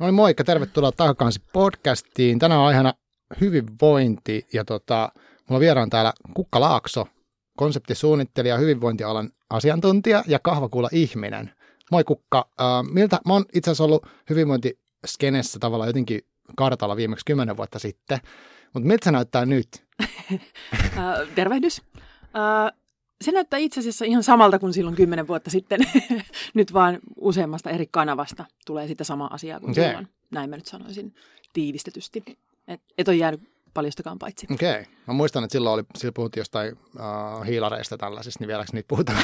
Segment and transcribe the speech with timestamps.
[0.00, 2.38] No niin, moikka, tervetuloa Takakansi podcastiin.
[2.38, 2.94] Tänään on aiheena
[3.40, 5.12] hyvinvointi ja tota,
[5.48, 7.06] mulla vieraan täällä Kukka Laakso,
[7.56, 11.50] konseptisuunnittelija, hyvinvointialan asiantuntija ja kahvakuulla ihminen.
[11.90, 16.20] Moi Kukka, äh, miltä, mä oon itse asiassa ollut hyvinvointiskenessä tavallaan jotenkin
[16.56, 18.18] kartalla viimeksi kymmenen vuotta sitten,
[18.74, 19.68] mutta miltä se näyttää nyt?
[21.34, 21.82] Tervehdys.
[23.24, 25.80] Se näyttää itse asiassa ihan samalta kuin silloin kymmenen vuotta sitten.
[26.54, 29.84] nyt vaan useammasta eri kanavasta tulee sitä samaa asiaa kuin Okei.
[29.84, 30.08] silloin.
[30.30, 31.14] Näin mä nyt sanoisin
[31.52, 32.22] tiivistetysti.
[32.68, 33.40] Et, et ole jäänyt
[33.74, 34.46] paljostakaan paitsi.
[34.52, 34.70] Okei.
[34.70, 34.84] Okay.
[35.06, 39.22] Mä muistan, että silloin, oli, silloin puhuttiin jostain uh, hiilareista tällaisista, niin vieläkö niitä puhutaan?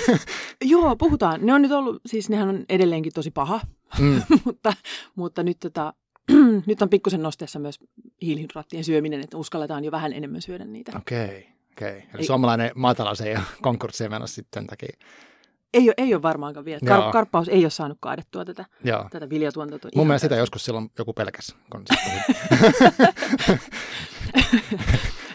[0.64, 1.46] Joo, puhutaan.
[1.46, 3.60] Ne on nyt ollut, siis nehän on edelleenkin tosi paha,
[3.98, 4.22] mm.
[4.44, 4.72] mutta,
[5.14, 5.94] mutta nyt, tota,
[6.66, 7.80] nyt on pikkusen nosteessa myös
[8.22, 10.92] hiilihydraattien syöminen, että uskalletaan jo vähän enemmän syödä niitä.
[10.96, 11.24] Okei.
[11.24, 11.53] Okay.
[11.76, 11.96] Okei.
[11.98, 14.96] Eli Ei- suomalainen maatalous ei ole konkurssiin menossa sitten takia.
[15.74, 16.80] Ei ole, ei ole varmaankaan vielä.
[16.84, 19.06] Kar- karppaus ei ole saanut kaadettua tätä, Joo.
[19.10, 19.90] tätä viljatuotantoa.
[19.94, 22.10] Mun mielestä sitä joskus silloin joku pelkäs konsepti.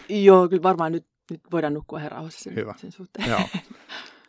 [0.24, 2.74] Joo, kyllä varmaan nyt, nyt voidaan nukkua ihan rauhassa sen, Hyvä.
[2.76, 3.28] sen suhteen.
[3.30, 3.40] Joo.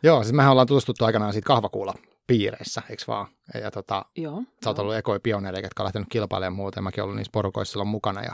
[0.04, 1.94] Joo, siis mehän ollaan tutustuttu aikanaan siitä kahvakuulla
[2.28, 3.28] piireissä, eikö vaan?
[3.62, 4.44] Ja tota, Joo.
[4.64, 7.72] sä oot ollut ekoja pioneereja, jotka on lähtenyt kilpailemaan muuta, ja mäkin ollut niissä porukoissa
[7.72, 8.34] silloin mukana, ja,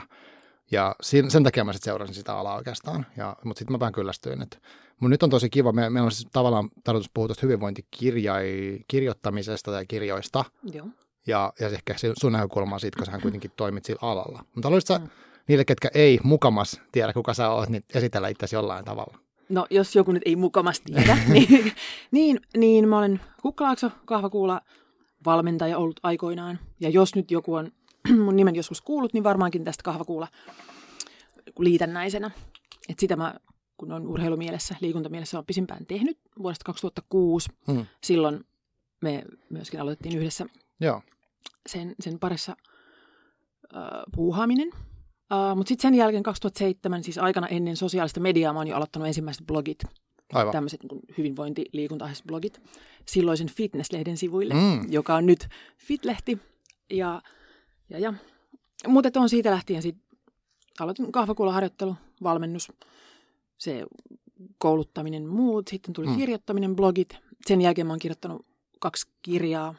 [0.70, 3.92] ja siinä, sen takia mä sitten seurasin sitä alaa oikeastaan, ja, mutta sitten mä vähän
[3.92, 4.58] kyllästyin, että
[5.00, 9.86] mutta nyt on tosi kiva, me, meillä on siis tavallaan tarkoitus puhua tuosta hyvinvointikirjoittamisesta tai
[9.86, 10.86] kirjoista, Joo.
[11.26, 14.44] ja, ja ehkä se sun näkökulmaa siitä, kun sä kuitenkin toimit sillä alalla.
[14.54, 15.08] Mutta haluaisitko Mm.
[15.48, 19.18] niille, ketkä ei mukamas tiedä, kuka sä oot, niin esitellä itsesi jollain tavalla?
[19.48, 21.72] No, jos joku nyt ei mukamasti tiedä, niin,
[22.10, 24.60] niin, niin mä olen Kukkalaakso, kahvakuula,
[25.26, 26.58] valmentaja ollut aikoinaan.
[26.80, 27.72] Ja jos nyt joku on
[28.24, 30.28] mun nimen joskus kuullut, niin varmaankin tästä kahvakuula
[31.58, 32.30] liitännäisenä.
[32.88, 33.34] Et sitä mä,
[33.76, 37.48] kun on urheilumielessä, liikuntamielessä, on pisimpään tehnyt vuodesta 2006.
[37.72, 37.86] Hmm.
[38.04, 38.44] Silloin
[39.00, 40.46] me myöskin aloitettiin yhdessä
[40.80, 41.02] Joo,
[41.68, 42.56] sen, sen parissa
[43.76, 43.82] äh,
[44.14, 44.68] puuhaaminen.
[44.68, 49.08] Uh, Mutta sitten sen jälkeen 2007, siis aikana ennen sosiaalista mediaa, mä oon jo aloittanut
[49.08, 49.78] ensimmäiset blogit,
[50.32, 50.52] aivan.
[50.52, 52.60] tämmöiset niin hyvinvointi liikunta blogit,
[53.08, 54.92] silloisen Fitness-lehden sivuille, Mm.
[54.92, 56.38] joka on nyt Fit-lehti.
[56.90, 57.22] Ja,
[57.90, 58.14] ja, ja.
[58.88, 59.96] Mutta on siitä lähtien sit
[60.80, 62.72] aloitin kahvakuulaharjoittelu, valmennus,
[63.58, 63.86] se
[64.58, 65.68] kouluttaminen, muut.
[65.68, 66.16] Sitten tuli Mm.
[66.16, 67.16] kirjoittaminen, blogit.
[67.46, 68.46] Sen jälkeen mä oon kirjoittanut
[68.78, 69.74] kaksi kirjaa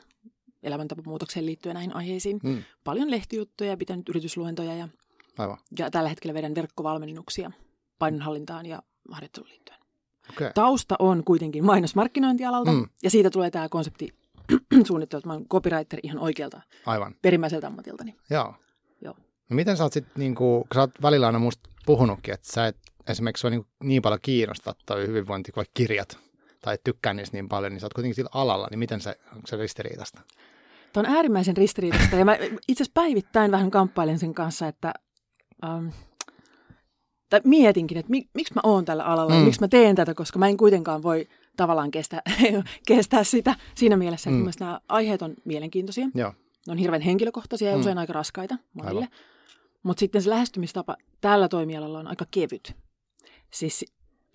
[0.63, 2.39] elämäntapamuutokseen liittyen näihin aiheisiin.
[2.43, 2.63] Mm.
[2.83, 4.87] Paljon lehtijuttuja, pitänyt yritysluentoja ja,
[5.37, 5.57] Aivan.
[5.79, 7.51] ja tällä hetkellä vedän verkkovalmennuksia
[7.99, 9.79] painonhallintaan ja harjoitteluun liittyen.
[10.29, 10.51] Okei.
[10.55, 12.87] Tausta on kuitenkin mainosmarkkinointialalta Mm.
[13.03, 14.13] ja siitä tulee tämä konsepti
[14.87, 17.15] suunnittelu, että mä oon copywriter ihan oikealta Aivan.
[17.21, 18.15] perimmäiseltä ammatiltani.
[18.29, 18.55] Joo.
[19.01, 19.15] Joo.
[19.49, 22.67] No miten sä oot sitten, niinku, kun sä oot välillä aina musta puhunutkin, että sä
[22.67, 26.19] et esimerkiksi sua niin, niin paljon kiinnostaa toi hyvinvointi, vaikka kirjat,
[26.61, 29.15] tai et tykkää niistä niin paljon, niin sä oot kuitenkin sillä alalla, niin miten se,
[29.35, 30.21] onko se ristiriitasta?
[30.93, 32.35] Tämä on äärimmäisen ristiriitaista ja mä
[32.67, 34.93] itse asiassa päivittäin vähän kamppailen sen kanssa, että
[35.65, 35.87] ähm,
[37.29, 39.39] tai mietinkin, että mik, miksi mä oon tällä alalla mm.
[39.39, 41.27] miksi mä teen tätä, koska mä en kuitenkaan voi
[41.63, 42.21] tavallaan kestää,
[42.87, 44.45] kestää sitä siinä mielessä, että Mm.
[44.45, 44.51] mm.
[44.59, 46.07] nämä aiheet on mielenkiintoisia.
[46.15, 46.33] Joo.
[46.67, 47.79] Ne on hirveän henkilökohtaisia ja Mm.
[47.81, 49.07] usein aika raskaita monille.
[49.83, 52.75] Mutta sitten se lähestymistapa tällä toimialalla on aika kevyt.
[53.53, 53.85] Siis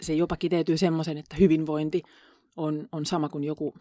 [0.03, 2.03] se jopa kiteytyy semmoisen, että hyvinvointi
[2.57, 3.75] on, on sama kuin joku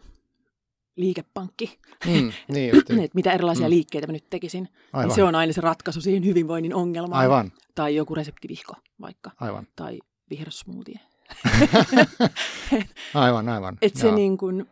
[0.96, 1.78] liikepankki.
[2.06, 3.70] Mm, niin just, että mitä erilaisia Mm.
[3.70, 3.74] mm.
[3.74, 4.68] liikkeitä mä nyt tekisin.
[4.92, 5.08] aivan.
[5.08, 7.20] Niin se on aina se ratkaisu siihen hyvinvoinnin ongelmaan.
[7.20, 9.30] Aivan, Tai joku reseptivihko vaikka.
[9.40, 9.98] aivan, Tai
[10.30, 11.00] vihersmoothie.
[13.14, 13.78] aivan, aivan.
[13.82, 14.66] Että se niin kuin,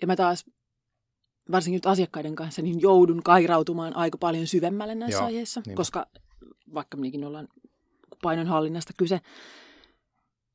[0.00, 0.44] ja mä taas
[1.52, 5.76] varsinkin nyt asiakkaiden kanssa, niin joudun kairautumaan aika paljon syvemmälle näissä Joo, aiheissa, niinpä.
[5.76, 6.06] koska
[6.74, 7.48] vaikka mekin ollaan
[8.22, 9.20] painonhallinnasta kyse,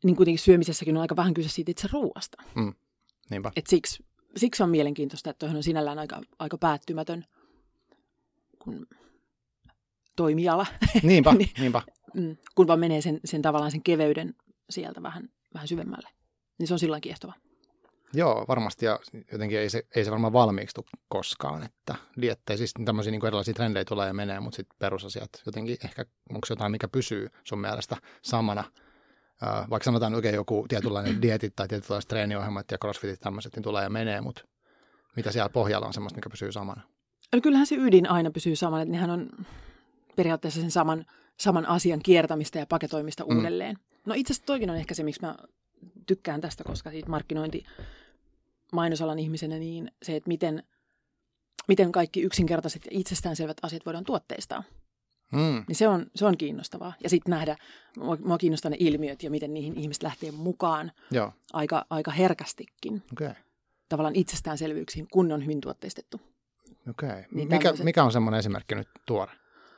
[0.03, 2.43] niin kuitenkin syömisessäkin on aika vähän kyse siitä itse ruuasta.
[3.29, 3.51] Niinpä.
[3.55, 7.25] Et siksi, siksi on mielenkiintoista, että on sinällään aika, aika päättymätön
[8.59, 8.87] kun
[10.15, 10.65] toimiala,
[11.03, 11.49] Niinpä, Niin.
[11.59, 11.81] niinpä.
[12.13, 14.35] Mm, kun vaan menee sen, sen tavallaan sen keveyden
[14.69, 16.09] sieltä vähän, vähän syvemmälle.
[16.59, 17.33] Niin se on silloin kiehtova.
[18.13, 18.99] Joo, varmasti, ja
[19.31, 23.53] jotenkin ei se, ei se varmaan valmiiksi tule koskaan, että diettejä, siis tämmöisiä niin erilaisia
[23.53, 27.97] trendejä tulee ja menee, mutta sitten perusasiat jotenkin ehkä, onko jotain, mikä pysyy sun mielestä
[28.21, 28.63] samana,
[29.69, 33.89] vaikka sanotaan oikein joku tietynlainen dietit tai tietynlaiset treeniohjelmat ja crossfitit tämmöiset, niin tulee ja
[33.89, 34.43] menee, mutta
[35.15, 36.81] mitä siellä pohjalla on semmoista, mikä pysyy samana?
[37.33, 39.29] Eli kyllähän se ydin aina pysyy samana, että nehän on
[40.15, 41.05] periaatteessa sen saman,
[41.39, 43.37] saman asian kiertämistä ja paketoimista mm.
[43.37, 43.77] uudelleen.
[44.07, 45.35] No itse asiassa toikin on ehkä se, miksi mä
[46.05, 47.63] tykkään tästä, koska siitä markkinointi
[48.73, 50.63] mainosalan ihmisenä, niin se, että miten,
[51.67, 54.63] miten kaikki yksinkertaiset ja itsestäänselvät asiat voidaan tuotteistaa,
[55.31, 56.93] Mm, niin se on, se on kiinnostavaa.
[57.03, 57.57] Ja sitten nähdä,
[57.97, 63.03] mua, kiinnostaa ne ilmiöt ja miten niihin ihmiset lähtee mukaan joo, aika, aika herkästikin.
[63.11, 63.33] Okay.
[63.89, 66.21] tavallaan itsestäänselvyyksiin, kun ne on hyvin tuotteistettu.
[66.89, 67.09] Okei.
[67.09, 67.23] Okay.
[67.31, 69.31] Niin mikä, tämmöiset- mikä on semmoinen esimerkki nyt tuore,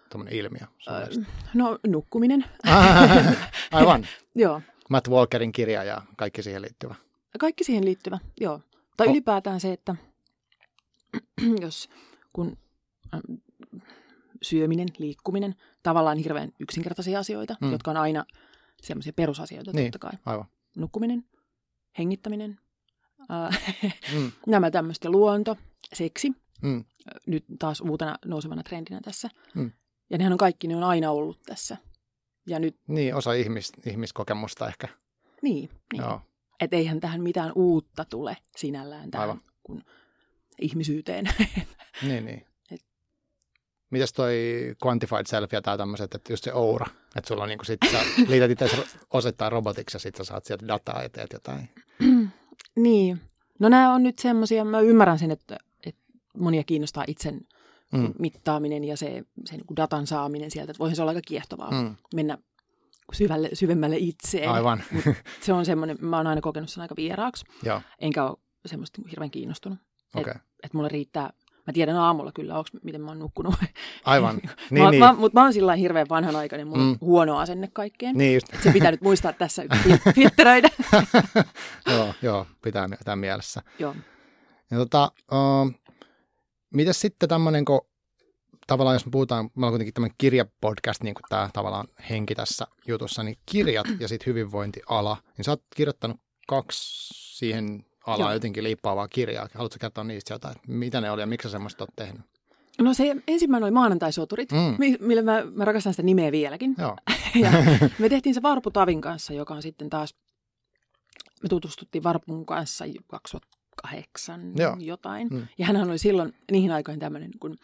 [0.10, 1.08] tuommoinen ilmiö Öö,
[1.54, 2.46] no nukkuminen,
[3.72, 4.08] Aivan.
[4.36, 4.62] joo.
[4.90, 6.96] Matt Walkerin kirja ja kaikki siihen liittyvä.
[7.40, 8.62] Kaikki siihen liittyvä, joo.
[8.98, 9.96] Tai O- ylipäätään se, että
[11.62, 11.90] jos
[12.34, 12.58] kun
[14.42, 17.72] syöminen, liikkuminen, tavallaan hirveän yksinkertaisia asioita, Mm.
[17.72, 18.26] jotka on aina
[18.82, 19.92] semmoisia perusasioita Niin.
[19.92, 20.20] totta kai.
[20.26, 20.46] Aivan.
[20.78, 21.26] Nukkuminen,
[21.98, 22.60] hengittäminen,
[24.14, 24.32] Mm.
[24.48, 25.58] nämä tämmöistä luonto,
[25.94, 26.32] seksi,
[26.62, 26.86] Mm.
[27.28, 29.30] nyt taas uutena nousevana trendinä tässä.
[29.56, 29.72] Mm.
[30.10, 31.78] Ja nehän on kaikki, ne on aina ollut tässä.
[32.48, 34.88] Ja nyt, Niin, osa ihmis, ihmiskokemusta ehkä.
[35.42, 36.02] niin, niin.
[36.04, 36.22] Joo.
[36.60, 39.42] että eihän tähän mitään uutta tule sinällään tähän Aivan.
[39.64, 39.84] kun
[40.62, 41.26] ihmisyyteen.
[42.02, 42.46] Niin, niin.
[42.72, 42.86] Et-
[43.90, 44.36] Mites toi
[44.86, 46.86] quantified self ja tämmöiset, että just se aura,
[47.16, 48.70] että sulla on niinku sit sä liität itse
[49.14, 51.70] osittain robotiksi ja sit sä saat sieltä dataa ja teet jotain.
[52.76, 53.22] niin.
[53.60, 56.02] No nämä on nyt semmoisia, mä ymmärrän sen, että, että
[56.38, 57.42] monia kiinnostaa itsen
[57.94, 58.14] Mm.
[58.20, 61.72] mittaaminen ja se, se niin kuin datan saaminen sieltä, että voihan se olla aika kiehtovaa
[61.72, 61.96] mm.
[62.16, 62.38] Mennä
[63.14, 64.50] syvälle, syvemmälle itseen.
[64.50, 64.84] Aivan.
[65.42, 69.32] Se on semmoinen, mä oon aina kokenut sen aika vieraaksi, Joo, enkä ole semmoista hirveän
[69.32, 69.80] kiinnostunut.
[70.16, 70.34] Okay.
[70.64, 71.34] Että mulle riittää,
[71.68, 73.56] mä tiedän aamulla kyllä, onks, miten mä oon nukkunut.
[74.06, 74.36] Aivan.
[74.36, 75.00] niin, Niin, mä, niin.
[75.04, 76.98] Mä, mutta mä oon sillä hirveän vanhanaikainen, mulla on Mm.
[77.02, 78.18] huono asenne kaikkeen.
[78.18, 78.48] Niin just.
[78.64, 80.70] Se pitää nyt muistaa tässä fil- filtteröidä.
[81.92, 83.62] joo, joo, pitää pitää mielessä.
[83.80, 83.96] Joo.
[84.72, 85.12] Ja tota,
[86.74, 87.82] mitäs sitten tämmöinen, kun
[88.68, 92.68] tavallaan jos me puhutaan, meillä on kuitenkin tämmöinen kirjapodcast, niin kuin tämä tavallaan henki tässä
[92.88, 96.18] jutussa, niin kirjat ja sitten hyvinvointiala, niin sä oot kirjoittanut
[96.48, 96.80] kaksi
[97.38, 98.34] siihen alaan Joo.
[98.34, 99.48] jotenkin liippaavaa kirjaa.
[99.54, 102.22] Haluatko kertoa niistä jotain, että mitä ne oli ja miksi sä semmoista oot tehnyt?
[102.82, 104.76] No se ensimmäinen oli maanantaisoturit, Mm.
[105.00, 106.76] millä mä, mä rakastan sitä nimeä vieläkin.
[106.78, 106.98] Joo,
[107.44, 107.52] Ja
[108.00, 110.16] me tehtiin se Varpu Tavin kanssa, joka on sitten taas,
[111.44, 112.86] me tutustuttiin Varpun kanssa
[113.82, 114.76] 2008 Joo.
[114.80, 115.28] jotain.
[115.32, 115.48] Mm.
[115.58, 117.58] Ja hän oli silloin niihin aikoihin tämmöinen, kun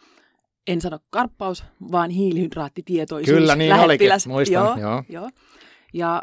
[0.66, 3.38] en sano karppaus, vaan hiilihydraattitietoisuus.
[3.38, 4.26] Kyllä, niin lähettiläs.
[4.26, 4.32] olikin.
[4.32, 5.04] Muistan, Joo, joo.
[5.08, 5.30] joo.
[5.92, 6.22] Ja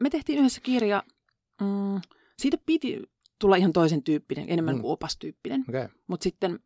[0.00, 1.02] me tehtiin yhdessä kirja,
[1.60, 2.00] mm,
[2.38, 3.02] siitä piti
[3.38, 4.80] tulla ihan toisen tyyppinen, enemmän Mm.
[4.80, 5.64] kuin opastyyppinen.
[5.68, 5.88] Okay.
[6.06, 6.58] Mutta sitten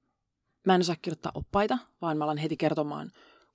[0.66, 3.10] mä en osaa kirjoittaa oppaita, vaan mä alan heti kertomaan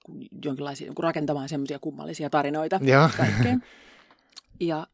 [0.06, 3.10] kun jonkinlaisia, kun rakentamaan semmoisia kummallisia tarinoita Joo.
[4.60, 4.88] Ja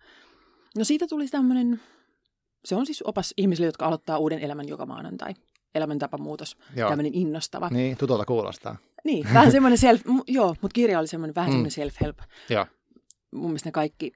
[0.78, 1.82] no siitä tuli tämmöinen,
[2.66, 5.34] se on siis opas ihmisille, jotka aloittaa uuden elämän joka maanantai.
[5.76, 6.90] Elämäntapamuutos, Joo.
[6.90, 7.70] tämmöinen innostava.
[7.70, 8.78] Niin, tutulta kuulostaa.
[9.04, 11.70] niin vähän semmoinen self, joo, mutta kirja oli semmoinen vähän Mm.
[11.70, 12.24] semmoinen self-help.
[12.50, 12.66] Joo.
[13.32, 14.12] Mun mielestä ne kaikki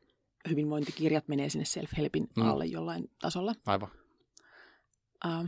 [0.49, 2.49] hyvinvointikirjat menee sinne self-helpin Mm.
[2.49, 3.53] alle jollain tasolla.
[3.65, 3.89] Aivan.
[5.25, 5.45] Ähm,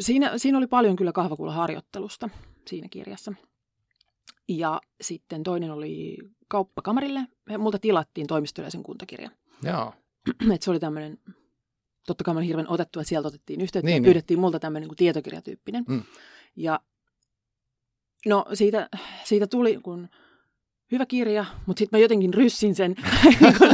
[0.00, 2.28] siinä, siinä oli paljon kyllä kahvakuulaharjoittelusta
[2.66, 3.32] siinä kirjassa.
[4.48, 6.16] Ja sitten toinen oli
[6.48, 7.20] kauppakamarille.
[7.58, 9.30] Multa tilattiin toimistollisen kuntakirja.
[9.62, 9.92] Joo.
[10.54, 11.18] Et se oli tämmöinen,
[12.06, 14.08] totta kai mä olin hirveän otettu, että sieltä otettiin yhteyttä Niin, niin, niin.
[14.08, 15.84] ja pyydettiin multa tämmöinen niin tietokirjatyyppinen.
[15.88, 16.02] Mm.
[16.56, 16.80] Ja
[18.26, 18.88] no siitä,
[19.24, 20.08] siitä tuli kun
[20.92, 22.94] hyvä kirja, mutta sitten mä jotenkin ryssin sen
[23.40, 23.68] niin kun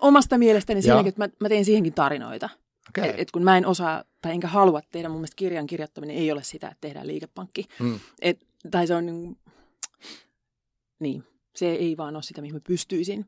[0.00, 2.48] omasta mielestäni siinäkin, että mä, mä tein siihenkin tarinoita.
[2.88, 3.10] Okay.
[3.10, 6.32] Et, et kun mä en osaa tai enkä halua tehdä, mun mielestä kirjan kirjoittaminen ei
[6.32, 7.64] ole sitä, että tehdään liikepankki.
[7.80, 8.00] Mm.
[8.22, 9.36] Et, tai se on niin,
[10.98, 11.24] niin,
[11.56, 13.26] se ei vaan ole sitä, mihin mä pystyisin.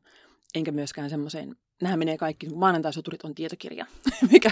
[0.55, 3.85] Enkä myöskään semmoiseen, nämähän menee kaikki, maanantaisoturit on tietokirja,
[4.31, 4.51] mikä,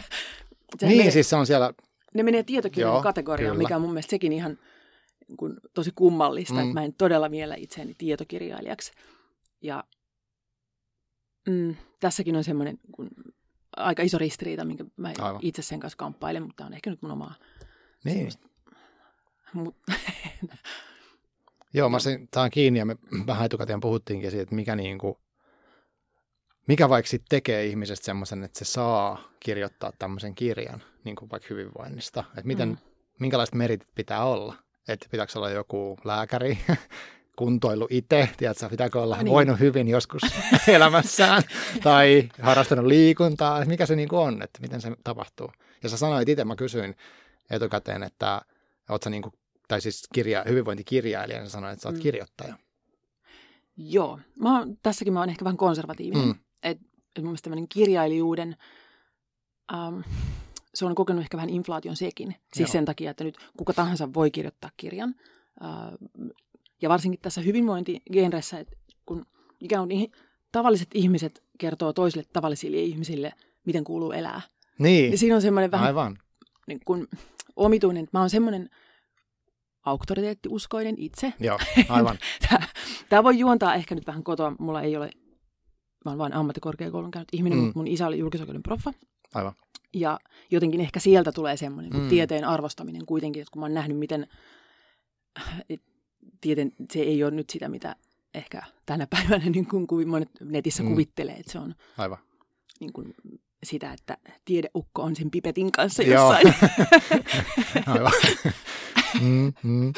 [0.81, 1.73] Niin, menee, siis se on siellä,
[2.13, 3.63] ne menee tietokirjan Joo, kategoriaan, kyllä.
[3.67, 4.57] mikä on mun mielestä sekin ihan
[5.37, 6.59] kuin, tosi kummallista, Mm.
[6.59, 8.91] että mä en todella miellä itseäni tietokirjailijaksi.
[9.61, 9.83] Ja
[11.49, 13.09] mm, tässäkin on semmoinen kun,
[13.77, 15.39] aika iso ristiriita, minkä mä Aivan.
[15.43, 17.35] itse sen kanssa kamppailen, mutta tämä on ehkä nyt mun omaa.
[18.03, 18.15] niin.
[18.17, 18.47] semmoista-
[19.53, 19.75] Mut,
[21.73, 22.95] Joo, mä sen, saan kiinni ja me
[23.27, 25.15] vähän etukäteen puhuttiinkin siitä, että mikä, niin kuin,
[26.67, 31.47] mikä vaikka sit tekee ihmisestä semmoisen, että se saa kirjoittaa tämmöisen kirjan, niin kuin vaikka
[31.49, 32.23] hyvinvoinnista.
[32.29, 32.77] Että miten, mm.
[33.19, 34.55] Minkälaiset meritit pitää olla.
[34.87, 36.57] Että pitääkö olla joku lääkäri,
[37.37, 39.25] kuntoilu itse, tiedätkö, pitääkö olla niin.
[39.25, 39.33] Niin.
[39.33, 40.21] voinut hyvin joskus
[40.67, 41.43] elämässään
[41.83, 45.51] tai harrastanut liikuntaa, että mikä se niin kuin on, että miten se tapahtuu.
[45.83, 46.95] Ja sä sanoit itse, mä kysyin
[47.49, 48.41] etukäteen, että
[48.89, 49.33] oot sä niin kuin,
[49.67, 51.95] tai siis kirja, hyvinvointikirjailija, ja sanoit, että sä oot.
[51.95, 52.01] Mm.
[52.01, 52.55] kirjoittaja.
[53.77, 56.25] Joo, mä oon, tässäkin mä oon ehkä vähän konservatiivinen.
[56.25, 56.35] Mm.
[56.69, 56.77] Et,
[57.15, 58.55] et mun mielestä tämmöinen kirjailijuuden,
[59.73, 59.99] ähm,
[60.73, 62.35] se on kokenut ehkä vähän inflaation sekin.
[62.53, 62.71] Siis Joo.
[62.71, 65.15] sen takia, että nyt kuka tahansa voi kirjoittaa kirjan.
[65.63, 65.69] Äh,
[66.81, 69.25] ja varsinkin tässä hyvinvointigenressä, että kun
[69.61, 70.11] ikään kuin niihin,
[70.51, 73.33] tavalliset ihmiset kertoo toisille tavallisille ihmisille,
[73.65, 74.41] miten kuuluu elää.
[74.79, 76.17] Niin, Niin siinä on semmoinen vähän aivan.
[76.67, 77.07] niin kuin,
[77.55, 78.69] omituinen, että mä oon semmoinen
[79.85, 81.59] auktoriteettiuskoinen itse, Joo,
[81.89, 82.17] aivan.
[83.09, 84.55] Tämä voi juontaa ehkä nyt vähän kotoa.
[84.59, 85.09] Mulla ei ole,
[86.07, 87.63] mä oon vain ammattikorkeakoulun käynyt ihminen, Mm.
[87.65, 88.93] mutta mun isä oli julkisoikeuden proffa.
[89.33, 89.53] Aivan.
[89.93, 90.19] Ja
[90.51, 91.99] jotenkin ehkä sieltä tulee semmoinen Mm.
[91.99, 92.09] mm.
[92.09, 94.27] tieteen arvostaminen kuitenkin, että kun mä oon nähnyt, miten
[95.69, 95.81] et,
[96.41, 97.95] tieteen, se ei ole nyt sitä, mitä
[98.33, 100.89] ehkä tänä päivänä niin kuin kuvi- monet netissä Mm.
[100.89, 102.17] kuvittelee, että se on Aivan.
[102.79, 103.15] niin kuin
[103.63, 106.33] sitä, että tiedeukko on sen pipetin kanssa Joo.
[106.33, 106.55] jossain.
[107.93, 108.11] Aivan.
[109.21, 109.93] mm, mm.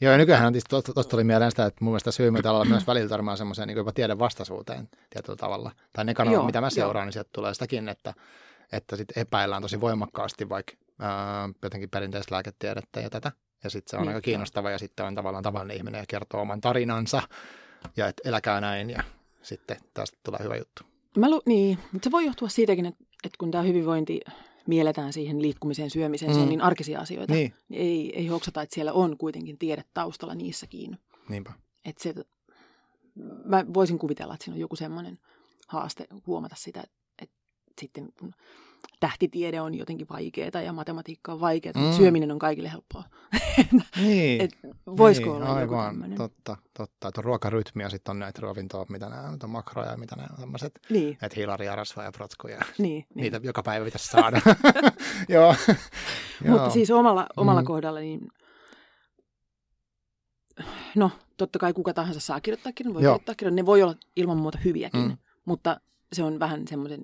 [0.00, 3.68] Joo, ja nykyään tuosta tuli mieleen sitä, että mun mielestä syymytalalla myös välillä törmää semmoiseen
[3.68, 5.70] niin jopa tiedevastaisuuteen tietyllä tavalla.
[5.92, 6.70] Tai ne kanavat, Joo, mitä mä joo.
[6.70, 8.14] seuraan, niin sieltä tulee sitäkin, että,
[8.72, 13.32] että sit epäillään tosi voimakkaasti vaikka ää, jotenkin perinteistä lääketiedettä ja tätä.
[13.64, 14.22] Ja sitten se on Niin, aika joo.
[14.22, 17.22] kiinnostava ja sitten on tavallaan tavallinen ihminen ja kertoo oman tarinansa
[17.96, 19.02] ja että eläkää näin ja
[19.42, 20.82] sitten tästä tulee hyvä juttu.
[21.16, 24.20] Mä lu- niin, mutta se voi johtua siitäkin, että, että kun tämä hyvinvointi
[24.68, 26.34] mielletään siihen liikkumiseen, syömiseen, mm.
[26.34, 26.42] se Mm.
[26.42, 30.98] on niin arkisia asioita, Niin, ei, ei hoksata, että siellä on kuitenkin tiede taustalla niissäkin.
[31.28, 31.52] niinpä.
[31.84, 32.14] Että se,
[33.44, 35.18] mä voisin kuvitella, että siinä on joku semmoinen
[35.68, 37.36] haaste huomata sitä, että, että
[37.80, 38.34] sitten kun
[39.00, 41.80] tähtitiede on jotenkin vaikeaa ja matematiikka on vaikeaa, mm.
[41.80, 43.04] Mutta syöminen on kaikille helppoa.
[43.96, 44.40] Niin.
[44.40, 44.50] Et
[44.86, 46.18] voisiko niin, olla joku aivan, tämmöinen?
[46.18, 47.08] totta, totta.
[47.08, 50.16] Että on ruokarytmi ja sitten on näitä ravintoa, mitä nämä on, on makroja ja mitä
[50.16, 50.72] nämä on tämmöiset.
[50.90, 52.58] Niin, Että hiilari ja rasva ja protskuja.
[52.78, 53.22] niin, niin.
[53.22, 54.40] Niitä joka päivä pitäisi saada.
[55.28, 55.54] Joo.
[56.48, 57.66] Mutta siis omalla, omalla Mm.
[57.66, 58.20] kohdalla, niin
[60.96, 63.12] no totta kai kuka tahansa saa kirjoittaa kirjan, voi Joo.
[63.12, 63.56] kirjoittaa kirjan.
[63.56, 65.16] Ne voi olla ilman muuta hyviäkin, mm.
[65.44, 65.80] mutta
[66.12, 67.02] se on vähän semmoisen,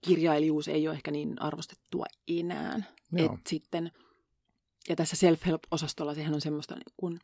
[0.00, 2.82] kirjailijuus ei ole ehkä niin arvostettua enää.
[3.12, 3.34] Joo.
[3.34, 3.92] Et sitten,
[4.88, 7.20] ja tässä self-help-osastolla sehän on semmoista niin kuin,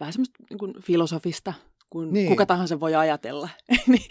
[0.00, 1.54] vähän semmoista niin kuin filosofista,
[1.90, 2.14] kun Niin.
[2.14, 2.28] niin.
[2.28, 3.48] kuka tahansa voi ajatella.
[3.86, 4.08] niin,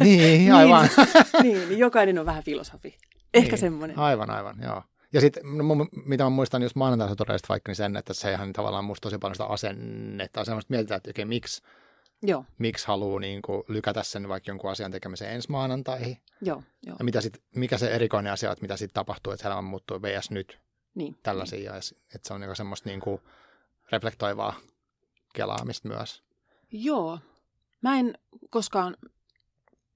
[0.00, 0.88] Niin, aivan.
[1.42, 2.96] niin, niin jokainen on vähän filosofi.
[3.34, 3.60] Ehkä Niin.
[3.60, 3.98] semmoinen.
[3.98, 4.82] Aivan, aivan, joo.
[5.12, 5.64] Ja sitten, no,
[6.06, 9.34] mitä mä muistan just maanantaisatoreista vaikka, niin sen, että se ihan tavallaan musta tosi paljon
[9.34, 10.44] sitä asennetta.
[10.44, 11.62] Semmoista mietitään, että okei, miksi,
[12.22, 16.18] Joo, miksi haluaa niin kuin, lykätä sen vaikka jonkun asian tekemiseen ensi maanantaihin.
[16.42, 16.96] joo, joo.
[16.98, 20.02] Ja mitä sit, mikä se erikoinen asia on, että mitä sitten tapahtuu, että elämä muuttuu
[20.02, 20.58] VS nyt.
[20.94, 21.16] Niin.
[21.22, 23.20] tällaisia, ja s- että se on niinku semmoista niinku
[23.92, 24.54] reflektoivaa
[25.34, 26.22] kelaamista myös.
[26.72, 27.18] Joo.
[27.82, 28.14] Mä en
[28.50, 28.96] koskaan,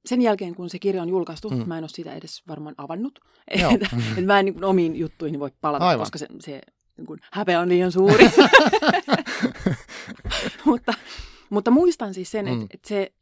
[0.07, 1.69] sen jälkeen kun se kirja on julkaistu, Mm.
[1.69, 3.19] mä en ole sitä edes varmaan avannut.
[3.49, 3.69] Että,
[4.11, 6.01] että mä en niin kuin omiin juttuihin voi palata, Aivan.
[6.03, 6.61] koska se, se
[6.97, 8.25] niin kuin, häpeä on liian suuri.
[10.65, 10.95] mutta,
[11.55, 12.53] mutta muistan siis sen, Mm.
[12.53, 13.13] että, että se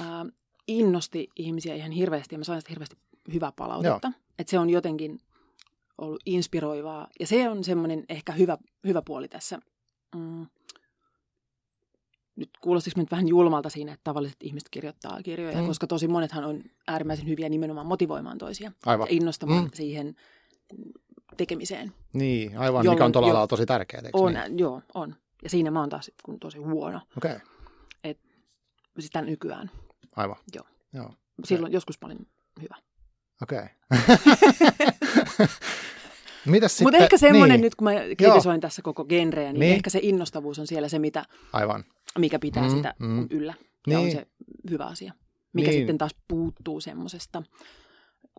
[0.00, 0.26] ää,
[0.68, 2.96] innosti ihmisiä ihan hirveästi ja mä sain sitä hirveästi
[3.32, 4.12] hyvää palautetta.
[4.38, 5.18] Että se on jotenkin
[5.98, 9.58] ollut inspiroivaa ja se on semmoinen ehkä hyvä, hyvä puoli tässä.
[10.16, 10.46] Mm,
[12.36, 15.66] nyt kuulostiko nyt vähän julmalta siinä, että tavalliset ihmiset kirjoittaa kirjoja, Mm.
[15.66, 19.08] koska tosi monethan on äärimmäisen hyviä nimenomaan motivoimaan toisia Aivan.
[19.10, 19.70] ja innostamaan Mm.
[19.74, 20.14] siihen
[21.36, 21.92] tekemiseen.
[22.12, 24.02] Niin, aivan, Jolloin mikä on tuolla jo- alalla tosi tärkeää.
[24.12, 24.58] On, Niin?
[24.58, 25.14] joo, on.
[25.42, 27.32] Ja siinä mä oon taas kun tosi huono Okei,
[28.04, 28.14] okay.
[28.98, 29.70] sitä nykyään.
[30.16, 30.36] aivan.
[30.54, 30.64] Joo.
[30.92, 31.10] Joo,
[31.44, 32.26] Silloin joskus mä olin
[32.62, 32.74] hyvä.
[33.42, 33.62] okei.
[36.46, 36.84] Mitäs sitten?
[36.86, 39.74] Mutta ehkä semmoinen niin, nyt, kun mä kritisoin tässä koko genreä, niin, Niin.
[39.74, 41.84] ehkä se innostavuus on siellä se, mitä, Aivan.
[42.18, 43.26] mikä pitää Mm, sitä mm.
[43.30, 43.54] yllä.
[43.86, 43.98] Ja Niin.
[43.98, 44.26] on se
[44.70, 45.12] hyvä asia.
[45.52, 45.80] Mikä Niin.
[45.80, 47.42] sitten taas puuttuu semmoisesta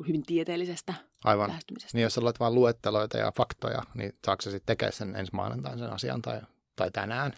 [0.07, 1.47] hyvin tieteellisestä Aivan.
[1.49, 1.97] lähestymisestä.
[1.97, 5.31] Niin jos sä luet vain luetteloita ja faktoja, niin saako se sitten tekemään sen ensi
[5.33, 6.41] maanantain sen asian tai,
[6.79, 7.33] tai tänään?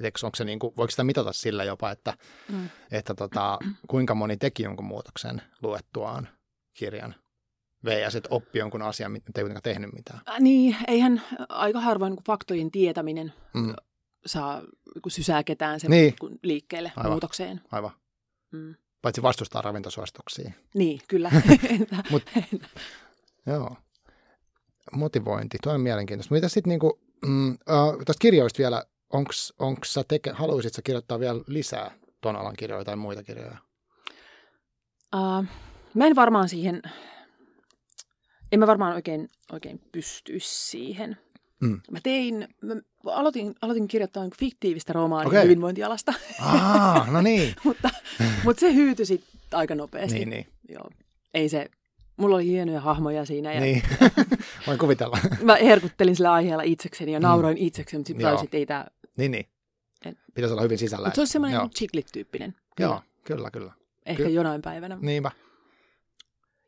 [0.00, 2.14] Et onko se niinku, voiko sitä mitata sillä jopa, että,
[2.48, 2.68] Mm.
[2.90, 3.58] että tota,
[3.88, 6.28] kuinka moni teki jonkun muutoksen luettuaan
[6.74, 7.14] kirjan?
[7.84, 10.20] VS, että oppi jonkun asian, mutta ei kuitenkaan tehnyt mitään.
[10.28, 13.74] Äh, niin, eihän aika harvoin niin faktojen tietäminen Mm,
[14.26, 14.62] saa
[15.02, 16.14] kun sysää ketään sen Niin.
[16.22, 16.38] niin.
[16.42, 17.12] liikkeelle Aivan.
[17.12, 17.60] muutokseen.
[17.72, 17.90] aivan.
[18.50, 18.74] Mm.
[19.02, 20.52] Paitsi vastustaa ravintosuosituksia.
[20.74, 21.30] Niin, kyllä.
[22.10, 22.30] Mut-
[23.46, 23.76] Joo.
[24.92, 26.34] Motivointi, tuo on mielenkiintoista.
[26.34, 27.56] Mitä sitten niinku, mm, äh,
[28.04, 32.84] tästä kirjoista vielä, onks, onks sä teke, haluaisit sä kirjoittaa vielä lisää ton alan kirjoja
[32.84, 33.56] tai muita kirjoja?
[35.16, 35.44] Uh,
[35.94, 36.82] mä en varmaan siihen,
[38.52, 41.16] en mä varmaan oikein, oikein pystyisi siihen.
[41.60, 41.80] Mm.
[41.90, 42.74] Mä tein, mä
[43.06, 45.44] aloitin, aloitin kirjoittaa niin fiktiivistä romaania okay.
[45.44, 47.54] hyvinvointialasta, Aa, no niin.
[47.64, 47.90] mutta,
[48.44, 50.18] mutta se hyytyi sit aika nopeasti.
[50.18, 50.90] niin, niin, Joo.
[51.34, 51.70] Ei se,
[52.20, 53.82] mulla oli hienoja hahmoja siinä ja niin.
[54.66, 55.18] Voin kuvitella.
[55.42, 57.22] mä herkuttelin sillä aiheella itsekseni ja Mm.
[57.22, 58.86] nauroin itsekseni, mutta sitten tajusin, että ei tämä,
[59.16, 59.46] niin, niin.
[60.04, 61.06] En- Pitäisi olla hyvin sisällä.
[61.06, 61.64] mutta se olisi semmoinen Joo.
[61.64, 62.54] niin chiclit-tyyppinen.
[62.76, 62.90] Kyllä.
[62.90, 63.72] Joo, kyllä, kyllä.
[64.06, 64.98] Ehkä Ky- jonain päivänä.
[65.00, 65.30] Niinpä.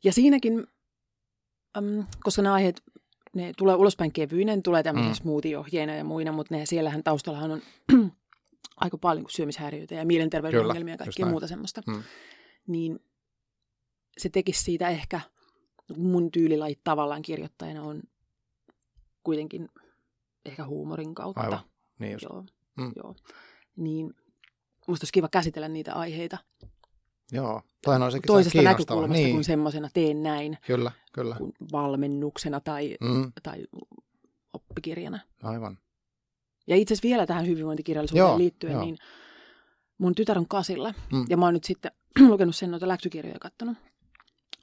[0.05, 0.67] Ja siinäkin,
[1.77, 2.83] äm, koska nämä aiheet,
[3.35, 5.13] ne tulee ulospäin kevyinen, ne tulee tämmöisen Mm.
[5.13, 5.23] mm.
[5.23, 7.63] smoothie-ohjeina ja muina, mutta ne, siellähän taustallahan on
[8.77, 11.83] aika paljon syömishäiriöitä ja mielenterveyden ongelmia ja kaikkea muuta semmoista.
[11.87, 12.03] Mm.
[12.67, 13.01] Niin
[14.19, 15.21] se tekisi siitä ehkä,
[15.97, 18.03] mun tyylilajit tavallaan kirjoittajana on
[19.23, 19.69] kuitenkin
[20.45, 21.41] ehkä huumorin kautta.
[21.41, 21.61] Aivan.
[21.99, 22.23] Niin just.
[22.25, 22.45] Joo,
[22.77, 22.93] Mm.
[22.97, 23.15] joo.
[23.77, 24.07] Niin
[24.89, 26.39] musta olisi kiva käsitellä niitä aiheita
[27.33, 31.37] Joo, toihan on sekin toisesta näkökulmasta niin, kuin semmoisena teen näin Kyllä, kyllä.
[31.39, 33.65] kuin valmennuksena tai, Mm, tai
[34.53, 35.21] oppikirjana.
[35.43, 35.79] aivan.
[36.67, 38.85] Ja itse asiassa vielä tähän hyvinvointikirjallisuuteen Joo, liittyen, joo.
[38.85, 38.97] niin
[39.99, 41.25] mun tytär on kasilla, Mm.
[41.29, 41.93] ja mä oon nyt sitten
[42.29, 43.77] lukenut sen noita läksykirjoja kattonut.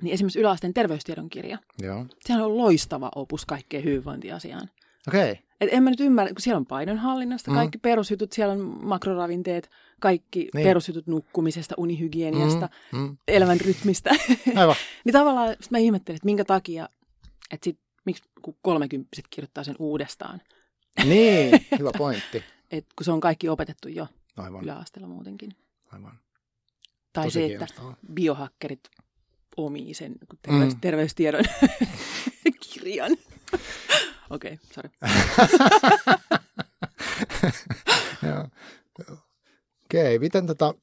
[0.01, 2.05] Niin esimerkiksi yläasteen terveystiedon kirja, Joo.
[2.19, 4.69] sehän on loistava opus kaikkeen hyvinvointiasiaan.
[5.07, 5.43] Okei, okay.
[5.61, 7.55] Et en mä nyt ymmärrä, kun siellä on painonhallinnasta, Mm.
[7.55, 10.63] kaikki perusjutut, siellä on makroravinteet, kaikki Niin.
[10.63, 13.17] perusjutut nukkumisesta, unihygieniasta, mm, mm.
[13.27, 14.09] elämän rytmistä.
[14.55, 14.75] Aivan.
[15.05, 16.89] niin tavallaan sit mä ihmettelen, että minkä takia,
[17.51, 20.41] että sit, miksi kun kolmekymppiset kirjoittaa sen uudestaan,
[21.05, 22.43] Niin, hyvä pointti.
[22.71, 25.51] että kun se on kaikki opetettu jo Aivan, yläasteella muutenkin.
[25.91, 26.19] aivan.
[27.13, 27.67] Tai Tosi se, että
[28.13, 28.79] biohakkerit
[29.65, 30.79] omii sen terveys, Mm.
[30.79, 31.43] terveystiedon
[32.73, 33.11] kirjan.
[34.29, 34.89] Okei, okay, sorry.
[39.85, 40.73] Okei, okay, miten tota,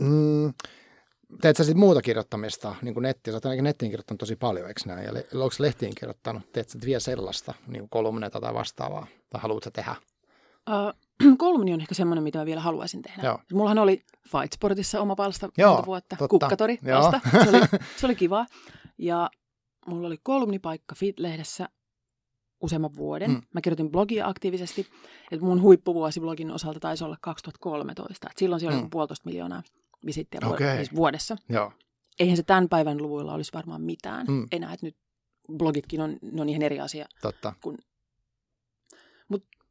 [0.00, 0.54] mm,
[1.40, 3.32] teet sä sitten muuta kirjoittamista, niin kuin nettiä?
[3.32, 5.14] Sä oot ainakin nettiin kirjoittanut tosi paljon, eikö näin?
[5.14, 6.52] Le- onko lehtiin kirjoittanut?
[6.52, 9.06] Teet sä vielä sellaista, niin kuin kolumneita tai vastaavaa?
[9.30, 9.94] Tai haluat sä tehdä?
[10.70, 10.94] Uh,
[11.38, 13.22] kolumni on ehkä semmoinen, mitä mä vielä haluaisin tehdä.
[13.22, 13.38] Joo.
[13.52, 16.28] Mullahan oli Fight Sportissa oma palsta Joo, monta vuotta, totta.
[16.28, 17.20] kukkatori palsta.
[17.44, 17.60] Se oli,
[18.00, 18.46] se oli kiva.
[18.98, 19.30] Ja
[19.86, 21.68] mulla oli kolumnipaikka Fit-lehdessä
[22.60, 23.30] useamman vuoden.
[23.30, 23.42] Mm.
[23.54, 24.86] Mä kirjoitin blogia aktiivisesti.
[25.30, 28.28] Et mun huippuvuosi blogin osalta taisi olla 2013.
[28.30, 28.90] Et silloin siellä oli Mm.
[28.90, 29.62] puolitoista miljoonaa
[30.06, 30.76] visittiä Okei.
[30.76, 31.36] siis vuodessa.
[31.48, 31.72] Joo,
[32.18, 34.46] Eihän se tämän päivän luvuilla olisi varmaan mitään Mm.
[34.52, 34.72] enää.
[34.72, 34.96] Et nyt
[35.56, 37.52] blogitkin on, ne on ihan eri asia totta.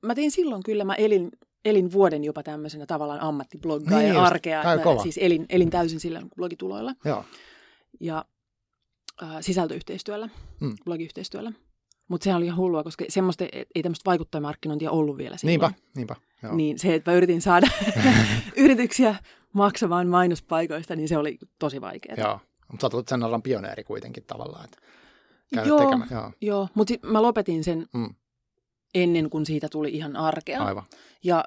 [0.03, 1.31] Mä tein silloin kyllä, mä elin,
[1.65, 4.63] elin vuoden jopa tämmöisenä tavallaan ammattibloggaa Niin ja arkea.
[4.63, 5.03] Mä kova.
[5.03, 7.25] siis elin, elin täysin sillä blogituloilla Joo,
[7.99, 8.25] ja
[9.23, 10.29] äh, sisältöyhteistyöllä,
[10.59, 10.75] Mm.
[10.85, 11.51] blogiyhteistyöllä.
[12.07, 15.51] Mutta sehän oli ihan hullua, koska semmoista, et- ei tämmöistä vaikuttajamarkkinointia ollut vielä silloin.
[15.61, 16.15] niinpä, niinpä.
[16.43, 16.55] Joo.
[16.55, 17.67] Niin se, että mä yritin saada
[18.57, 19.15] yrityksiä
[19.53, 22.17] maksamaan mainospaikoista, niin se oli tosi vaikeaa.
[22.17, 22.39] Joo.
[22.71, 24.65] Mutta sä sen alan pioneeri kuitenkin tavallaan.
[24.65, 24.77] Että
[25.67, 25.79] Joo.
[25.79, 26.09] tekemään.
[26.11, 28.15] Joo, Joo, mutta mä lopetin sen Mm.
[28.93, 30.63] Ennen kuin siitä tuli ihan arkea.
[30.63, 30.83] aivan.
[31.23, 31.45] Ja,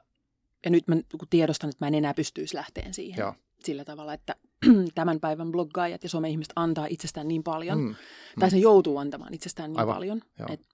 [0.64, 0.96] ja nyt mä
[1.30, 3.20] tiedostan, että mä en enää pystyisi lähteen siihen.
[3.20, 3.34] Joo.
[3.64, 4.36] Sillä tavalla, että
[4.94, 7.84] tämän päivän bloggaajat ja some-ihmiset antaa itsestään niin paljon, mm.
[7.84, 7.94] Mm.
[8.40, 10.48] tai se joutuu antamaan itsestään niin Aivan, paljon, joo.
[10.52, 10.66] että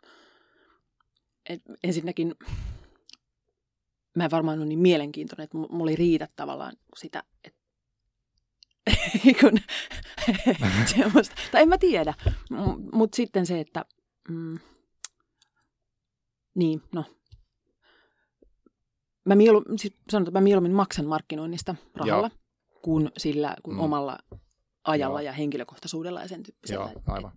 [1.48, 2.34] et ensinnäkin
[4.16, 7.58] mä en varmaan ole niin mielenkiintoinen, että mulla ei riitä tavallaan sitä, että
[9.40, 9.58] kun,
[10.96, 12.14] semmoista, tai en mä tiedä,
[12.92, 13.84] mutta sitten se, että
[14.28, 14.58] mm,
[16.54, 17.04] niin, no,
[19.24, 22.30] mä, mielu, siis sanotaan, että mä mieluummin maksan markkinoinnista rahalla,
[22.82, 23.80] kuin sillä kuin Mm.
[23.80, 24.18] omalla
[24.84, 25.26] ajalla Joo.
[25.26, 26.84] ja henkilökohtaisuudella ja sen tyyppisellä.
[26.84, 27.32] Joo, Et- aivan.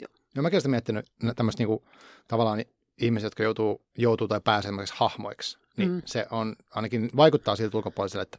[0.00, 0.08] joo.
[0.34, 1.84] Joo, mäkin olen miettinyt tämmöistä niinku,
[2.28, 2.64] tavallaan
[3.00, 5.90] ihmiset, jotka joutuu, joutuu tai pääsee semmoisiksi hahmoiksi, niin.
[5.90, 6.02] Mm.
[6.04, 8.38] se on, ainakin vaikuttaa siltä ulkopuoliselle, että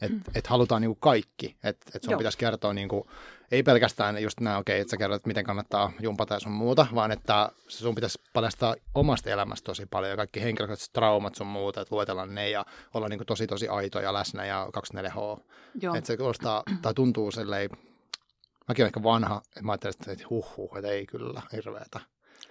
[0.00, 2.18] et, et halutaan niinku kaikki, että et sun Joo.
[2.18, 3.06] pitäisi kertoa niinku,
[3.50, 6.52] ei pelkästään just nämä, okei, okay, että sä kerrot, että miten kannattaa jumpata ja sun
[6.52, 11.46] muuta, vaan että sun pitäisi paljastaa omasta elämästä tosi paljon ja kaikki henkilökohtaiset traumat sun
[11.46, 15.42] muuta, että luetella ne ja olla niinku tosi tosi aito ja läsnä ja 24H.
[15.80, 15.94] Joo.
[15.94, 17.70] Että se kuulostaa, tai tuntuu silleen,
[18.68, 22.00] mäkin olen ehkä vanha, että mä ajattelin, että huh, huh että ei kyllä, hirveetä.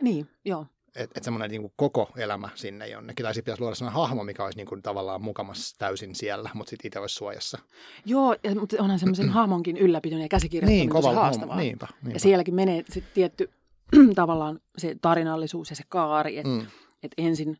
[0.01, 0.65] Niin, joo.
[0.97, 3.23] Että et semmoinen niin koko elämä sinne jonnekin.
[3.23, 6.69] Tai sitten pitäisi luoda semmoinen hahmo, mikä olisi niin kuin tavallaan mukamassa täysin siellä, mutta
[6.69, 7.57] sitten itse olisi suojassa.
[8.05, 11.47] Joo, ja, mutta onhan semmoisen hahmonkin ylläpidon ja käsikirjoittaminen Niin, kova haastavaa.
[11.55, 11.61] homma.
[11.61, 12.15] Niinpä, niinpä.
[12.15, 13.49] Ja sielläkin menee sitten tietty
[14.15, 16.65] tavallaan se tarinallisuus ja se kaari, että Mm,
[17.03, 17.57] et ensin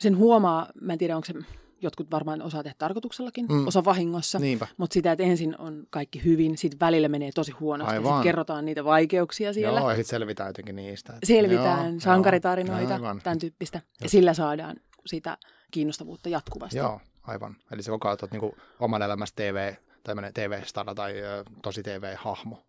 [0.00, 1.34] sen huomaa, mä en tiedä onko se,
[1.82, 3.54] jotkut varmaan osaa tehdä tarkoituksellakin, Mm.
[3.54, 3.66] mm.
[3.66, 4.66] osa vahingossa, niinpä.
[4.76, 8.64] mutta sitä, että ensin on kaikki hyvin, sitten välillä menee tosi huonosti, ja sitten kerrotaan
[8.64, 9.80] niitä vaikeuksia siellä.
[9.80, 11.12] Joo, ja sitten selvitään jotenkin niistä.
[11.12, 13.20] että- Selvitään, joo, sankaritarinoita, joo, aivan.
[13.24, 13.78] tämän tyyppistä.
[13.78, 14.12] Ja Just.
[14.12, 15.38] sillä saadaan sitä
[15.70, 16.78] kiinnostavuutta jatkuvasti.
[16.78, 17.56] Joo, aivan.
[17.72, 21.14] Eli se koko ajan olet niin oman elämässä TV, tämmöinen TV-stara tai
[21.62, 22.62] tosi TV-hahmo.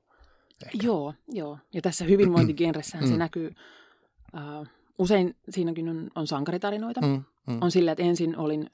[0.66, 0.78] Ehkä.
[0.88, 1.58] Joo, joo.
[1.74, 3.12] Ja tässä hyvinvointigenressähän Mm.
[3.12, 3.56] se näkyy,
[4.34, 7.02] uh, usein siinäkin on, on sankaritarinoita.
[7.02, 7.58] Mm, mm.
[7.62, 8.70] On sillä, että ensin olin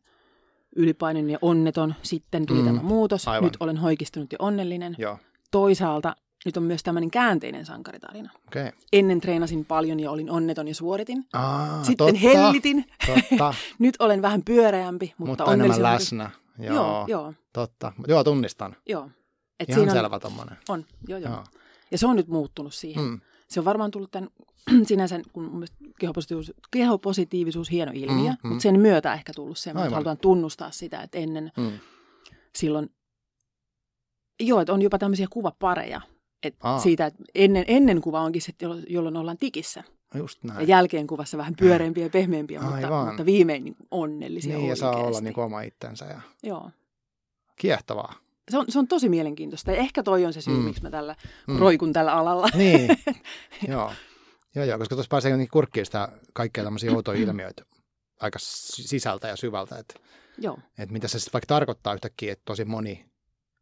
[0.76, 3.44] ylipainoinen ja onneton, sitten tuli Mm, tämä muutos, aivan.
[3.44, 4.96] nyt olen hoikistunut ja onnellinen.
[4.98, 5.18] Joo,
[5.52, 8.30] Toisaalta nyt on myös tämmöinen käänteinen sankaritarina.
[8.48, 8.72] Okay.
[8.94, 11.26] Ennen treenasin paljon ja olin onneton ja suoritin.
[11.34, 12.86] Aa, Sitten totta, hellitin.
[13.06, 16.30] Totta, Nyt olen vähän pyöreämpi, mutta, mutta enemmän läsnä.
[16.60, 17.92] Joo, Joo, joo, joo, totta.
[18.08, 18.76] Joo, tunnistan.
[18.90, 19.10] joo.
[19.60, 20.58] Et Ihan siinä on, selvä tommonen.
[20.70, 21.32] on, joo, joo.
[21.32, 21.44] Joo.
[21.92, 23.04] Ja se on nyt muuttunut siihen.
[23.04, 24.30] Mm, Se on varmaan tullut tämän
[24.88, 25.66] sinänsä, kun
[26.00, 30.72] kehopositiivisuus, kehopositiivisuus hieno ilmiö, Mm, mm, mutta sen myötä ehkä tullut se, että halutaan tunnustaa
[30.72, 31.72] sitä, että ennen mm.
[32.56, 32.90] silloin,
[34.40, 36.02] joo, että on jopa tämmöisiä kuvapareja.
[36.44, 36.80] Et Aa.
[36.80, 38.54] siitä, että ennen, ennen kuva onkin se,
[38.90, 39.84] jolloin- ollaan tikissä.
[40.16, 40.60] Just näin.
[40.60, 43.08] Ja jälkeen kuvassa vähän pyöreämpiä ja pehmeämpiä, mutta, Aivan.
[43.08, 45.24] mutta viimein niin onnellisia niin, ja saa olla oikeasti.
[45.24, 46.06] niin kuin oma itsensä.
[46.06, 46.22] Ja...
[46.44, 46.72] Joo,
[47.56, 48.14] Kiehtovaa.
[48.50, 49.72] Se on, se on tosi mielenkiintoista.
[49.72, 50.64] Ja ehkä toi on se syy, Mm.
[50.64, 51.16] miksi mä tällä
[51.48, 51.60] Mm.
[51.60, 52.48] roikun tällä alalla.
[52.54, 52.90] Niin,
[53.68, 53.94] joo.
[54.56, 57.64] Joo, joo, koska tuossa pääsee jotenkin kurkkiin sitä kaikkea tämmöisiä outoja ilmiöitä
[58.20, 60.00] aika si- sisältä ja syvältä, että
[60.38, 60.60] Joo.
[60.80, 63.06] et mitä se sitten vaikka tarkoittaa yhtäkkiä, että tosi moni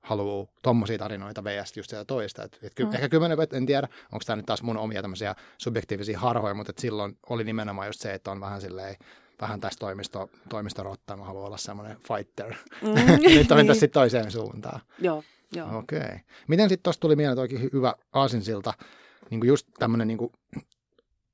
[0.03, 1.77] haluaa tommosia tarinoita vs.
[1.77, 2.43] just sitä toista.
[2.43, 2.93] Et, et ky- Mm.
[2.93, 6.69] Ehkä kymmenen, vuotta, en tiedä, onko tämä nyt taas mun omia tämmöisiä subjektiivisia harhoja, mutta
[6.69, 8.95] et silloin oli nimenomaan just se, että on vähän silleen,
[9.41, 12.55] vähän tässä toimisto, toimistorotta, mä haluan olla semmoinen fighter.
[12.81, 13.47] Mm, Nyt niin.
[13.55, 13.75] niin.
[13.75, 14.81] sitten toiseen suuntaan.
[14.99, 15.23] Joo,
[15.55, 15.77] joo.
[15.77, 15.99] Okei.
[15.99, 16.19] Okay.
[16.47, 18.73] Miten sitten tuosta tuli mieleen toikin hy- hyvä aasinsilta,
[19.29, 20.31] niin kuin just tämmöinen, niin kuin,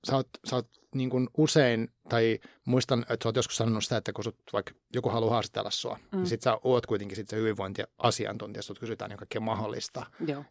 [0.07, 3.97] sä oot, sä oot niin kuin usein, tai muistan, että sä oot joskus sanonut sitä,
[3.97, 6.01] että kun sut vaikka joku haluaa haastatella sua, mm.
[6.11, 6.17] Mm.
[6.17, 10.05] niin sit sä oot kuitenkin sit se hyvinvointiasiantuntija, sut kysytään niin kaikkea mahdollista.
[10.27, 10.43] joo.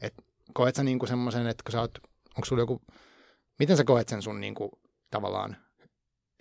[0.53, 1.99] Koet sä niin kuin semmoisen, että kun sä oot,
[2.37, 2.83] onko sulla joku,
[3.59, 4.71] miten sä koet sen sun niin kuin,
[5.11, 5.57] tavallaan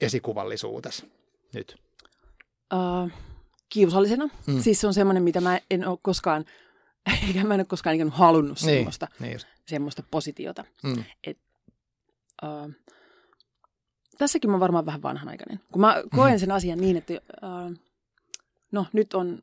[0.02, 1.06] esikuvallisuutes
[1.54, 1.78] nyt?
[2.74, 3.12] Uh,
[3.70, 4.30] kiusallisena.
[4.48, 4.62] Mm.
[4.62, 6.46] Siis se on semmoinen, mitä mä en ole koskaan,
[7.28, 10.66] eikä mä en ole koskaan ikään halunnut Niin, semmoista, niin semmoista positiota.
[10.84, 11.04] Mm.
[12.44, 12.72] Uh,
[14.18, 15.60] tässäkin mä oon varmaan vähän vanhanaikainen.
[15.72, 17.78] Kun mä koen sen asian niin, että uh,
[18.72, 19.40] no nyt on,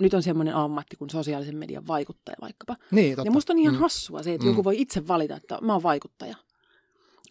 [0.00, 2.76] nyt on semmoinen ammatti kuin sosiaalisen median vaikuttaja vaikkapa.
[2.90, 3.28] Niin, totta.
[3.28, 3.80] Ja musta on ihan Mm.
[3.80, 4.50] hassua se, että Mm.
[4.50, 6.36] joku voi itse valita, että mä oon vaikuttaja.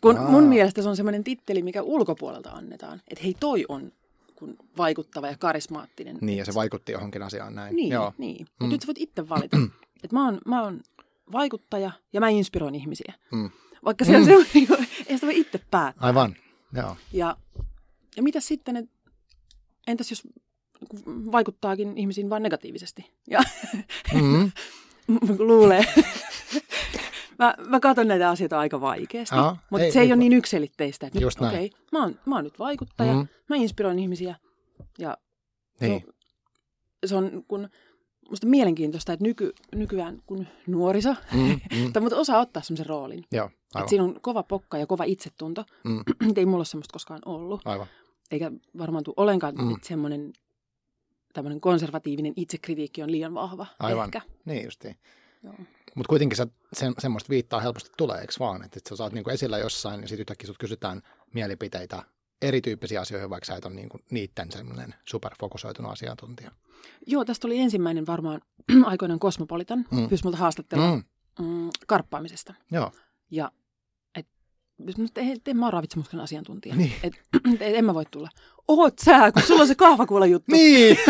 [0.04, 0.30] Kun Aa.
[0.32, 3.02] mun mielestä se on semmoinen titteli, mikä ulkopuolelta annetaan.
[3.08, 3.92] Että hei, toi on
[4.36, 6.18] kun vaikuttava ja karismaattinen.
[6.22, 7.76] Niin, ja se vaikutti johonkin asiaan näin.
[7.76, 8.14] Niin, Joo.
[8.18, 8.42] niin.
[8.46, 8.48] Mm.
[8.60, 9.58] Mutta nyt sä voit itse valita.
[10.04, 10.82] että mä oon, mä oon
[11.32, 13.14] vaikuttaja ja mä inspiroin ihmisiä.
[13.32, 13.50] Mm.
[13.86, 14.26] Vaikka se on Mm.
[14.26, 16.08] semmoinen, niin kuin, ei sitä voi itse päättää.
[16.08, 16.36] Aivan,
[16.74, 16.98] joo.
[17.14, 17.38] Ja,
[18.18, 18.90] ja mitä sitten, et,
[19.88, 20.24] entäs jos
[21.32, 23.12] vaikuttaakin ihmisiin vain negatiivisesti?
[23.30, 23.44] Ja
[24.14, 24.52] Mm-hmm.
[25.48, 25.86] luulee.
[27.40, 30.34] Mä, mä katson näitä asioita aika vaikeasti, Aa, mutta ei- se ei, ei- ole niin
[30.34, 31.08] yksilitteistä.
[31.08, 31.56] Että Just nyt, näin.
[31.56, 33.28] okei, mä, oon, mä oon nyt vaikuttaja, Mm.
[33.50, 34.36] mä inspiroin ihmisiä
[35.00, 35.18] ja
[35.82, 36.06] Niin.
[37.06, 37.70] se on kun,
[38.30, 41.60] musta mielenkiintoista, että nyky, nykyään kun nuoriso, Mm, mm.
[41.94, 43.26] tai mutta osaa ottaa semmoisen roolin.
[43.32, 43.90] Joo, Että aivan.
[43.90, 45.66] siinä on kova pokka ja kova itsetunto.
[45.84, 46.04] Mm,
[46.38, 47.62] ei mulla ole semmoista koskaan ollut.
[47.66, 47.88] aivan.
[48.32, 49.64] Eikä varmaan tule ollenkaan, Mm.
[49.64, 49.72] mm.
[49.76, 50.34] että semmoinen
[51.34, 53.66] tämmöinen konservatiivinen itsekritiikki on liian vahva.
[53.80, 54.06] Aivan.
[54.06, 54.22] Ehkä.
[54.46, 54.96] Niin justiin.
[55.44, 55.56] Joo.
[55.96, 58.64] Mutta kuitenkin sä, se, semmoista viittaa helposti tulee, eikö vaan?
[58.66, 61.02] Että et sä saat niinku esillä jossain ja sitten yhtäkkiä sut kysytään
[61.34, 62.04] mielipiteitä
[62.42, 66.52] erityyppisiä asioihin, vaikka sä et ole niinku niiden semmoinen superfokusoitunut asiantuntija.
[67.08, 68.42] Joo, tästä oli ensimmäinen varmaan
[68.86, 69.86] aikoinaan Cosmopolitan.
[69.92, 70.10] Mm.
[70.10, 71.04] Pyysi multa haastattelua Mm,
[71.46, 71.70] mm.
[71.88, 72.54] Karppaamisesta.
[72.72, 72.92] joo,
[73.32, 73.52] Ja
[74.16, 74.28] et,
[74.88, 76.76] et, et, en mä ole ravitsemuksen asiantuntija.
[76.76, 76.94] Niin.
[77.04, 77.14] Et,
[77.62, 78.30] et, en mä voi tulla.
[78.68, 80.52] Oot sä, kun sulla on se kahvakuula juttu.
[80.52, 80.98] niin!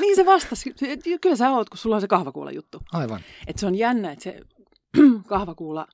[0.00, 0.74] niin se vastasi.
[1.20, 2.82] Kyllä sä oot, kun sulla on se kahvakuula juttu.
[2.92, 3.20] Aivan.
[3.46, 4.40] Et se on jännä, että se
[5.28, 5.86] kahvakuula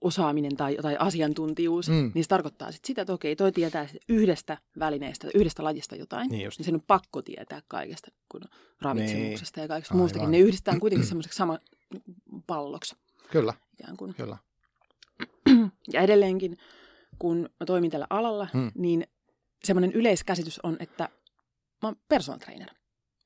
[0.00, 2.10] osaaminen tai, tai asiantuntijuus, Mm.
[2.14, 6.44] niin se tarkoittaa sit sitä, että okei, toi tietää yhdestä välineestä, yhdestä lajista jotain, Niin
[6.44, 6.58] just.
[6.58, 8.40] niin sen on pakko tietää kaikesta, kun
[8.80, 10.00] ravitsemuksesta ja kaikesta Aivan.
[10.02, 10.30] muustakin.
[10.30, 11.58] Ne yhdistetään kuitenkin semmoiseksi sama
[12.46, 12.96] palloksi
[13.30, 14.14] Kyllä, ikään kuin.
[14.14, 14.36] kyllä.
[15.92, 16.58] Ja edelleenkin,
[17.18, 18.72] kun mä toimin tällä alalla, mm.
[18.74, 19.06] niin
[19.64, 21.04] semmoinen yleiskäsitys on, että
[21.82, 22.68] mä oon personal trainer.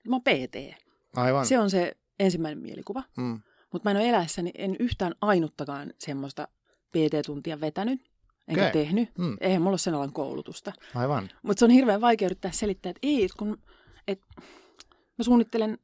[0.08, 0.82] Mä oon PT.
[1.16, 1.46] Aivan.
[1.46, 3.02] Se on se ensimmäinen mielikuva.
[3.16, 3.40] Mm,
[3.72, 6.48] Mutta mä en ole eläessäni en yhtään ainuttakaan semmoista
[6.92, 8.00] PT-tuntia vetänyt,
[8.48, 8.72] enkä okay.
[8.72, 9.08] tehnyt.
[9.18, 10.72] mm, Eihän mulla ole sen alan koulutusta.
[10.94, 11.30] aivan.
[11.42, 13.58] Mutta se on hirveän vaikea yrittää selittää, että ei, kun
[14.08, 14.20] et,
[15.18, 15.78] mä suunnittelen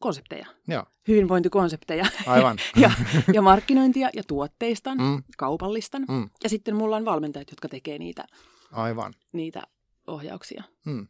[0.00, 2.56] konsepteja, Joo, hyvinvointikonsepteja aivan.
[2.82, 2.90] ja,
[3.32, 6.04] ja markkinointia ja tuotteistan, Mm, kaupallistan.
[6.08, 8.24] mm, Ja sitten mulla on valmentajat, jotka tekee niitä,
[8.72, 9.14] aivan.
[9.32, 9.62] niitä
[10.06, 10.62] ohjauksia.
[10.86, 11.06] Mm,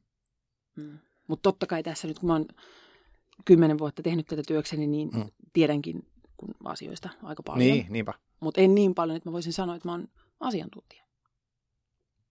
[0.76, 0.98] Mm.
[1.28, 2.46] Mutta totta kai tässä nyt, kun mä oon
[3.44, 5.30] kymmenen vuotta tehnyt tätä työkseni, niin Mm.
[5.52, 7.70] tiedänkin kun asioista aika paljon.
[7.70, 8.14] niin, niinpä.
[8.40, 10.08] Mutta en niin paljon, että mä voisin sanoa, että mä oon
[10.40, 11.04] asiantuntija.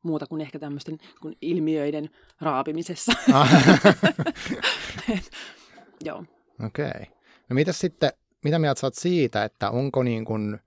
[0.04, 2.10] Muuta kuin ehkä tämmöisten kun ilmiöiden
[2.42, 3.12] raapimisessa.
[3.34, 3.50] Ah,
[6.06, 6.24] Joo.
[6.66, 6.88] Okei.
[6.88, 7.06] Okay.
[7.50, 8.12] No mitä sitten,
[8.44, 10.60] mitä mieltä oot siitä, että onko niin kuin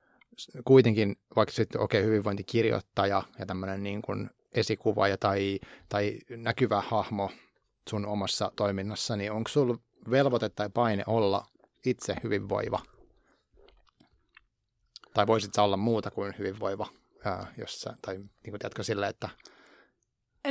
[0.65, 7.31] kuitenkin vaikka sitten okei okay, hyvinvointikirjoittaja ja tämmöinen niin kuin esikuvaaja tai, tai näkyvä hahmo
[7.91, 9.79] sun omassa toiminnassa, niin onko sulla
[10.11, 11.47] velvoite tai paine olla
[11.87, 12.79] itse hyvinvoiva?
[15.15, 16.87] Tai voisit sä olla muuta kuin hyvinvoiva,
[17.25, 19.29] ää, jos sä, tai niin kuin tiedätkö sille, että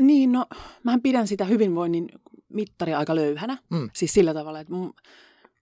[0.01, 0.45] Niin, no,
[0.83, 2.09] mähän pidän sitä hyvinvoinnin
[2.49, 3.57] mittaria aika löyhänä.
[3.69, 3.89] Mm.
[3.93, 4.93] Siis sillä tavalla, että mun,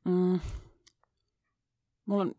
[0.05, 0.39] mm,
[2.05, 2.31] mulla on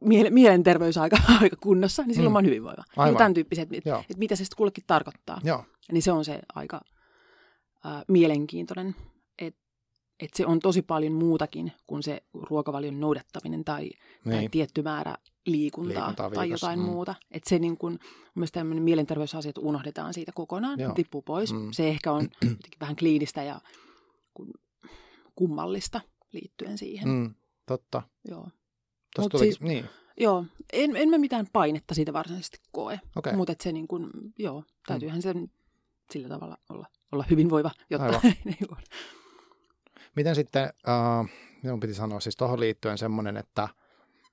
[0.00, 2.32] miele- mielenterveys aika, aika kunnossa, niin silloin Mm.
[2.32, 2.84] mä oon hyvinvoiva.
[2.96, 3.06] Aivan.
[3.12, 4.04] Niin tämän tyyppiset, että Joo.
[4.10, 5.40] et mitä se sitten kullekin tarkoittaa.
[5.44, 6.80] joo, Niin se on se aika
[8.08, 8.94] mielenkiintoinen,
[9.38, 9.60] että
[10.20, 13.90] et se on tosi paljon muutakin kuin se ruokavalion noudattaminen tai,
[14.24, 15.14] tai niin, tietty määrä
[15.46, 16.84] liikuntaa, Liikuntaa tai jotain mm.
[16.84, 17.14] muuta.
[17.30, 17.98] Että se niin kun,
[18.34, 20.92] myös tämmöinen mielenterveysasiat unohdetaan siitä kokonaan, Joo.
[20.94, 21.52] tippuu pois.
[21.52, 21.58] Mm.
[21.58, 21.72] Mm.
[21.72, 22.28] Se ehkä on
[22.80, 23.60] vähän kliinistä ja
[24.34, 24.50] kun,
[25.34, 26.00] kummallista.
[26.32, 27.08] liittyen siihen.
[27.08, 27.34] Mm,
[27.66, 28.02] totta.
[28.28, 28.42] Joo.
[28.42, 29.84] Tuossa Mut tuli, siis- niin,
[30.20, 33.00] Joo, en, en mä mitään painetta siitä varsinaisesti koe.
[33.16, 33.36] okei.
[33.36, 35.50] Mutta se niin kuin, joo, täytyyhän sen
[36.10, 38.20] sillä tavalla olla, olla hyvinvoiva, jotta Aivan.
[38.44, 38.84] niin kuin-
[40.16, 41.28] Miten sitten, uh,
[41.62, 43.68] minun piti sanoa siis tuohon liittyen semmoinen, että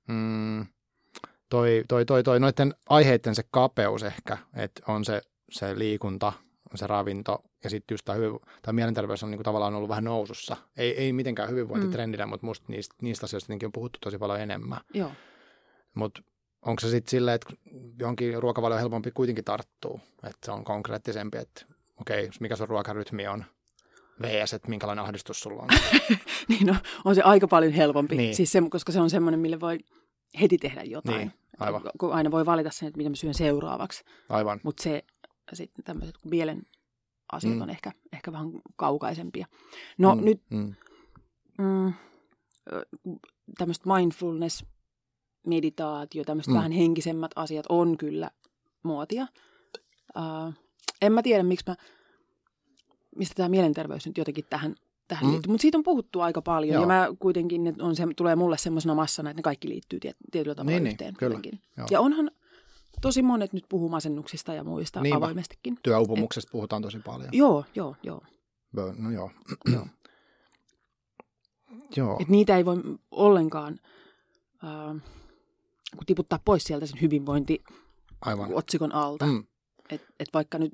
[0.08, 0.66] mm,
[1.50, 6.32] toi, toi, toi, toi noiden aiheiden se kapeus ehkä, että on se, se liikunta,
[6.72, 10.04] on se ravinto ja sitten just tämä, hyvin, tämä mielenterveys on niinku tavallaan ollut vähän
[10.04, 10.56] nousussa.
[10.76, 12.30] Ei, ei mitenkään hyvinvointitrendinä, mm.
[12.30, 14.80] mutta musta niistä, niistä asioista on puhuttu tosi paljon enemmän.
[14.94, 15.12] joo.
[15.94, 16.22] Mutta
[16.66, 17.54] onko se sitten silleen, että
[17.98, 21.66] johonkin ruokavalio helpompi kuitenkin tarttuu, että se on konkreettisempi, että
[22.00, 23.44] okei, mikä sun ruokarytmi on,
[24.22, 24.54] vs.
[24.54, 25.68] että minkälainen ahdistus sulla on.
[26.48, 28.34] niin no, on se aika paljon helpompi, Niin.
[28.34, 29.78] siis se, koska se on semmoinen, mille voi
[30.40, 31.18] heti tehdä jotain.
[31.18, 31.82] Niin, aivan.
[31.98, 34.04] Kun aina voi valita sen, että mitä mä syön seuraavaksi.
[34.28, 34.60] Aivan.
[34.62, 35.04] Mutta se
[35.52, 36.62] sitten tämmöiset mielen
[37.32, 37.60] asiat Mm.
[37.62, 38.46] on ehkä, ehkä vähän
[38.76, 39.46] kaukaisempia.
[39.98, 40.74] No mm, nyt Mm,
[41.58, 41.92] mm,
[43.58, 44.64] tämmöistä mindfulness,
[45.46, 46.56] meditaatio, tämmöiset Mm.
[46.56, 48.30] vähän henkisemmät asiat on kyllä
[48.82, 49.26] muotia.
[50.18, 50.54] Uh,
[51.02, 51.76] en mä tiedä, miksi mä,
[53.16, 54.74] mistä tämä mielenterveys nyt jotenkin tähän,
[55.08, 55.30] tähän Mm.
[55.30, 56.72] liittyy, mutta siitä on puhuttu aika paljon.
[56.74, 56.82] Joo.
[56.82, 60.16] Ja mä kuitenkin, ne on se, tulee mulle semmoisena massana, että ne kaikki liittyy tiet,
[60.32, 61.14] tietyllä tavalla Niin, niin, yhteen.
[61.18, 61.34] kyllä.
[61.34, 61.60] kuitenkin.
[61.76, 61.86] Joo.
[61.90, 62.30] Ja onhan
[63.00, 65.16] tosi monet nyt puhuu masennuksista ja muista Niinpä.
[65.16, 65.78] avoimestikin.
[65.82, 67.28] työupumuksesta puhutaan tosi paljon.
[67.32, 68.22] Joo, joo, joo.
[68.98, 69.30] No joo.
[69.74, 69.86] joo.
[71.96, 72.16] joo.
[72.20, 72.76] Et niitä ei voi
[73.10, 73.80] ollenkaan
[74.64, 75.02] äh,
[76.06, 79.08] tiputtaa pois sieltä sen hyvinvointi-otsikon Aivan.
[79.08, 79.26] alta.
[79.26, 79.44] Mm,
[79.90, 80.72] Et, et vaikka nyt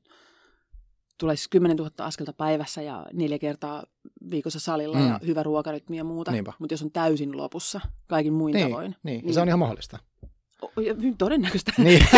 [1.18, 3.84] tulisi 10 000 askelta päivässä ja neljä kertaa
[4.30, 5.08] viikossa salilla Mm.
[5.08, 6.52] ja hyvä ruokarytmi ja muuta, Niinpä.
[6.58, 9.24] mutta jos on täysin lopussa kaikin muin niin, tavoin, niin.
[9.24, 9.98] niin- se on ihan mahdollista.
[10.62, 11.72] o- hyvin todennäköistä.
[11.78, 12.06] Niin.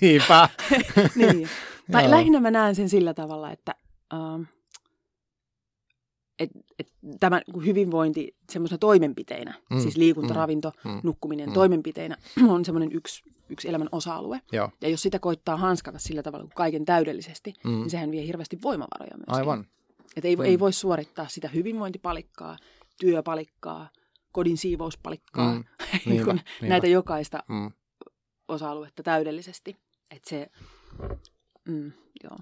[0.00, 0.48] Niinpä.
[1.14, 1.48] niin.
[1.92, 2.10] Tai Joo.
[2.10, 3.74] lähinnä mä näen sen sillä tavalla, että
[4.14, 4.42] ähm,
[6.42, 6.88] et, et
[7.20, 11.52] tämä hyvinvointi semmoisena toimenpiteinä, Mm, siis liikunta, mm, ravinto, mm, mm, nukkuminen mm.
[11.52, 12.16] toimenpiteinä
[12.48, 14.40] on semmoinen yksi, yksi elämän osa-alue.
[14.52, 14.70] Joo.
[14.80, 17.70] Ja jos sitä koittaa hanskata sillä tavalla kuin kaiken täydellisesti, Mm.
[17.70, 19.38] niin sehän vie hirveästi voimavaroja myös.
[19.38, 19.66] Aivan.
[20.16, 20.42] Että ei, Mm.
[20.42, 22.56] ei voi suorittaa sitä hyvinvointipalikkaa,
[23.00, 23.88] työpalikkaa,
[24.32, 25.58] kodin siivouspalikkaa, Mm.
[25.58, 25.64] mm.
[26.06, 26.66] Niinpä, kun niinpä.
[26.68, 27.70] näitä jokaista Mm.
[28.48, 29.76] osa-aluetta täydellisesti.
[30.10, 30.50] Että se,
[31.68, 31.92] mm,
[32.24, 32.38] joo.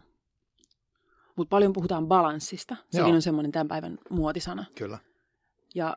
[1.41, 2.77] Mutta paljon puhutaan balanssista.
[2.91, 3.15] Sekin Joo.
[3.15, 4.65] on semmoinen tämän päivän muotisana.
[4.75, 4.99] Kyllä.
[5.75, 5.97] Ja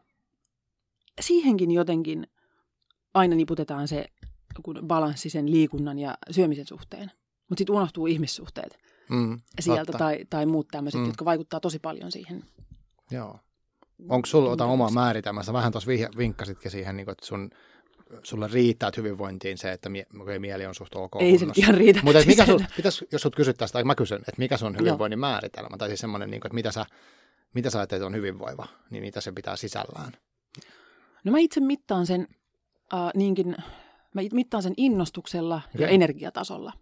[1.21, 2.27] siihenkin jotenkin
[3.13, 4.05] aina niputetaan se
[4.63, 7.11] kun balanssi sen liikunnan ja syömisen suhteen.
[7.49, 8.79] Mutta sitten unohtuu ihmissuhteet
[9.09, 9.39] Mm.
[9.59, 9.97] sieltä Totta.
[9.97, 11.07] tai, tai muut tämmöiset, Mm.
[11.07, 12.43] jotka vaikuttaa tosi paljon siihen.
[13.11, 13.39] Joo.
[14.09, 15.53] Onko sulla jotain omaa määritelmästä?
[15.53, 17.49] Vähän tuossa vinkkasitkin siihen, niin kuin, että sun,
[18.23, 21.75] sulle riittää että hyvinvointiin se, että mie, okay, mieli on suht ok Ei se ihan
[21.75, 21.99] riitä.
[22.03, 25.77] Mutta mikä sun, pitäis, jos sut kysyttäisiin, tai mä kysyn, että mikä sun hyvinvoinnin määritelmä,
[25.77, 26.85] tai siis semmoinen, niin kuin, että mitä sä,
[27.53, 30.11] mitä sä ajattelet on hyvinvoiva, niin mitä se pitää sisällään.
[31.23, 32.27] No mä itse mittaan sen
[32.93, 33.55] äh, niinkin,
[34.13, 35.81] mä it- mittaan sen innostuksella okay.
[35.81, 36.73] ja energiatasolla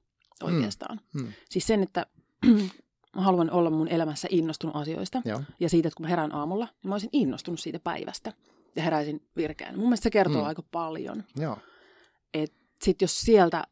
[0.44, 1.00] oikeastaan.
[1.14, 1.22] Mm.
[1.22, 1.34] Hmm.
[1.50, 2.06] Siis sen, että
[3.16, 5.22] mä haluan olla mun elämässä innostunut asioista.
[5.26, 5.42] Joo.
[5.60, 8.34] Ja siitä, että kun mä herään aamulla, niin mä olisin innostunut siitä päivästä.
[8.76, 9.76] Ja heräisin virkeän.
[9.76, 10.48] Mun mielestä se kertoo Mm.
[10.48, 11.24] aika paljon.
[11.36, 11.58] Joo.
[12.84, 13.64] Sitten jos sieltä,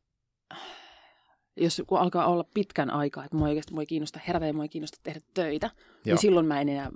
[1.58, 4.64] jos kun alkaa olla pitkän aikaa, että mua oikeasti mua ei kiinnosta herätä ja mua
[4.64, 5.86] ei kiinnosta tehdä töitä, Joo.
[5.86, 6.00] Joo.
[6.06, 6.90] niin silloin mä en enää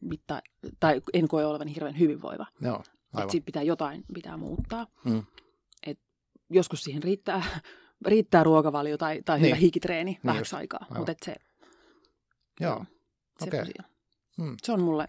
[0.00, 0.40] mittaa,
[0.80, 2.46] tai en koe olevan hirveän hyvinvoiva.
[2.60, 2.82] Joo.
[3.14, 3.30] Aivan.
[3.30, 4.86] siitä pitää jotain pitää muuttaa.
[5.04, 5.22] Mm.
[6.52, 7.42] Joskus siihen riittää,
[8.06, 9.46] riittää ruokavalio tai, tai Niin.
[9.46, 10.54] hyvä hikitreeni Niin vähäksi just.
[10.54, 10.86] aikaa.
[10.96, 11.36] Mutta se,
[12.60, 12.84] Joo.
[13.42, 13.60] Okei.
[13.60, 13.82] asia.
[14.38, 14.56] Mm.
[14.62, 15.08] se on mulle,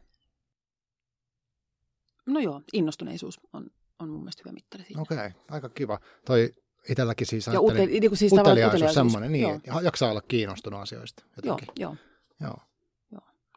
[2.26, 3.68] no joo, innostuneisuus on,
[4.00, 5.02] on mun mielestä hyvä mittari siinä.
[5.02, 5.32] Okei, okay.
[5.50, 6.00] aika kiva.
[6.26, 6.54] Toi
[6.90, 10.80] itselläkin siis ja ajattelin, ute, niin kuin siis uteliaisuus semmoinen, niin, Joo, jaksaa olla kiinnostunut
[10.80, 11.82] asioista joo, jotenkin.
[11.82, 11.96] joo.
[12.42, 12.58] Joo.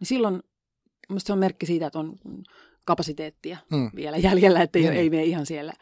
[0.01, 0.43] Niin silloin
[1.19, 2.19] se on merkki siitä, että on
[2.85, 3.91] kapasiteettia Mm.
[3.97, 5.73] vielä jäljellä, että ei, Niin, ei mene ihan siellä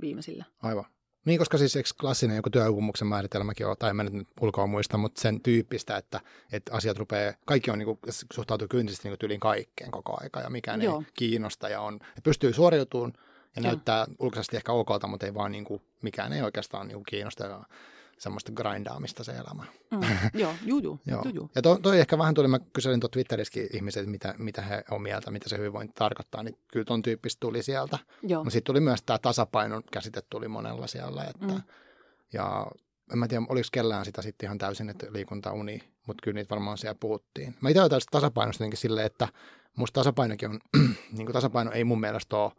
[0.00, 0.44] viimeisillä.
[0.62, 0.84] Aivan.
[1.24, 4.98] Niin, koska siis eikö klassinen joku työuupumuksen määritelmäkin on, tai en mä nyt ulkoa muista,
[4.98, 6.20] mutta sen tyyppistä, että,
[6.52, 7.98] että asiat rupeaa, kaikki on niin kuin,
[8.32, 10.98] suhtautuu kyntisesti niin tyyliin kaikkeen koko aika, ja mikään Joo.
[10.98, 13.12] ei kiinnosta, ja on, ja pystyy suoriutumaan,
[13.56, 13.72] ja Joo.
[13.72, 17.46] näyttää ulkoisesti ehkä okolta, mutta ei vaan niin kuin, mikään ei oikeastaan niin kuin kiinnosta,
[17.46, 17.64] ja
[18.20, 19.64] semmoista grindaamista se elämä.
[19.90, 20.00] Mm.
[20.40, 21.22] joo, juu, juu, Joo.
[21.24, 21.50] juu, juu.
[21.54, 25.02] Ja toi, toi ehkä vähän tuli, mä kyselin tuon Twitterissäkin ihmiset, mitä, mitä he on
[25.02, 27.98] mieltä, mitä se hyvinvointi tarkoittaa, niin kyllä ton tyyppistä tuli sieltä.
[28.22, 28.44] joo.
[28.44, 31.62] No sitten tuli myös tämä tasapainon käsite tuli monella siellä, että, mm.
[32.32, 32.66] Ja
[33.12, 36.50] en mä tiedä, oliko kellään sitä sitten ihan täysin, että liikunta, uni, mutta kyllä niitä
[36.50, 37.54] varmaan siellä puhuttiin.
[37.60, 39.28] Mä itse ajattelin tasapainosta jotenkin silleen, että
[39.76, 40.58] musta tasapainokin on,
[41.16, 42.52] niin tasapaino ei mun mielestä ole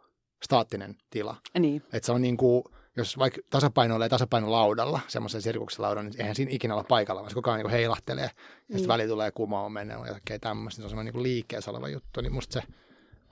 [0.44, 1.36] staattinen tila.
[1.58, 2.64] Niin, Että se on niin kuin,
[2.96, 7.50] jos vaikka tasapainoilee tasapainolaudalla, semmoisen sirkukselaudan, niin eihän siinä ikinä olla paikalla, vaan se koko
[7.50, 8.24] ajan niin heilahtelee.
[8.24, 8.88] Ja sitten Mm.
[8.88, 10.76] väli tulee kuuma on mennyt ja jotakin tämmöistä.
[10.76, 12.20] Se on semmoinen niin liikkeessä oleva juttu.
[12.20, 12.62] Niin musta se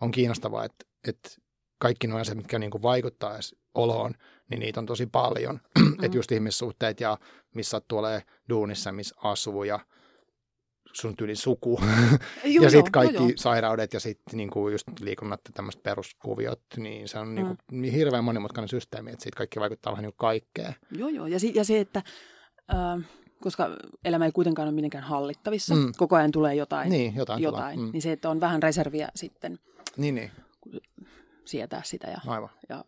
[0.01, 1.31] on kiinnostavaa, että, että
[1.79, 4.15] kaikki nuo asiat, mitkä niin kuin vaikuttaa edes oloon,
[4.51, 5.61] niin niitä on tosi paljon.
[5.79, 6.05] Mm.
[6.05, 7.19] että just ihmissuhteet ja
[7.55, 9.81] missä olemaan duunissa, missä asuu ja
[10.93, 11.81] sun tyyli suku.
[12.45, 13.33] Joo, ja sitten kaikki joo, joo.
[13.37, 18.25] sairaudet ja sitten niinku just liikunnat ja tämmöiset peruskuviot, niin se on niinku niin hirveän
[18.25, 20.75] monimutkainen systeemi, että siitä kaikki vaikuttaa vähän niinku kaikkeen.
[20.91, 21.27] Joo, joo.
[21.27, 22.03] Ja, si- ja se, että
[22.75, 23.05] äh,
[23.41, 23.69] koska
[24.05, 25.81] elämä ei kuitenkaan ole mitenkään hallittavissa, Mm.
[25.81, 25.93] mm.
[25.97, 27.43] koko ajan tulee jotain, Niin, jotain.
[27.43, 27.87] jotain Tulee.
[27.89, 27.93] Mm.
[27.93, 29.59] niin se, että on vähän reserviä sitten
[29.97, 30.31] Niin, niin,
[31.45, 32.09] sietää sitä.
[32.09, 32.51] Ja, aivan.
[32.69, 32.85] ja,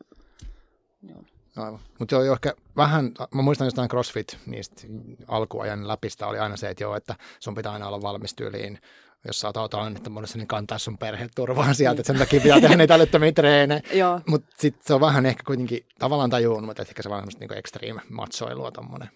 [1.08, 1.22] joo.
[1.56, 1.80] Aivan.
[1.98, 4.82] Mutta joo, ehkä vähän, mä muistan jostain CrossFit, niistä
[5.28, 8.78] alkuajan läpistä oli aina se, että joo, että sun pitää aina olla valmis tyyliin
[9.26, 12.76] jos sä oot auto-onnettomuudessa, niin kantaa sun perhe turvaan sieltä, että sen takia pitää tehdä
[12.76, 13.82] niitä älyttömiä treenejä.
[14.26, 17.40] Mutta sitten se on vähän ehkä kuitenkin tavallaan tajuun, mutta ehkä se on vähän semmoista
[17.40, 19.10] niinku extreme matsoilua tommonen.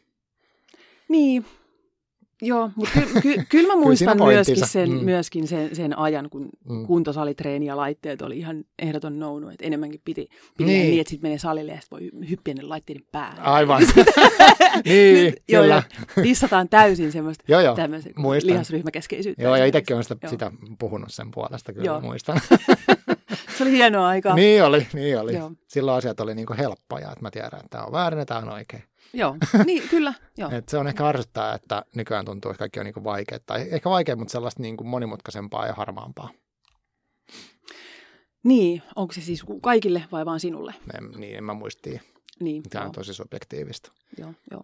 [1.08, 1.46] niin.
[2.42, 4.50] Joo, mutta ky- ky- kyllä mä muistan pointtinsa.
[4.52, 5.04] myöskin, sen, Mm.
[5.04, 6.86] myöskin sen, sen ajan, kun Mm.
[6.86, 10.20] kuntosalitreeni ja laitteet oli ihan ehdoton nounu, että enemmänkin piti,
[10.58, 10.66] piti Niin.
[10.80, 10.90] niin.
[10.90, 13.40] niin, että sitten menee salille ja sitten voi hyppiä ne laitteiden päälle.
[13.40, 13.82] Aivan.
[14.84, 15.82] niin, Nyt, joo, kyllä.
[16.16, 17.76] ja dissataan täysin semmoista Joo, joo.
[18.42, 19.42] lihasryhmäkeskeisyyttä.
[19.42, 20.30] Joo, ja itsekin olen sitä, Joo.
[20.30, 22.00] sitä puhunut sen puolesta, kyllä Joo.
[22.00, 22.40] muistan.
[23.58, 24.34] Se oli hienoa aikaa.
[24.34, 25.34] niin oli, niin oli.
[25.34, 25.52] Joo.
[25.68, 28.48] Silloin asiat oli niinku helppoja, että mä tiedän, että tämä on väärin ja tämä on
[28.52, 28.82] oikein.
[29.12, 30.50] Joo, niin kyllä, joo.
[30.50, 33.38] Et se on ehkä ärsyttää, että nykyään tuntuu, että kaikki on niinku vaikeaa.
[33.46, 36.30] Tai ehkä vaikea, mutta sellaista niinku monimutkaisempaa ja harmaampaa.
[38.44, 40.74] Niin, onko se siis kaikille vai vaan sinulle?
[40.98, 42.00] En, niin en mä muistiin.
[42.40, 43.92] Niin, Tämä on tosi subjektiivista.
[44.18, 44.62] joo, joo.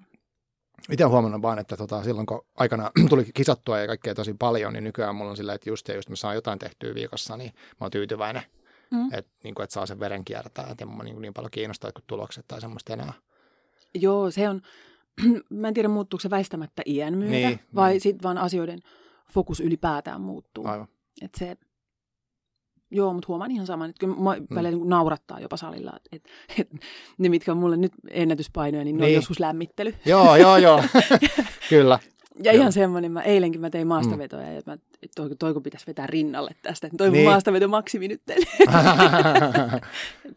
[0.91, 4.85] Itse huomannut vaan, että tota, silloin kun aikana tuli kisattua ja kaikkea tosi paljon, niin
[4.85, 7.77] nykyään mulla on silleen, että just ja just mä saan jotain tehtyä viikossa, niin mä
[7.81, 8.43] oon tyytyväinen.
[8.91, 9.09] Mm.
[9.13, 12.05] Että niin kuin, että saa sen veren kiertää, että mä niin, niin paljon kiinnostaa kuin
[12.07, 13.13] tulokset tai semmoista enää.
[13.95, 14.61] Joo, se on,
[15.51, 17.93] mä en tiedä muuttuuko se väistämättä iän myötä, Niin, niin, vai niin.
[17.95, 18.01] niin.
[18.01, 18.79] sitten vaan asioiden
[19.33, 20.67] fokus ylipäätään muuttuu.
[20.67, 20.89] Aivan.
[21.23, 21.57] Et se,
[22.91, 24.47] joo, mutta huomaan ihan saman, että kyllä mä Mm.
[24.55, 26.25] välillä niin naurattaa jopa salilla, että et,
[26.61, 26.69] et,
[27.19, 29.11] ne, mitkä on mulle nyt ennätyspainoja, niin ne Niin.
[29.13, 29.95] on joskus lämmittely.
[30.07, 30.83] Joo, joo, joo.
[31.69, 31.99] Kyllä.
[32.45, 32.61] Ja Joo.
[32.61, 34.77] ihan semmoinen, mä eilenkin mä tein maastavetoja, ja mä,
[35.17, 37.13] toi, toi kun pitäisi vetää rinnalle tästä, että toi Niin.
[37.19, 37.29] niin.
[37.31, 38.23] maastaveto maksimi nyt.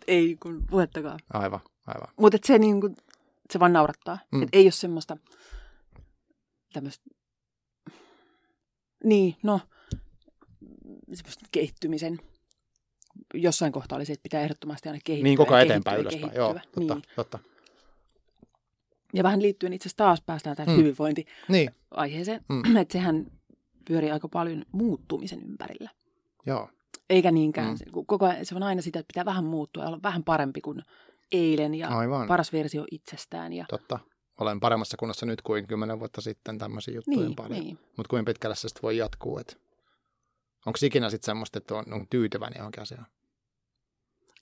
[0.07, 1.19] Ei kun puhettakaan.
[1.33, 2.07] aivan, aivan.
[2.19, 2.95] Mutta se, niin kuin,
[3.53, 4.17] se vaan naurattaa.
[4.31, 4.43] Mm.
[4.43, 5.17] Et ei ole semmoista
[6.73, 7.05] tämmöistä,
[9.03, 9.59] niin, no,
[11.13, 12.19] semmoista kehittymisen,
[13.33, 15.23] jossain kohtaa oli se, että pitää ehdottomasti aina kehittyä.
[15.29, 16.35] Niin koko ajan ja eteenpäin ylöspäin.
[16.35, 17.01] Joo, totta, Niin.
[17.15, 17.39] totta.
[19.13, 20.79] Ja vähän liittyen itse asiassa taas päästään tähän Mm.
[20.79, 22.75] hyvinvointiaiheeseen, Niin, mm.
[22.81, 23.31] että sehän
[23.87, 25.89] pyörii aika paljon muuttumisen ympärillä.
[26.45, 26.69] joo.
[27.09, 28.05] Eikä niinkään, Mm.
[28.05, 30.81] koko ajan, se on aina sitä, että pitää vähän muuttua ja olla vähän parempi kuin
[31.31, 32.27] eilen ja Aivan.
[32.27, 33.53] paras versio itsestään.
[33.53, 33.99] Ja, Totta.
[34.39, 37.59] Olen paremmassa kunnossa nyt kuin kymmenen vuotta sitten tämmöisiä juttuja niin, paljon.
[37.59, 37.79] niin.
[37.97, 39.37] Mutta kuinka pitkälle se sitten voi jatkuu?
[39.37, 39.61] Et...
[40.65, 43.07] Onko ikinä sitten semmoista, että on, on tyytyväinen johonkin asiaan?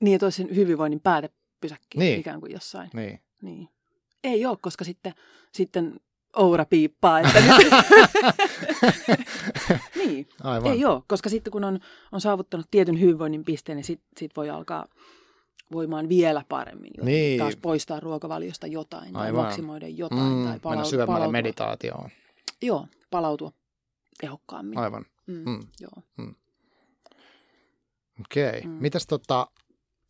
[0.01, 2.09] Niin, että olisi sen hyvinvoinnin päätepysäkki Niin.
[2.09, 2.19] niin.
[2.19, 2.89] ikään kuin jossain.
[2.93, 3.19] Niin.
[3.41, 3.69] Niin.
[4.23, 5.13] Ei ole, koska sitten,
[5.51, 5.99] sitten
[6.35, 7.73] Oura piippaa, että nyt...
[10.05, 10.71] niin, Aivan.
[10.71, 11.79] ei ole, koska sitten kun on,
[12.11, 14.85] on saavuttanut tietyn hyvinvoinnin pisteen, niin sitten sit voi alkaa
[15.71, 16.91] voimaan vielä paremmin.
[17.01, 17.39] Niin.
[17.39, 19.43] Taas poistaa ruokavaliosta jotain tai Aivan.
[19.45, 21.31] maksimoida jotain Mm, tai mennä palau- syvemmälle palautua.
[21.31, 22.09] meditaatioon.
[22.61, 23.51] Joo, palautua
[24.21, 24.77] tehokkaammin.
[24.77, 25.05] Aivan.
[25.27, 25.59] Mm, Mm.
[25.79, 26.03] Joo.
[28.21, 28.49] Okei.
[28.49, 28.61] Okay.
[28.63, 28.69] Mm.
[28.69, 29.47] Mitäs tota,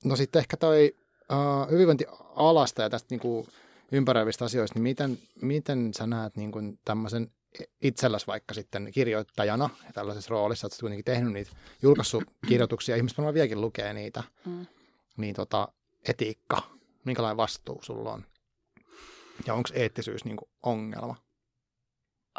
[0.03, 0.95] no sitten ehkä toi
[1.31, 3.47] uh, hyvinvointialasta ja tästä niinku
[3.91, 7.31] ympäröivistä asioista, niin miten, miten sä näet niinku tämmöisen
[7.81, 13.17] itselläsi vaikka sitten kirjoittajana ja tällaisessa roolissa, että sä kuitenkin tehnyt niitä, julkaissut kirjoituksia, ihmiset
[13.17, 14.65] varmaan vieläkin lukee niitä, Mm.
[15.17, 15.67] Niin tota,
[16.09, 16.61] etiikka,
[17.05, 18.23] minkälainen vastuu sulla on?
[19.47, 21.15] Ja onko eettisyys niinku ongelma?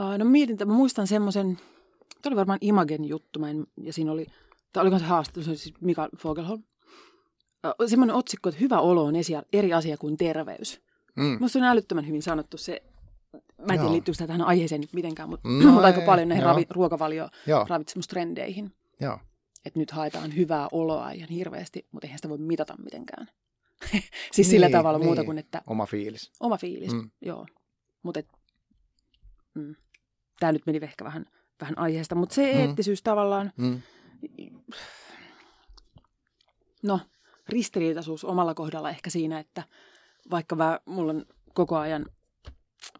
[0.00, 1.56] Uh, no mietin, että mä muistan semmoisen,
[2.22, 4.26] tämä oli varmaan Imagen juttu, mä en, ja siinä oli,
[4.72, 6.62] tai olikohan se haastattelu, se oli siis Mika Fogelholm.
[7.66, 10.80] Uh, semmoinen otsikko, että hyvä olo on esi- eri asia kuin terveys.
[11.16, 11.36] Mm.
[11.40, 12.82] Musta on älyttömän hyvin sanottu se,
[13.58, 16.28] mä en tiedä liittyykö sitä tähän aiheeseen nyt mitenkään, mutta, No mutta aika ei, paljon
[16.28, 17.28] näihin ravi, ruokavalio
[17.68, 18.72] ravitsemustrendeihin.
[19.00, 19.18] joo.
[19.64, 23.28] Että nyt haetaan hyvää oloa ihan hirveästi, mutta eihän sitä voi mitata mitenkään.
[24.32, 25.26] siis sillä Niin, tavalla muuta niin.
[25.26, 26.32] kuin, että Oma fiilis.
[26.40, 26.98] oma fiilis, Mm.
[26.98, 27.10] mm.
[27.22, 27.46] joo.
[28.02, 28.20] Mutta
[29.54, 29.74] mm,
[30.40, 31.26] tämä nyt meni ehkä vähän,
[31.60, 32.60] vähän aiheesta, mutta se Mm.
[32.60, 33.80] eettisyys tavallaan, Mm.
[36.82, 37.00] no
[37.48, 39.62] ristiriitaisuus omalla kohdalla ehkä siinä, että
[40.30, 42.06] vaikka mä, mulla on koko ajan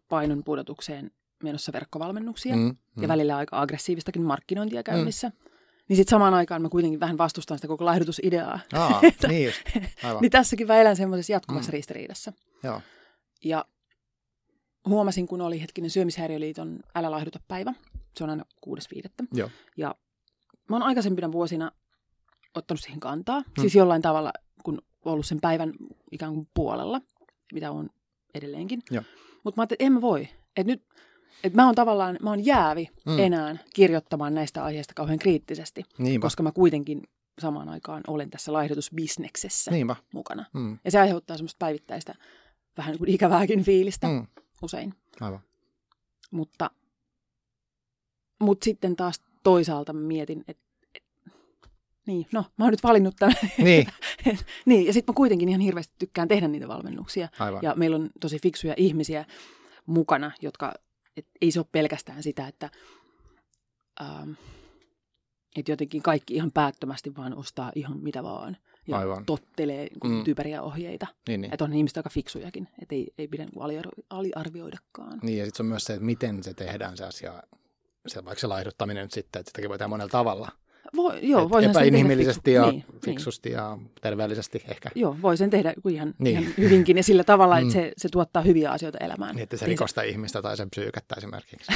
[0.09, 1.11] painon pudotukseen
[1.43, 2.63] menossa verkkovalmennuksia mm.
[2.97, 3.03] Mm.
[3.03, 5.51] ja välillä aika aggressiivistakin markkinointia käynnissä, mm.
[5.89, 8.61] Niin sitten samaan aikaan mä kuitenkin vähän vastustan sitä koko laihdutusideaa.
[8.73, 9.61] Aa, niin just.
[10.05, 10.23] Aivan.
[10.23, 11.73] Niin tässäkin mä elän semmoisessa jatkuvassa Mm.
[11.73, 11.77] mm.
[11.77, 12.33] ristiriidassa.
[12.63, 12.81] Joo.
[13.45, 13.65] Ja
[14.89, 17.75] huomasin, kun oli hetkinen Syömishäiriöliiton Älä laihduta päivä.
[18.17, 19.27] Se on aina 6.5.
[19.33, 19.51] Joo.
[19.77, 19.95] Ja
[20.69, 21.73] mä oon aikaisempina vuosina
[22.55, 23.41] ottanut siihen kantaa.
[23.41, 23.61] Hmm.
[23.61, 24.33] Siis jollain tavalla,
[24.65, 25.73] kun ollut sen päivän
[26.13, 27.01] ikään kuin puolella,
[27.53, 27.91] mitä on
[28.35, 28.83] edelleenkin.
[29.45, 30.29] Mutta mä ajattelin, että en mä voi.
[30.57, 30.83] Että nyt,
[31.45, 33.19] että mä oon tavallaan, mä oon jäävi hmm.
[33.19, 35.83] enää kirjoittamaan näistä aiheista kauhean kriittisesti.
[35.99, 36.25] Niinpä.
[36.25, 37.03] Koska mä kuitenkin
[37.39, 39.97] samaan aikaan olen tässä laihdutusbisneksessä Niinpä.
[40.13, 40.45] mukana.
[40.53, 40.79] Mm.
[40.85, 42.15] Ja se aiheuttaa semmoista päivittäistä
[42.79, 44.27] vähän niin kuin ikävääkin fiilistä Mm.
[44.63, 44.95] usein.
[45.21, 45.41] Aivan.
[46.31, 46.71] Mutta,
[48.41, 50.63] mutta sitten taas toisaalta mä mietin, että
[50.95, 51.03] et,
[52.07, 53.37] niin, no mä oon nyt valinnut tämän.
[53.59, 53.87] Niin,
[54.67, 57.29] niin, ja sitten mä kuitenkin ihan hirveästi tykkään tehdä niitä valmennuksia.
[57.39, 57.61] aivan.
[57.63, 59.25] Ja meillä on tosi fiksuja ihmisiä
[59.87, 60.75] mukana, jotka,
[61.17, 62.71] et ei se ole pelkästään sitä, että,
[64.03, 64.31] ähm,
[65.57, 68.57] että jotenkin kaikki ihan päättömästi vaan ostaa ihan mitä vaan.
[68.87, 69.25] Ja Aivan.
[69.27, 70.25] tottelee niin Mm.
[70.25, 71.07] typeriä ohjeita.
[71.29, 71.55] Niin, niin.
[71.55, 75.19] Että on ihmiset aika fiksujakin, että ei, ei pidä niin aliarvioidakaan.
[75.23, 77.43] Niin, ja sitten se on myös se, että miten se tehdään se asia,
[78.07, 80.49] se, vaikka se laihduttaminen nyt sitten, että sitäkin voi tehdä monella tavalla.
[80.97, 84.91] Voi, joo, voisin sen tehdä epäinhimillisesti fiksu- ja niin, fiksusti ja terveellisesti ehkä.
[84.95, 85.03] Niin.
[85.03, 86.39] Joo, voi sen tehdä ihan, Niin.
[86.41, 87.63] ihan hyvinkin ja sillä tavalla, Mm.
[87.63, 89.35] että se, se tuottaa hyviä asioita elämään.
[89.37, 91.73] Niin, että se rikosta ihmistä tai sen psyykettä esimerkiksi.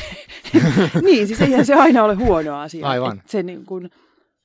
[1.04, 2.86] niin, siis eihän se aina ole huono asia.
[2.88, 3.18] Aivan.
[3.18, 3.90] Et se niin, kuin,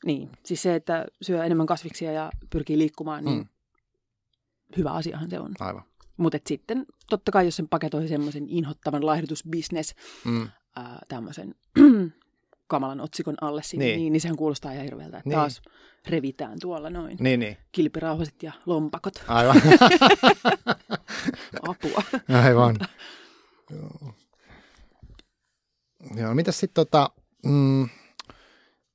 [0.06, 3.46] niin, siis se, että syö enemmän kasviksia ja pyrkii liikkumaan, niin Mm.
[4.78, 5.52] hyvä asiahan se on.
[5.60, 5.84] Aivan.
[6.18, 9.96] Mutta sitten totta kai, jos sen paketoi semmoisen inhottavan laihdutusbisnes
[10.26, 10.48] Mm.
[10.76, 11.56] ää, tämmöisen
[12.68, 14.00] kamalan otsikon alle sinne, Niin.
[14.00, 14.14] niin.
[14.14, 15.38] niin, sehän kuulostaa ihan hirveältä, että Niin.
[15.38, 15.62] taas
[16.08, 17.18] revitään tuolla noin.
[17.20, 17.58] Niin, niin.
[17.72, 19.24] Kilpirauhaset ja lompakot.
[19.28, 19.56] Aivan.
[21.70, 22.04] Apua.
[22.44, 22.76] Aivan.
[23.70, 24.14] Joo.
[26.16, 27.10] Joo, mitäs sitten tota,
[27.46, 27.90] mm,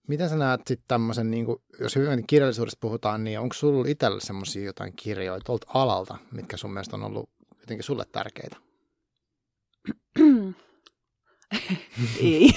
[0.09, 1.47] mitä sä näet sitten tämmöisen, niin
[1.81, 6.73] jos hyvinvoinnin kirjallisuudesta puhutaan, niin onko sulla itsellä semmoisia jotain kirjoja tuolta alalta, mitkä sun
[6.73, 8.57] mielestä on ollut jotenkin sulle tärkeitä?
[12.23, 12.51] Ei.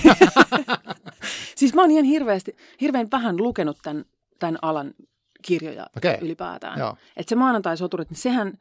[1.55, 4.05] siis mä oon ihan hirveästi, hirveän vähän lukenut tämän,
[4.39, 4.93] tämän alan
[5.41, 6.17] kirjoja Okei.
[6.21, 6.79] ylipäätään.
[6.79, 6.95] Joo.
[7.17, 8.57] Et se maanantai-soturit, niin sehän,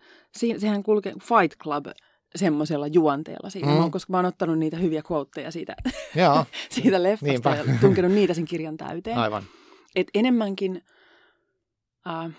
[0.59, 1.87] sehän kulkee Fight Club
[2.37, 3.83] semmoisella juonteella siinä, Mm.
[3.85, 3.91] mm.
[3.91, 5.77] koska mä oon ottanut niitä hyviä quoteja siitä,
[6.17, 7.57] Joo, siitä leffasta Niinpä.
[7.73, 9.19] ja tunkenut niitä sen kirjan täyteen.
[9.19, 9.43] aivan.
[9.97, 10.85] Et enemmänkin,
[12.09, 12.31] äh,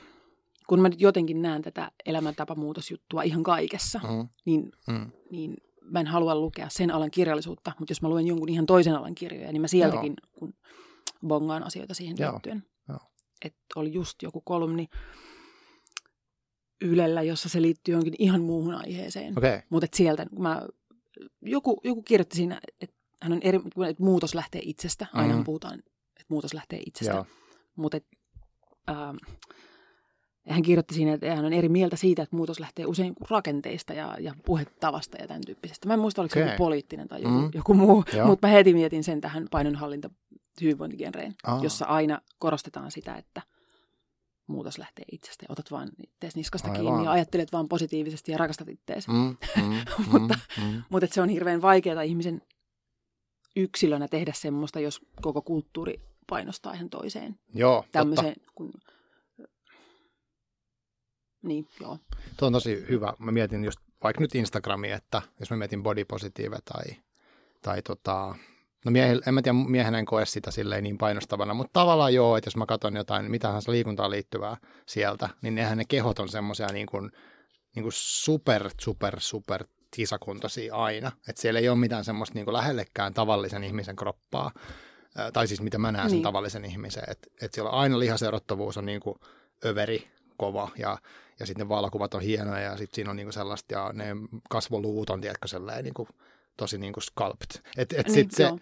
[0.67, 5.11] kun mä nyt jotenkin näen tätä elämäntapamuutosjuttua ihan kaikessa, Mm, niin, mm.
[5.31, 8.95] niin mä en halua lukea sen alan kirjallisuutta, mutta jos mä luen jonkun ihan toisen
[8.95, 10.53] alan kirjoja, niin mä sieltäkin kun
[11.27, 12.63] bongaan asioita siihen Joo, liittyen.
[12.89, 12.99] joo.
[13.45, 14.88] Et oli just joku kolumni
[16.84, 19.38] Ylellä, jossa se liittyy jonkin ihan muuhun aiheeseen.
[19.38, 19.61] Okay.
[19.69, 20.61] Mutta sieltä, mä,
[21.41, 23.57] joku, joku kirjoitti siinä, että hän on eri,
[23.89, 25.07] että muutos lähtee itsestä.
[25.13, 25.43] Aina Mhm.
[25.43, 27.13] puhutaan, että muutos lähtee itsestä.
[27.13, 27.25] joo.
[27.75, 27.97] Mutta
[28.89, 29.15] ähm,
[30.49, 34.15] hän kirjoitti siinä, että hän on eri mieltä siitä, että muutos lähtee usein rakenteista ja,
[34.19, 35.87] ja puhetavasta ja tämän tyyppisestä.
[35.87, 36.53] Mä en muista, oliko se Okei.
[36.53, 37.41] joku poliittinen tai joku, Mm.
[37.43, 37.49] mm.
[37.53, 40.09] joku muu, mutta mä heti mietin sen tähän painonhallinta
[40.61, 41.59] hyvinvointigenreen, Aa.
[41.63, 43.41] jossa aina korostetaan sitä, että
[44.47, 45.45] muutos lähtee itsestä.
[45.49, 46.81] Otat vaan ittees niskasta Aivan.
[46.85, 49.09] kiinni ja ajattelet vaan positiivisesti ja rakastat itteesi.
[49.11, 49.75] Mm, mm,
[50.11, 50.83] Mutta- mm, mm.
[50.89, 52.41] Mutta se on hirveän vaikeaa ihmisen
[53.55, 57.39] yksilönä tehdä semmoista, jos koko kulttuuri painostaa ihan toiseen.
[57.53, 57.91] Joo, totta.
[57.91, 58.71] Tämmöiseen, kun...
[61.41, 61.97] Niin, joo.
[62.37, 63.13] Tuo on tosi hyvä.
[63.19, 66.83] Mä mietin just vaikka nyt Instagramia, että jos mä mietin body positive tai,
[67.61, 68.35] tai tota,
[68.85, 72.37] no miehellä, en mä tiedä, miehenä en koe sitä silleen niin painostavana, mutta tavallaan joo,
[72.37, 76.29] että jos mä katson jotain, mitähän se liikuntaan liittyvää sieltä, niin nehän ne kehot on
[76.29, 77.11] semmoisia niin kuin,
[77.75, 81.11] niin kuin super, super, super kisakuntoisia aina.
[81.29, 84.51] Että siellä ei ole mitään semmoista niin kuin lähellekään tavallisen ihmisen kroppaa,
[85.33, 86.23] tai siis mitä mä näen sen Niin.
[86.23, 89.19] tavallisen ihmisen, että et siellä on aina lihaserottavuus on niin kuin
[89.65, 90.97] överi kova ja,
[91.41, 94.05] ja sitten ne valokuvat on hienoja ja sitten siinä on niin kuin sellaista ja ne
[94.49, 96.09] kasvoluut on tiedätkö sellainen niin kuin,
[96.57, 97.55] tosi niin kuin sculpt.
[97.77, 98.59] Et, et Niin, sit se, joo.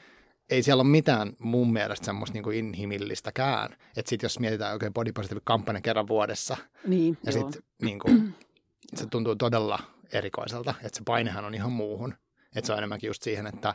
[0.50, 3.74] ei siellä ole mitään mun mielestä semmoista niin kuin inhimillistäkään.
[3.98, 6.58] Että sitten jos mietitään oikein body positive kampanja kerran vuodessa
[6.88, 8.36] Niin, ja sitten niin kuin,
[8.96, 9.80] se tuntuu todella
[10.14, 12.14] erikoiselta, että se painehan on ihan muuhun.
[12.56, 13.74] Että se on enemmänkin just siihen, että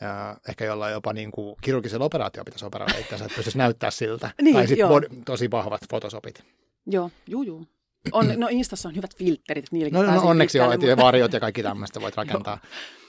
[0.00, 4.30] ja ehkä jollain jopa niin kuin kirurgisella operaatio pitäisi operoida itseänsä, että pystyisi näyttää siltä.
[4.42, 6.44] Niin, tai sitten tosi vahvat fotosopit.
[6.86, 7.66] Joo, juu, juu.
[8.12, 11.62] On, no Instassa on hyvät filterit, että No, no onneksi pitkälle, että varjot ja kaikki
[11.62, 12.58] tämmöistä voit rakentaa.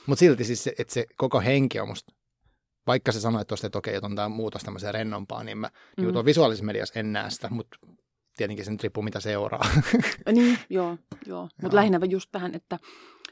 [0.06, 2.14] Mutta silti siis, se, että se koko henki on musta,
[2.88, 5.68] vaikka se sanoi tuosta, että okei, että on tämä muutos tämmöiseen rennompaa, niin mä
[5.98, 6.04] mm.
[6.04, 6.12] Mm.
[6.12, 7.78] tuolla visuaalisessa mediassa en näe sitä, mutta
[8.38, 9.70] tietenkin sen riippuu mitä seuraa.
[10.32, 11.50] Niin, joo, joo.
[11.62, 12.80] Mutta lähinnä just tähän, että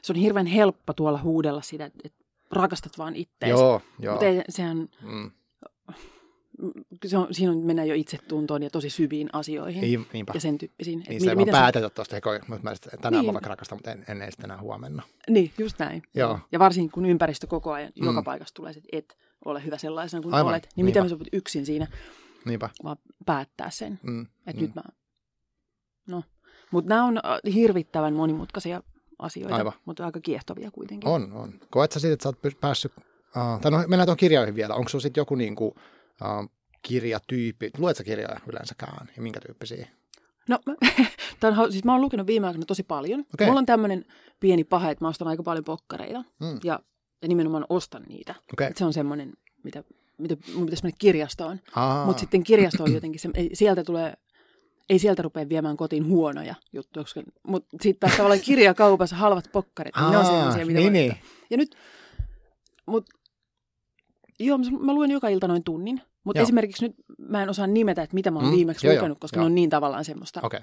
[0.02, 3.50] se on hirveän helppo tuolla huudella sitä, että rakastat vaan ittees.
[3.50, 4.14] joo, joo.
[4.14, 5.30] Mutta sehän, Mm.
[7.06, 10.32] Se on, siinä on, mennään jo itsetuntoon ja tosi syviin asioihin Niin, niinpä.
[10.34, 11.04] ja sen tyyppisiin.
[11.08, 13.26] Niin sitä ei vaan sä- päätetä tuosta, että mutta mä tänään Niin.
[13.28, 15.02] mä vaikka rakastan, mutta en, en, en sitten enää huomenna.
[15.28, 16.02] Niin, just näin.
[16.14, 16.38] Joo.
[16.52, 18.06] Ja varsinkin kun ympäristö koko ajan, Mm.
[18.06, 21.14] joka paikasta tulee, että et ole hyvä sellaisena kuin Aivan, olet, niin miten niinpä.
[21.14, 21.86] mä sä voit yksin siinä
[22.44, 22.68] Niinpä.
[22.84, 22.96] vaan
[23.26, 24.00] päättää sen.
[24.02, 24.66] Mm, Että mm.
[24.66, 24.82] nyt mä...
[26.08, 26.22] No.
[26.70, 28.82] Mutta nämä on äh, hirvittävän monimutkaisia
[29.18, 29.72] asioita, Aivan.
[29.84, 31.08] mutta aika kiehtovia kuitenkin.
[31.08, 31.52] On, on.
[31.70, 34.74] Koet sä siitä, että sä oot päässyt, uh, tai no mennään tuon kirjoihin vielä.
[34.74, 35.74] Onko sulla sitten joku niinku,
[36.24, 36.50] uh,
[36.82, 39.88] kirjatyyppi, luet sä kirjoja yleensäkään ja minkä tyyppisiä?
[40.48, 40.58] No,
[41.40, 43.20] tämän, siis mä oon lukenut viime aikoina tosi paljon.
[43.34, 43.46] Okei.
[43.46, 44.04] Mulla on tämmöinen
[44.40, 46.60] pieni pahe, että mä ostan aika paljon pokkareita Mm.
[46.64, 46.80] ja,
[47.22, 48.34] ja nimenomaan ostan niitä.
[48.60, 49.32] Et se on semmoinen,
[49.64, 49.84] mitä,
[50.18, 51.60] mitä mun pitäisi mennä kirjastoon.
[51.74, 54.14] Aa, Mutta sitten kirjasto on jotenkin, se, ei, sieltä tulee,
[54.90, 57.04] ei sieltä rupea viemään kotiin huonoja juttuja,
[57.46, 61.16] mutta sitten taas tavallaan kirjakaupassa halvat pokkarit, niin ne on Aa, sellaisia, mitä niin, niin.
[61.50, 61.76] Ja nyt,
[62.86, 63.10] mut,
[64.38, 66.42] joo, mä luen joka ilta noin tunnin, mutta Joo.
[66.42, 69.18] esimerkiksi nyt mä en osaa nimetä, että mitä mä oon Mm, viimeksi joo, joo, lukenut,
[69.18, 69.42] koska joo.
[69.42, 70.60] ne on niin tavallaan semmoista okay.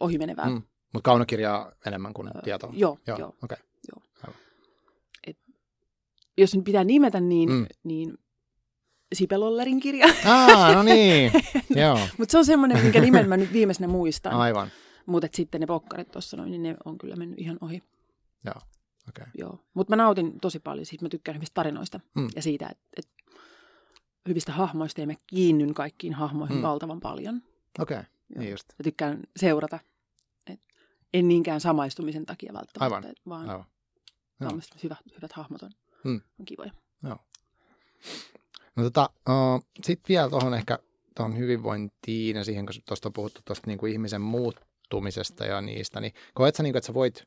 [0.00, 0.48] ohimenevää.
[0.50, 0.62] Mm.
[0.92, 2.70] Mutta kaunokirjaa enemmän kuin tietoa.
[2.76, 3.34] Joo, Joo, joo.
[3.44, 3.58] okei.
[6.38, 7.66] Jos nyt pitää nimetä, niin, Mm.
[7.84, 8.18] niin
[9.14, 10.06] Sipelollerin kirja.
[10.26, 11.32] Aa, no niin.
[11.70, 14.32] Joo, Mutta se on semmoinen, minkä nimen mä nyt viimeisenä muistan.
[14.32, 14.68] aivan.
[15.06, 17.82] Mutta sitten ne pokkarit tuossa noin, niin ne on kyllä mennyt ihan ohi.
[18.44, 18.54] Joo,
[19.08, 19.24] okei.
[19.38, 19.58] Joo.
[19.74, 22.28] Mutta mä nautin tosi paljon siitä, mä tykkään hyvistä tarinoista Mm.
[22.36, 23.08] ja siitä, että et
[24.28, 26.62] hyvistä hahmoista ja mä kiinnyn kaikkiin hahmoihin Mm.
[26.62, 27.42] valtavan paljon.
[27.78, 28.04] Okei, Joo.
[28.38, 28.64] niin just.
[28.78, 29.78] Mä tykkään seurata.
[30.46, 30.60] Et
[31.14, 33.66] en niinkään samaistumisen takia välttämättä, Aivan, et vaan Aivan.
[34.40, 34.50] Joo.
[34.50, 34.60] Joo.
[34.82, 35.70] hyvät, hyvät hahmot on,
[36.04, 36.20] Mm.
[36.40, 36.70] on kivoja.
[38.76, 40.78] No tota, uh, sitten vielä tuohon ehkä
[41.16, 46.12] tuohon hyvinvointiin ja siihen, kun tuosta on puhuttu tuosta niinku ihmisen muuttumisesta ja niistä, niin
[46.34, 47.24] koet sä, niinku, että sä voit,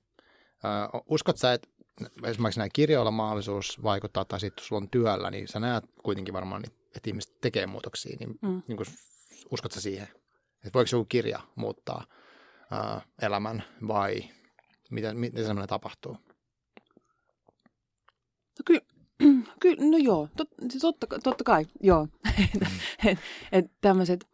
[0.94, 1.68] uh, uskot sä, että
[2.24, 6.62] esimerkiksi näin kirjoilla mahdollisuus vaikuttaa, tai sitten sulla on työllä, niin sä näet kuitenkin varmaan,
[6.62, 8.62] niin, että ihmiset tekee muutoksia, niin, Mm.
[8.68, 8.88] niin kuin,
[9.52, 10.08] uskot sä siihen?
[10.56, 12.06] Että voiko joku kirja muuttaa
[12.72, 14.30] uh, elämän vai
[14.92, 16.18] miten, miten semmoinen tapahtuu?
[18.60, 18.82] No kyllä,
[19.62, 22.08] ky, no joo, tot, siis totta, totta kai, joo.
[23.06, 23.20] et,
[23.52, 24.28] et tämmöiset,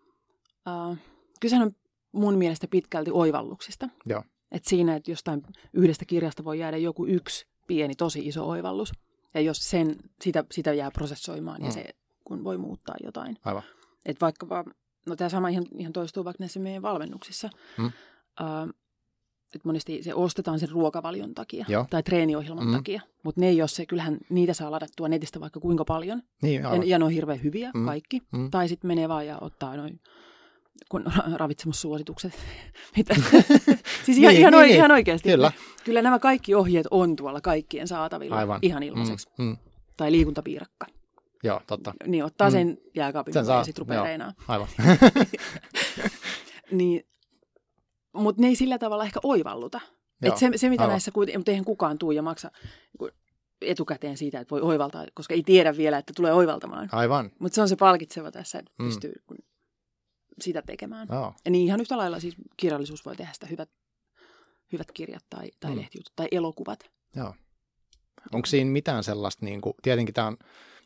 [1.39, 1.75] kysehän on
[2.11, 3.89] mun mielestä pitkälti oivalluksista.
[4.05, 4.23] Joo.
[4.51, 5.41] Et siinä, että jostain
[5.73, 8.91] yhdestä kirjasta voi jäädä joku yksi pieni, tosi iso oivallus.
[9.33, 11.63] Ja jos sen, sitä, sitä jää prosessoimaan mm.
[11.63, 11.67] Mm.
[11.67, 11.85] ja se
[12.31, 13.37] kun voi muuttaa jotain.
[13.45, 13.63] Aivan.
[14.05, 14.63] Et vaikkapa,
[15.05, 17.49] no tämä sama ihan, ihan toistuu vaikka näissä meidän valmennuksissa.
[17.77, 17.85] Mm.
[17.85, 17.91] Uh,
[19.55, 21.85] että monesti se ostetaan sen ruokavalion takia Joo.
[21.89, 22.73] tai treeniohjelman Mm.
[22.73, 23.01] takia.
[23.23, 26.21] Mutta ne ei ole se, kyllähän niitä saa ladattua netistä vaikka kuinka paljon.
[26.41, 26.87] Niin, Ja, aivan.
[26.87, 27.85] ja ne on hirveän hyviä Mm.
[27.85, 28.21] kaikki.
[28.31, 28.51] Mm.
[28.51, 29.99] Tai sitten menee vaan ja ottaa noin
[30.89, 31.03] kun
[31.35, 32.33] ravitsemussuositukset.
[32.97, 33.15] Mitä?
[34.05, 34.75] siis ihan, Niin, ihan, niin, niin.
[34.75, 35.29] ihan oikeasti.
[35.29, 35.51] Kyllä.
[35.83, 38.59] Kyllä nämä kaikki ohjeet on tuolla kaikkien saatavilla Aivan.
[38.61, 39.29] ihan ilmaiseksi.
[39.37, 39.57] Mm, mm.
[39.97, 40.85] Tai liikuntapiirakka.
[41.43, 41.93] Joo, totta.
[42.07, 42.51] Niin ottaa Mm.
[42.51, 44.05] sen jääkaapin Sen saa, ja sitten rupeaa joo.
[44.05, 44.33] reinaa.
[44.47, 44.67] Aivan.
[46.71, 47.03] Niin,
[48.13, 49.81] mutta ne ei sillä tavalla ehkä oivalluta.
[50.21, 50.93] Joo, Et se, se, mitä aivan.
[50.93, 52.51] näissä kuitenkin, mutta eihän kukaan tuu ja maksa
[52.99, 53.11] niin
[53.61, 56.89] etukäteen siitä, että voi oivaltaa, koska ei tiedä vielä, että tulee oivaltamaan.
[56.91, 57.31] Aivan.
[57.39, 58.85] Mutta se on se palkitseva tässä, että Mm.
[58.85, 59.37] pystyy kun
[60.41, 61.07] sitä tekemään.
[61.11, 61.33] Joo.
[61.45, 63.69] Ja niin ihan yhtä lailla siis kirjallisuus voi tehdä sitä hyvät,
[64.71, 65.75] hyvät kirjat tai, tai Mm.
[65.75, 65.81] mm.
[65.81, 66.79] lehtijutut tai elokuvat.
[67.15, 67.33] Joo.
[68.33, 70.37] Onko siinä mitään sellaista, niin kuin, tietenkin tämä on,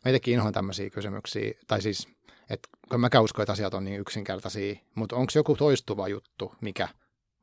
[0.04, 2.08] meitäkin inhoan tämmöisiä kysymyksiä, tai siis,
[2.50, 6.88] että kun mä uskon, että asiat on niin yksinkertaisia, mutta onko joku toistuva juttu, mikä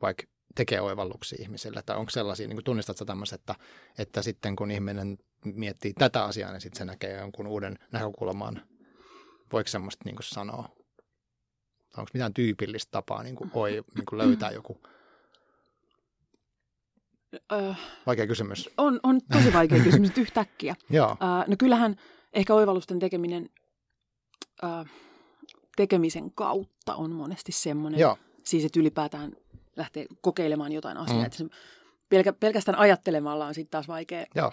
[0.02, 0.24] vaikka
[0.56, 3.56] tekee oivalluksia ihmisille, tai onko sellaisia, niin kuin tunnistat sä tämmöiset, että,
[3.98, 8.62] että sitten kun ihminen miettii tätä asiaa, niin sitten se näkee jonkun uuden näkökulman,
[9.54, 10.70] voiko semmoista niin sanoa?
[11.98, 14.82] Onko mitään tyypillistä tapaa niin kuin, oi, niin kuin löytää joku?
[17.52, 17.74] Öö,
[18.06, 18.70] Vaikea kysymys.
[18.78, 20.76] on, on tosi vaikea kysymys yhtäkkiä.
[20.90, 21.96] Joo, Öö, no kyllähän
[22.34, 23.50] ehkä oivallusten tekeminen
[24.64, 24.70] öö,
[25.76, 28.00] tekemisen kautta on monesti semmoinen.
[28.00, 29.32] joo, Siis, että ylipäätään
[29.76, 31.20] lähtee kokeilemaan jotain asiaa.
[31.20, 31.26] Mm.
[31.26, 31.46] Että se
[32.10, 34.26] pelkä, pelkästään ajattelemalla on sitten taas vaikea.
[34.36, 34.52] Joo.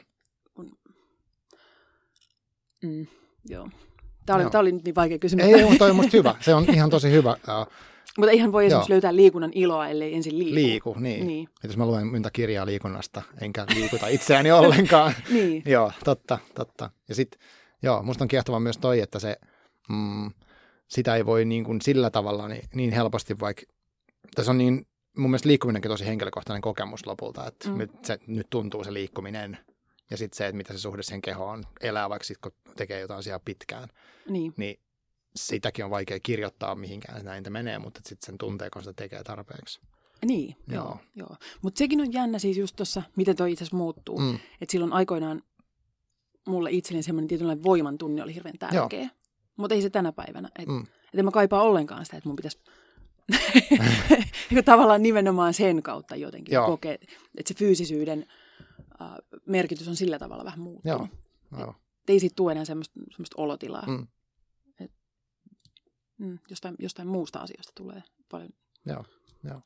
[0.55, 0.79] Kun,
[2.83, 3.07] mm,
[3.49, 3.69] joo.
[4.27, 4.51] Tämä oli, Joo.
[4.51, 5.47] tämä oli nyt niin vaikea kysymys.
[5.47, 6.35] Ei, mutta toi on musta hyvä.
[6.41, 7.31] Se on ihan tosi hyvä.
[7.33, 7.73] Uh,
[8.19, 8.95] Mutta eihän voi esimerkiksi Joo.
[8.95, 10.55] löytää liikunnan iloa, ellei ensin liiku.
[10.55, 11.27] liiku, niin.
[11.27, 11.49] Niin.
[11.65, 15.15] Et jos mä luen monta kirjaa liikunnasta, enkä liikuta itseäni ollenkaan.
[15.33, 15.63] niin.
[15.67, 16.91] joo, totta, totta.
[17.09, 17.41] Ja sitten,
[17.83, 19.37] joo, musta on kiehtova myös toi, että se,
[19.89, 20.31] mm,
[20.89, 23.63] sitä ei voi niin kuin sillä tavalla niin, niin helposti vaikka,
[24.35, 27.79] tässä on niin, mun mielestä liikkuminenkin tosi henkilökohtainen kokemus lopulta, että mm.
[27.79, 29.59] Nyt, se, nyt tuntuu se liikkuminen
[30.11, 33.19] ja sitten se, että mitä se suhde sen kehoon elää, vaikka sit, kun tekee jotain
[33.19, 33.89] asiaa pitkään,
[34.29, 34.55] niin.
[34.57, 34.81] niin
[35.37, 38.93] sitäkin on vaikea kirjoittaa mihinkään, että näin te menee, mutta sitten sen tuntee, kun sitä
[38.93, 39.81] tekee tarpeeksi.
[40.27, 40.85] Niin, Joo.
[40.85, 40.99] joo.
[41.15, 41.37] joo.
[41.63, 44.19] Mutta sekin on jännä siis just tuossa, miten toi itse asiassa muuttuu.
[44.19, 44.35] Mm.
[44.35, 45.43] Että silloin aikoinaan
[46.51, 49.09] mulle itselleni semmoinen tietynlainen voiman tunne oli hirveän tärkeä.
[49.57, 50.51] Mutta ei se tänä päivänä.
[50.59, 50.83] Et, Mm.
[51.13, 52.59] et en mä kaipaa ollenkaan sitä, että mun pitäisi
[54.65, 56.67] tavallaan nimenomaan sen kautta jotenkin Joo.
[56.67, 57.09] kokea, että
[57.47, 58.27] se fyysisyyden
[59.03, 59.09] äh,
[59.47, 61.09] merkitys on sillä tavalla vähän muuttunut.
[61.53, 61.59] Joo.
[61.61, 61.75] Joo.
[62.03, 63.85] Et ei siitä tule enää semmoista, semmoista olotilaa.
[63.87, 64.07] Mm.
[64.81, 64.91] Et,
[66.19, 68.51] mm, jostain, jostain muusta asiasta tulee paljon
[68.87, 69.05] Joo.
[69.45, 69.61] Joo.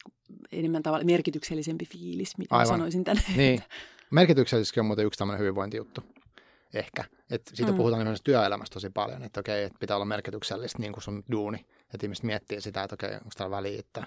[0.53, 2.67] enemmän tavalla merkityksellisempi fiilis, mitä Aivan.
[2.67, 3.23] sanoisin tänne.
[3.37, 3.63] Niin.
[4.11, 6.01] Merkityksellisesti on muuten yksi tämmöinen hyvinvointijuttu.
[6.75, 7.05] Ehkä.
[7.31, 7.77] Et siitä mm.
[7.77, 11.67] Puhutaan esimerkiksi työelämässä tosi paljon, että okei, että pitää olla merkityksellistä niin kuin sun duuni.
[11.95, 14.07] Että ihmiset miettii sitä, että okei, onko täällä väliä, että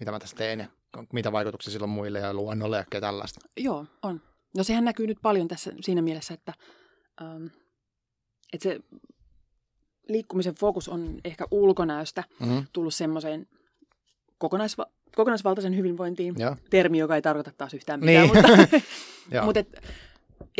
[0.00, 0.66] mitä mä tässä teen ja
[1.12, 3.40] mitä vaikutuksia sillä on muille ja luonnolle ja kaikkea tällaista.
[3.56, 4.20] Joo, on.
[4.56, 6.52] No sehän näkyy nyt paljon tässä siinä mielessä, että,
[7.22, 7.46] ähm,
[8.52, 8.80] että se
[10.08, 12.66] liikkumisen fokus on ehkä ulkonäöstä Mm-hmm.
[12.72, 13.46] tullut semmoiseen
[14.44, 16.34] kokonaisva- kokonaisvaltaisen hyvinvointiin.
[16.38, 16.56] Joo.
[16.70, 18.36] Termi, joka ei tarkoita taas yhtään mitään, Niin.
[18.36, 19.82] mutta, mutta et,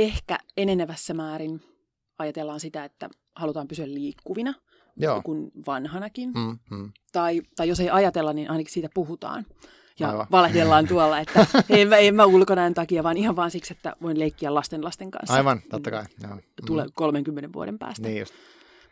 [0.02, 1.60] ehkä enenevässä määrin
[2.18, 4.54] ajatellaan sitä, että halutaan pysyä liikkuvina,
[4.96, 5.22] Joo.
[5.22, 6.32] kuin vanhanakin.
[6.34, 6.92] Mm, mm.
[7.12, 9.46] Tai, tai jos ei ajatella, niin ainakin siitä puhutaan.
[9.98, 10.26] Ja Aivan.
[10.30, 14.18] Valehdellaan tuolla, että en mä, en mä ulkonäön takia, vaan ihan vaan siksi, että voin
[14.18, 15.34] leikkiä lasten lasten kanssa.
[15.34, 16.04] Aivan, totta kai.
[16.22, 16.34] Joo.
[16.34, 16.40] Mm.
[16.66, 18.08] Tule 30 vuoden päästä.
[18.08, 18.34] Niin just.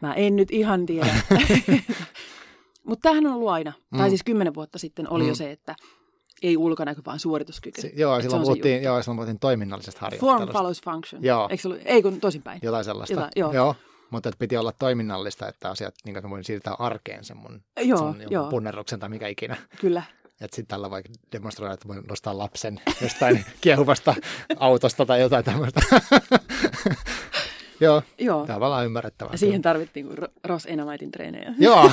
[0.01, 1.15] Mä en nyt ihan tiedä.
[2.87, 3.73] Mutta tämähän on ollut aina.
[3.91, 3.99] Mm.
[3.99, 5.29] Tai siis kymmenen vuotta sitten oli Mm.
[5.29, 5.77] jo se, että
[6.43, 7.81] ei ulkonäkö, vaan suorituskyky.
[7.81, 10.53] Si- joo, Et silloin se puhuttiin, joo, silloin puhuttiin toiminnallisesta Form harjoittelusta.
[10.53, 11.23] follows function.
[11.25, 11.49] Joo.
[11.51, 11.81] Eikö se ollut?
[11.85, 12.61] Ei kun toisinpäin.
[12.63, 13.13] Jotain sellaista.
[13.15, 13.53] Jotain, joo.
[13.53, 13.75] joo.
[14.11, 17.63] Mutta että piti olla toiminnallista, että asiat, niin kuin mä voin siirtää arkeen sen mun
[17.81, 18.51] Joo, sen joo.
[18.51, 19.57] punnerruksen tai mikä ikinä.
[19.81, 20.03] Kyllä.
[20.41, 24.15] Että sitten tällä vaikka demonstroida, että voin nostaa lapsen jostain kiehuvasta
[24.59, 25.81] autosta tai jotain tämmöistä.
[27.81, 28.47] Joo, Joo.
[28.47, 29.33] tavallaan ymmärrettävää.
[29.33, 31.55] Ja siihen tarvittiin kuin Ro- Ross Enamaitin treenejä.
[31.59, 31.91] Joo.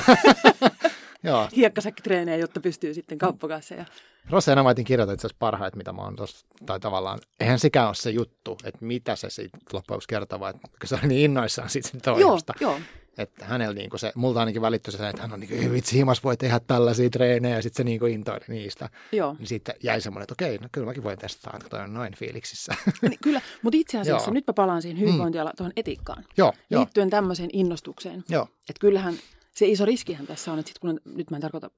[1.22, 1.48] Joo.
[1.56, 3.74] Hiekkasäkkitreenejä, jotta pystyy sitten kauppakassa.
[3.74, 3.84] Ja...
[4.30, 7.94] Rosse Enamaitin kirjoitat itse asiassa parhaat, mitä mä oon tossa, tai tavallaan, eihän sekään ole
[7.94, 11.88] se juttu, että mitä se siitä loppujen kertoo, vaan että se on niin innoissaan siitä
[11.88, 12.52] sen Joo, toivosta.
[12.60, 12.80] joo.
[13.18, 16.36] Että hänellä niinku se, multa ainakin välittyi se, että hän on niin vitsi, himas voi
[16.36, 18.88] tehdä tällaisia treenejä, ja sitten se niinku intoili niistä.
[19.12, 19.36] joo.
[19.38, 22.14] Niin siitä jäi semmoinen, että okei, no kyllä mäkin voin testaa, että toi on noin
[22.16, 22.74] fiiliksissä.
[23.02, 24.34] Niin, kyllä, mutta itse asiassa Joo.
[24.34, 26.24] nyt mä palaan siihen hyvinvointiala tuohon etiikkaan.
[26.36, 28.24] joo, joo, Liittyen tämmöiseen innostukseen.
[28.28, 29.14] joo, Että kyllähän
[29.56, 31.70] se iso riskihän tässä on, että sit kun on, nyt mä en tarkoita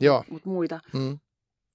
[0.00, 0.24] joo.
[0.30, 1.18] mutta muita, Mm,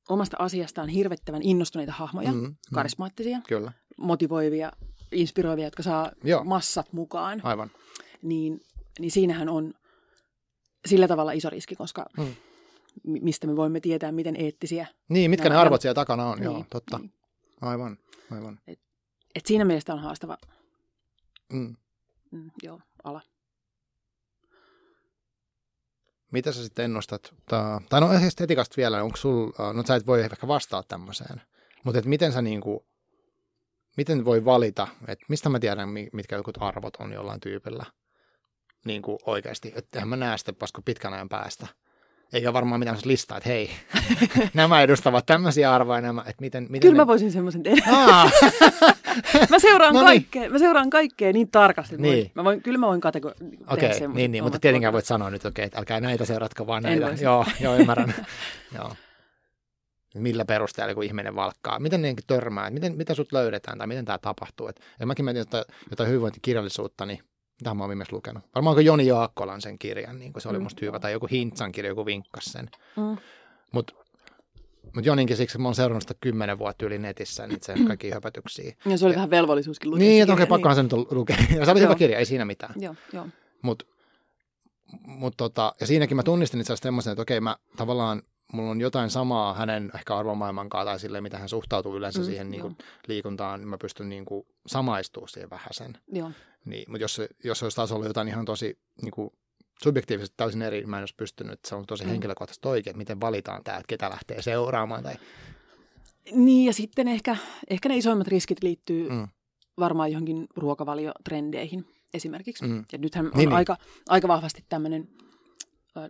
[0.10, 4.72] omasta asiastaan hirvettävän innostuneita hahmoja, mm, mm, mm, karismaattisia, Kyllä, motivoivia,
[5.12, 6.12] inspiroivia, jotka saa Joo.
[6.24, 6.44] Joo.
[6.44, 7.72] massat mukaan, aivan.
[8.22, 8.62] niin,
[9.00, 9.74] niin siinähän on
[10.86, 12.24] sillä tavalla iso riski, koska Mm.
[12.24, 12.34] mm.
[13.24, 14.88] mistä me voimme tietää, miten eettisiä.
[15.10, 16.98] Niin, mitkä ne arvot siellä takana on, joo, niin, totta.
[16.98, 17.14] Niin.
[17.62, 17.98] Aivan,
[18.32, 18.60] aivan.
[19.36, 20.38] Et siinä mielessä on haastava
[21.54, 21.76] Mm.
[22.32, 23.22] mm, joo, ala.
[26.34, 27.34] Mitä sä sitten ennustat?
[27.90, 30.84] Tai, no ehkä sitten etikasta vielä, onko sul, äh, no sä et voi ehkä vastaa
[30.84, 31.42] tämmöiseen,
[31.84, 32.86] mutta et miten sä niinku,
[33.98, 37.86] miten voi valita, että mistä mä tiedän, mi- mitkä jotkut arvot on jollain tyypillä
[38.86, 40.54] niin kuin oikeasti, että mä näe sitä
[40.86, 41.68] pitkän ajan päästä.
[42.34, 43.70] Eikä varmaan mitään listaa, että hei,
[44.54, 46.98] nämä edustavat tämmöisiä arvoja, nämä, että miten, miten Kyllä ne...
[46.98, 47.82] mä voisin semmoisen tehdä.
[49.50, 50.06] Mä seuraan, No niin.
[50.06, 51.98] kaikkea, mä seuraan kaikkea niin tarkasti.
[51.98, 52.16] Niin.
[52.18, 55.06] Voin, mä voin, kyllä mä voin katego- tehdä Okei, semmoiset niin, niin, mutta tietenkään voit
[55.06, 57.10] sanoa nyt, okei, että älkää näitä seuratko, vaan näitä.
[57.22, 58.14] Joo, joo, ymmärrän.
[58.78, 58.96] joo.
[60.16, 61.80] Millä perusteella kun ihminen valkkaa?
[61.80, 62.70] Miten ne törmää?
[62.70, 64.68] Miten, mitä sut löydetään tai miten tämä tapahtuu?
[64.68, 67.20] Et, ja mäkin mietin jotain, jotain hyvinvointikirjallisuutta, niin
[67.64, 68.44] mitä mä oon viimeksi lukenut?
[68.56, 71.72] Varmaan kun Joni Jaakkolan sen kirjan, niin se oli Mm, musta hyvä, tai joku Hintsan
[71.72, 72.70] kirja, joku vinkkas sen.
[72.98, 73.18] Mm.
[73.72, 73.94] Mutta
[74.96, 78.74] mut Joninkin siksi, mä oon seurannut sitä kymmenen vuotta yli netissä, niin se kaikki höpötyksiä.
[78.90, 80.08] Ja se oli vähän velvollisuuskin lukea.
[80.08, 81.36] Niin, että okei, pakkohan se nyt lukea.
[81.58, 82.74] Ja se oli hyvä kirja, ei siinä mitään.
[82.82, 83.28] Joo, joo.
[83.62, 83.88] Mut,
[85.08, 88.22] mut tota, ja siinäkin mä tunnistin itse asiassa semmoisen, että okei, mä tavallaan,
[88.54, 92.26] mulla on jotain samaa hänen ehkä arvomaailman kanssa tai silleen, mitä hän suhtautuu yleensä Mm,
[92.26, 92.78] siihen niin kuin,
[93.08, 95.98] liikuntaan, niin mä pystyn niin kuin, samaistumaan siihen vähän sen.
[96.12, 96.32] joo.
[96.66, 99.30] Niin, mutta jos, jos olisi taas ollut jotain ihan tosi niin kuin,
[99.84, 102.10] subjektiivisesti täysin eri, mä en olisi pystynyt, että se on tosi Mm.
[102.10, 105.04] henkilökohtaisesti oikein, että miten valitaan tämä, että ketä lähtee seuraamaan.
[105.04, 105.16] Tai,
[106.32, 107.38] Niin, ja sitten ehkä,
[107.70, 109.28] ehkä ne isoimmat riskit liittyy Mm.
[109.80, 112.66] varmaan johonkin ruokavaliotrendeihin esimerkiksi.
[112.68, 112.86] Mm.
[112.92, 113.56] Ja nythän on Niin, niin, niin.
[113.58, 113.78] aika,
[114.10, 115.08] aika vahvasti tämmöinen,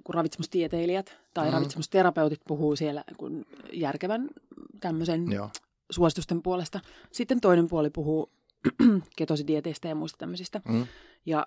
[0.03, 1.53] kun ravitsemustieteilijät tai Mm.
[1.53, 4.29] ravitsemusterapeutit puhuu siellä kun järkevän
[4.79, 5.49] tämmöisen joo,
[5.91, 6.79] suositusten puolesta.
[7.11, 8.31] Sitten toinen puoli puhuu
[9.17, 10.61] ketosidieteistä ja muista tämmöisistä.
[10.67, 10.88] mm.
[11.25, 11.45] Ja,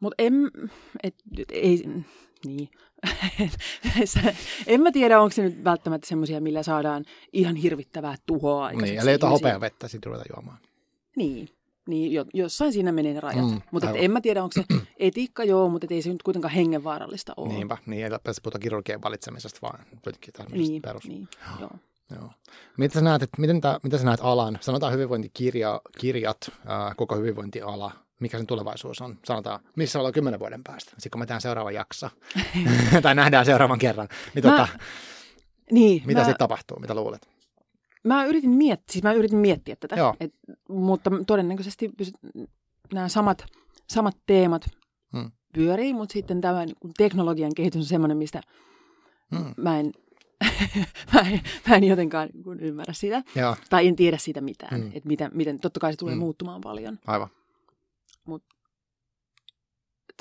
[0.00, 0.34] mutta en,
[1.02, 1.14] et,
[1.52, 1.84] ei,
[2.44, 2.68] niin.
[4.66, 9.12] en mä tiedä, onko se nyt välttämättä semmoisia, millä saadaan ihan hirvittävää tuhoa niin, eli
[9.12, 10.58] jotain hopeavettä sitten ruveta juomaan.
[11.16, 11.48] Niin,
[11.88, 13.50] niin jo, jossain siinä menee ne rajat.
[13.50, 14.64] Mm, mutta en mä tiedä, onko se
[14.98, 17.48] etiikka, joo, mutta et ei se nyt kuitenkaan hengenvaarallista ole.
[17.48, 21.08] Niinpä, niin ei tässä puhuta kirurgien valitsemisesta, vaan kuitenkin tämmöisestä niin, perus.
[21.08, 21.28] niin
[21.60, 21.70] joo.
[22.14, 22.30] Joo.
[22.76, 27.16] Mitä sä näet, että miten tää, mitä sä näet alan, sanotaan hyvinvointikirjat, kirjat, ää, koko
[27.16, 29.18] hyvinvointiala, mikä sen tulevaisuus on.
[29.24, 30.90] Sanotaan, missä ollaan kymmenen vuoden päästä.
[30.90, 32.08] Sitten kun me tehdään seuraava jakso,
[33.02, 34.68] tai nähdään seuraavan kerran, niin, Mä- tota,
[35.70, 37.28] Niin, mitä mä, sitten tapahtuu, mitä luulet?
[38.04, 40.14] Mä, yritin miettiä, siis mä yritin miettiä tätä, Joo.
[40.20, 40.34] et,
[40.68, 41.90] mutta todennäköisesti
[42.92, 43.44] nämä samat,
[43.88, 44.66] samat teemat
[45.12, 45.30] Hmm.
[45.54, 46.64] pyörii, mutta sitten tämä
[46.98, 48.40] teknologian kehitys on semmoinen, mistä
[49.30, 49.54] Mm.
[49.56, 49.92] mä en,
[51.14, 54.80] mä en, mä en jotenkaan niin kuin ymmärrä sitä, Joo, tai en tiedä siitä mitään,
[54.80, 54.84] Mm.
[54.86, 54.90] mm.
[54.94, 56.18] että miten, miten, totta kai se tulee Mm.
[56.18, 56.24] mm.
[56.24, 56.98] muuttumaan paljon.
[57.06, 57.28] aivan.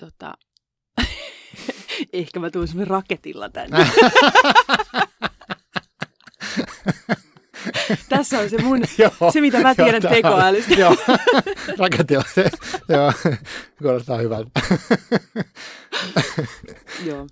[0.02, 0.34] Tota,
[2.14, 3.78] ehkä mä tuun raketilla tänne.
[8.10, 10.74] Tässä on se mun, Joo, se mitä mä tiedän joo, tekoälystä.
[10.74, 10.96] Joo,
[11.80, 12.50] raketilla se,
[12.90, 13.14] joo,
[13.82, 14.50] kuulostaa hyvältä.
[17.06, 17.28] Joo.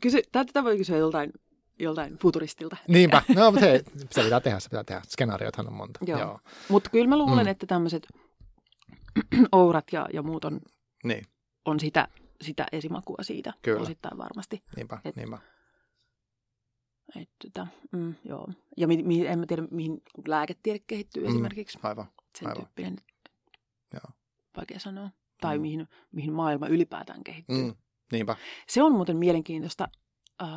[0.00, 1.32] Kysy, tätä voi kysyä joltain,
[1.78, 2.76] joltain futuristilta.
[2.88, 5.02] Niinpä, no mutta hei, se pitää tehdä, se pitää tehdä.
[5.08, 6.00] Skenaariothan on monta.
[6.06, 6.20] Joo.
[6.20, 6.40] Joo.
[6.68, 7.50] Mutta kyllä mä luulen, mm.
[7.50, 8.08] että tämmöiset
[9.52, 10.60] ourat ja, ja muut on,
[11.04, 11.24] Niin,
[11.64, 12.08] on sitä,
[12.42, 13.80] sitä esimakua siitä Kyllä.
[13.82, 14.62] osittain varmasti.
[14.76, 15.38] niinpä, Et- niinpä.
[17.16, 18.48] Et, tota, mm, joo.
[18.76, 21.28] Ja mi, mi, en mä tiedä, mihin lääketiede kehittyy Mm.
[21.28, 21.78] esimerkiksi.
[21.82, 22.06] Aivan,
[22.38, 22.62] Sen aivan.
[22.64, 22.96] tyyppinen,
[23.92, 24.14] Joo.
[24.56, 25.10] vaikea sanoa.
[25.40, 25.62] Tai Mm.
[25.62, 27.62] mihin, mihin maailma ylipäätään kehittyy.
[27.64, 27.74] Mm,
[28.12, 28.36] niinpä.
[28.68, 29.88] Se on muuten mielenkiintoista
[30.42, 30.48] äh,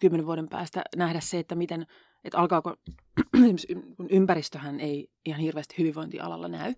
[0.00, 1.86] kymmenen vuoden päästä nähdä se, että miten,
[2.24, 2.76] että alkaako,
[3.96, 6.74] kun ympäristöhän ei ihan hirveästi hyvinvointialalla näy,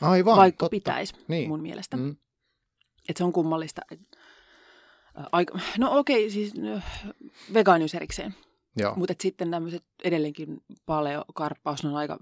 [0.00, 0.70] Aivan, vaikka totta.
[0.70, 1.48] pitäisi Niin.
[1.48, 1.96] mun mielestä.
[1.96, 2.16] Mm,
[3.08, 3.80] Että se on kummallista.
[3.90, 4.19] Et, äh,
[5.32, 6.84] aika, no okei, siis äh,
[7.54, 8.34] vegaanius erikseen,
[8.96, 12.18] mutta sitten tämmöiset edelleenkin paleo, karppaus, ne on aika,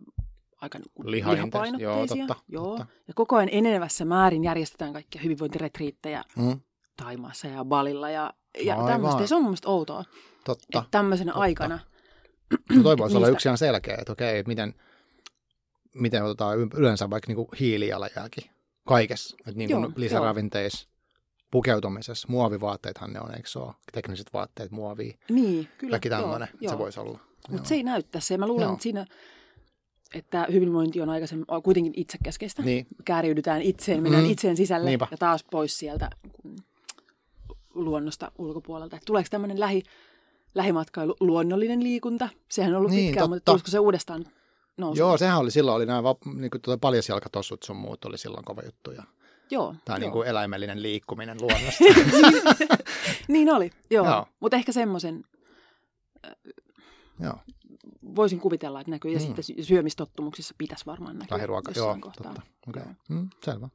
[0.61, 1.88] aika niin kuin Lihaintes- lihapainotteisia.
[1.88, 2.64] joo, totta, joo.
[2.78, 2.86] totta.
[3.09, 6.61] Ja koko ajan enenevässä määrin järjestetään kaikkia hyvinvointiretriittejä mm,
[6.96, 8.34] Taimaassa ja Balilla ja,
[8.64, 8.86] ja Aivan.
[8.86, 9.22] tämmöistä.
[9.22, 10.05] Ja se on mun mielestä outoa.
[10.44, 10.78] totta.
[10.78, 11.42] Että tämmöisenä totta.
[11.42, 11.78] aikana.
[12.76, 14.74] No toi voisi olla yksi ihan selkeä, että okei, että miten,
[15.94, 18.51] miten otetaan yleensä vaikka niinku hiilijalanjälki
[18.86, 19.36] kaikessa.
[19.40, 20.88] Että niin Joo, kuin lisäravinteissa,
[21.51, 23.74] pukeutumisessa, muovivaatteethan ne on, eikö se ole?
[23.92, 25.90] Tekniset vaatteet, muovia, Niin, kyllä.
[25.90, 27.18] kaikki tämmöinen, joo, se voisi olla.
[27.51, 28.34] Mutta se ei näy tässä.
[28.34, 28.72] Ja mä luulen, Joo.
[28.72, 29.07] että siinä,
[30.14, 32.62] että hyvinvointi on aikaisemmin kuitenkin itsekeskeistä.
[32.62, 34.30] Niin, Kääriydytään itseen, mennään Mm.
[34.30, 35.07] itseen sisälle Niinpä.
[35.11, 36.11] ja taas pois sieltä
[37.74, 38.96] luonnosta ulkopuolelta.
[38.96, 39.82] Et tuleeko tämmöinen lähi,
[40.55, 42.28] lähimatkailu, luonnollinen liikunta?
[42.51, 43.34] Sehän on ollut Niin, pitkään, totta.
[43.36, 44.24] mutta tulisiko se uudestaan
[44.76, 44.99] nousu?
[45.03, 46.03] joo, sehän oli silloin, oli nämä
[46.34, 48.90] niin kuin tuo paljasjalkatossut sun muut oli silloin kova juttu.
[48.90, 49.03] Ja,
[49.51, 50.01] joo, tai joo.
[50.01, 51.84] niin kuin eläimellinen liikkuminen luonnossa.
[53.28, 54.07] niin oli, joo.
[54.07, 54.26] Joo.
[54.40, 55.24] Mutta ehkä semmoisen
[57.20, 57.34] joo,
[58.16, 59.11] voisin kuvitella, että näkyy.
[59.12, 59.24] Ja Mm.
[59.26, 62.32] sitten sy- syömistottumuksissa pitäisi varmaan näkyä lähiruoka, joo, kohtaa.
[62.34, 62.42] totta.
[62.68, 62.82] Okay.
[62.82, 62.94] Joo.
[63.09, 63.68] Mm, selvä.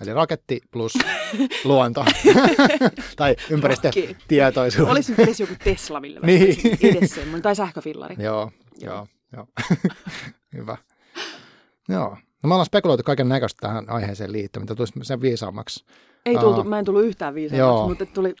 [0.00, 0.92] Eli raketti plus
[1.64, 2.04] luonto.
[3.16, 4.88] tai ympäristötietoisuus.
[4.88, 6.56] Olisi edes joku Tesla, millä Niin.
[6.80, 6.96] niin.
[6.96, 8.16] edes semmoinen, tai sähköfillari.
[8.18, 8.50] Joo,
[8.80, 8.94] Joo.
[8.94, 9.46] joo, joo.
[10.52, 10.76] Hyvä.
[11.88, 12.16] Joo.
[12.42, 15.84] No me ollaan spekuloitu kaiken näköistä tähän aiheeseen liittyen, mitä tulisi sen viisaammaksi.
[16.26, 16.64] Ei tultu, Aa.
[16.64, 17.34] mä en tullut yhtään Joo.
[17.34, 18.34] viisaammaksi, mutta tuli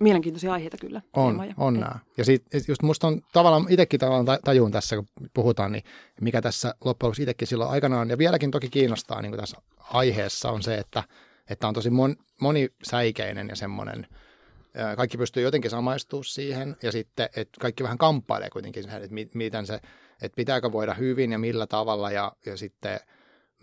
[0.00, 1.02] mielenkiintoisia aiheita kyllä.
[1.12, 1.54] On, teemoja.
[1.56, 1.98] on nämä.
[2.16, 5.84] Ja sit, just musta on tavallaan, itsekin tavallaan ta- tajun tässä, kun puhutaan, niin
[6.20, 10.50] mikä tässä loppujen lopuksi itsekin silloin aikanaan, ja vieläkin toki kiinnostaa niin kuin tässä aiheessa,
[10.50, 11.04] on se, että,
[11.50, 14.06] että on tosi mon, monisäikeinen ja semmoinen,
[14.96, 19.30] kaikki pystyy jotenkin samaistumaan siihen, ja sitten, että kaikki vähän kamppailee kuitenkin siihen, että mi,
[19.34, 19.74] miten se,
[20.22, 23.00] että pitääkö voida hyvin ja millä tavalla, ja, ja sitten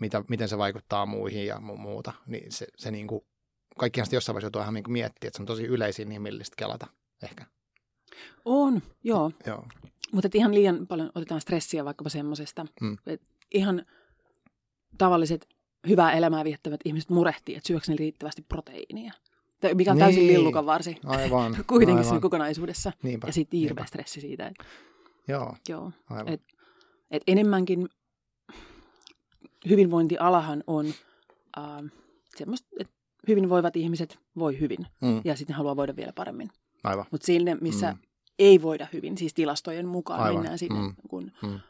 [0.00, 3.20] mitä, miten se vaikuttaa muihin ja mu- muuta, niin se, se niin kuin,
[3.78, 6.86] kaikkihan sitten jossain vaiheessa joutuu ihan niin kuin miettiä, että se on tosi yleisinhimillistä kelata
[7.22, 7.46] ehkä.
[8.44, 9.32] On, joo.
[9.46, 9.64] Joo.
[10.12, 12.66] Mutta ihan liian paljon otetaan stressiä vaikkapa semmoisesta.
[12.80, 12.96] Mm.
[13.06, 13.22] Et
[13.54, 13.86] ihan
[14.98, 15.48] tavalliset
[15.88, 19.12] hyvää elämää viettävät ihmiset murehtii, että syöksä ne riittävästi proteiinia.
[19.60, 20.32] Tai- Mikä on täysin Niin.
[20.38, 21.52] lillukan varsi Aivan.
[21.66, 22.04] kuitenkin aivan.
[22.04, 22.92] siinä kokonaisuudessa.
[23.02, 23.26] Niinpä.
[23.26, 24.46] Ja sitten hirveä stressi siitä.
[24.46, 24.64] Että,
[25.28, 25.92] Joo, joo.
[26.10, 26.32] aivan.
[26.32, 26.42] Et-
[27.10, 27.88] Et enemmänkin
[29.68, 30.86] hyvinvointialahan on
[31.58, 31.64] äh,
[32.36, 32.94] semmoista, että
[33.28, 36.50] hyvinvoivat ihmiset voi hyvin Mm, ja sitten haluaa voida vielä paremmin.
[36.84, 37.04] aivan.
[37.10, 37.98] Mutta sinne, missä Mm.
[38.38, 40.34] ei voida hyvin, siis tilastojen mukaan Aivan.
[40.36, 40.94] mennään sinne Mm.
[41.08, 41.54] kun, Mm.
[41.54, 41.60] äh,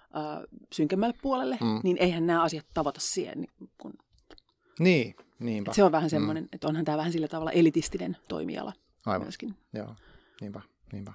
[0.73, 1.67] synkemmälle puolelle, Mm.
[1.67, 1.81] mm.
[1.85, 3.39] niin eihän nämä asiat tavoita siihen.
[3.41, 3.93] niin Kun,
[4.79, 5.71] Niin, niinpä.
[5.71, 6.49] et se on vähän semmoinen, mm.
[6.53, 8.73] että onhan tämä vähän sillä tavalla elitistinen toimiala
[9.07, 9.55] Aivan, myöskin.
[9.73, 9.95] joo.
[10.41, 10.61] Niinpä,
[10.93, 11.13] niinpä.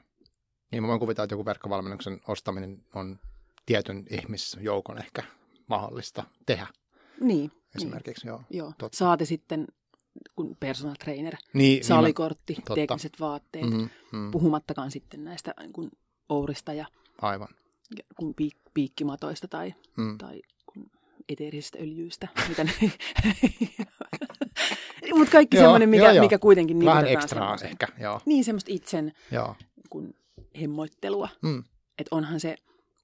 [0.71, 3.19] Niin mä voin kuvitella, että joku verkkovalmennuksen ostaminen on
[3.65, 5.23] tietyn ihmisjoukon ehkä
[5.67, 6.67] mahdollista tehdä
[7.19, 8.27] Niin, esimerkiksi.
[8.27, 8.37] Joo.
[8.37, 8.73] niin joo.
[8.77, 8.97] Totta.
[8.97, 9.67] Saati sitten
[10.35, 12.75] kun personal trainer, Niin, salikortti, Totta.
[12.75, 15.91] tekniset vaatteet, Niin mä, mm, mm, puhumattakaan sitten näistä niin kun
[16.29, 16.85] ourista ja
[17.21, 17.47] aivan.
[18.15, 20.17] kun piik- piikkimatoista tai, Mm.
[20.17, 20.41] tai
[20.73, 20.91] kun
[21.29, 22.27] eteerisistä öljyistä.
[22.49, 22.65] Mitä.
[25.17, 26.23] Mutta kaikki Joo, semmoinen, mikä, joo, joo.
[26.23, 28.19] mikä kuitenkin Vähän ekstraa ehkä, joo.
[28.25, 29.55] Niin, semmoista itsen joo.
[29.89, 30.13] kun
[30.61, 31.29] hemmoittelua.
[31.41, 31.63] Mm,
[31.97, 32.55] Että onhan se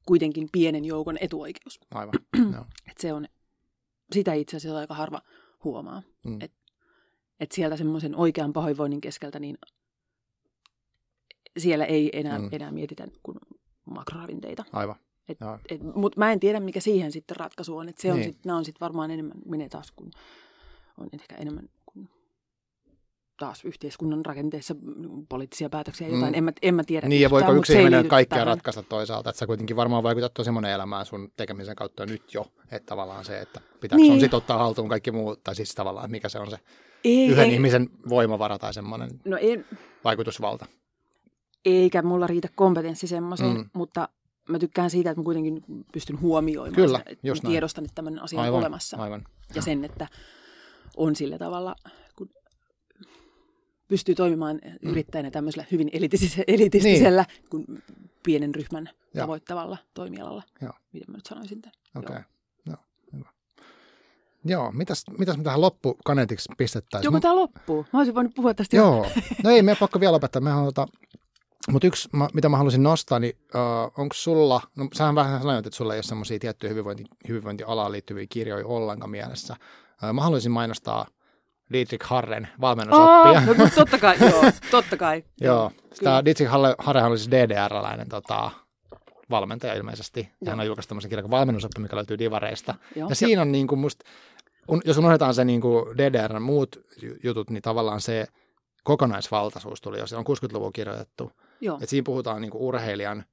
[0.10, 1.80] kuitenkin pienen joukon etuoikeus.
[1.94, 2.14] aivan,
[2.54, 2.66] joo.
[2.90, 3.28] Että se on,
[4.12, 5.22] sitä itse asiassa aika harva
[5.64, 6.02] huomaa.
[6.26, 6.38] Mm.
[6.42, 6.52] Et,
[7.40, 9.58] et sieltä semmoisen oikean pahoinvoinnin keskeltä, niin
[11.58, 12.50] siellä ei enää, Mm.
[12.52, 13.38] enää mietitä kuin
[13.86, 14.66] makroravinteita.
[14.74, 14.96] Aivan.
[15.30, 15.38] Et,
[15.70, 17.90] et, Mutta mä en tiedä, mikä siihen sitten ratkaisu on.
[17.90, 18.34] Et se on Niin.
[18.34, 20.12] sit, nämä on sitten varmaan enemmän, menee taas kun,
[20.98, 21.70] on ehkä enemmän
[23.40, 26.34] taas yhteiskunnan rakenteessa mm, poliittisia päätöksiä ja jotain.
[26.34, 26.38] Mm.
[26.38, 27.08] En, mä, en mä tiedä.
[27.08, 28.48] Niin, ja voiko yhtään, yksi ei ihminen kaikkea tähän.
[28.48, 32.46] ratkaista toisaalta, että sä kuitenkin varmaan vaikutat tosi monen elämään sun tekemisen kautta nyt jo,
[32.72, 34.14] että tavallaan se, että pitääkö niin.
[34.14, 36.58] On sit ottaa haltuun kaikki muu, tai siis tavallaan mikä se on se
[37.04, 39.66] Ei, yhden ei, ihmisen voimavara tai semmoinen No en,
[40.04, 40.66] vaikutusvalta.
[41.66, 43.58] eikä mulla riitä kompetenssi semmoiseen, Mm.
[43.58, 43.70] mm.
[43.74, 44.10] mutta
[44.50, 45.62] mä tykkään siitä, että mä kuitenkin
[45.94, 47.42] pystyn huomioimaan Kyllä, sen, että näin.
[47.52, 48.98] tiedostan, että tämmöinen asia on Aivan, olemassa.
[48.98, 49.24] aivan.
[49.56, 50.08] Ja sen, että
[50.98, 51.76] on sillä tavalla,
[53.90, 57.50] pystyy toimimaan yrittäjänä tämmöisellä hyvin elitistisellä, elitistisellä niin.
[57.50, 57.66] kuin
[58.24, 59.24] pienen ryhmän Joo.
[59.24, 60.44] tavoittavalla toimialalla.
[60.62, 60.74] Joo.
[60.94, 61.76] Miten mä nyt sanoisin tämän?
[61.96, 62.16] Okei.
[62.16, 62.24] Joo.
[62.66, 62.78] Joo.
[63.14, 63.30] hyvä.
[64.46, 67.08] Joo, mitäs, mitäs me tähän loppukaneetiksi pistettäisiin?
[67.08, 67.86] Joko tämä loppuu?
[67.94, 68.76] Mä olisin voinut puhua tästä.
[68.76, 69.06] Joo,
[69.44, 70.42] no ei me pakko vielä lopettaa.
[70.42, 70.88] Mehän tota,
[71.72, 75.78] mutta yksi, mitä mä haluaisin nostaa, niin uh, onko sulla, no sähän vähän sanoit, että
[75.78, 79.56] sulla ei ole semmoisia tiettyjä hyvinvointi, hyvinvointialaan liittyviä kirjoja ollenkaan mielessä.
[80.04, 81.08] Uh, mä haluaisin mainostaa
[81.74, 83.32] Dietrich Harren valmennusoppia.
[83.52, 85.24] Oh, no, totta kai, joo, totta kai.
[85.42, 88.52] Joo, sitä Dietrich Harre, Harrehan oli siis DDR-läinen tota,
[89.30, 90.20] valmentaja ilmeisesti.
[90.42, 90.50] Joo.
[90.50, 92.76] hän on julkaissut tämmöisen kirjan kuin valmennusoppi, mikä löytyy Divareista.
[92.96, 93.10] Joo.
[93.10, 94.06] Ja siinä on niin kuin musta,
[94.68, 98.28] un- jos unohdetaan se niin kuin DDR muut ju- jutut, niin tavallaan se
[98.84, 100.08] kokonaisvaltaisuus tuli jo.
[100.08, 101.32] Se on 60-luvulla kirjoitettu.
[101.62, 101.80] Joo.
[101.82, 103.24] Et siinä puhutaan niin kuin urheilijan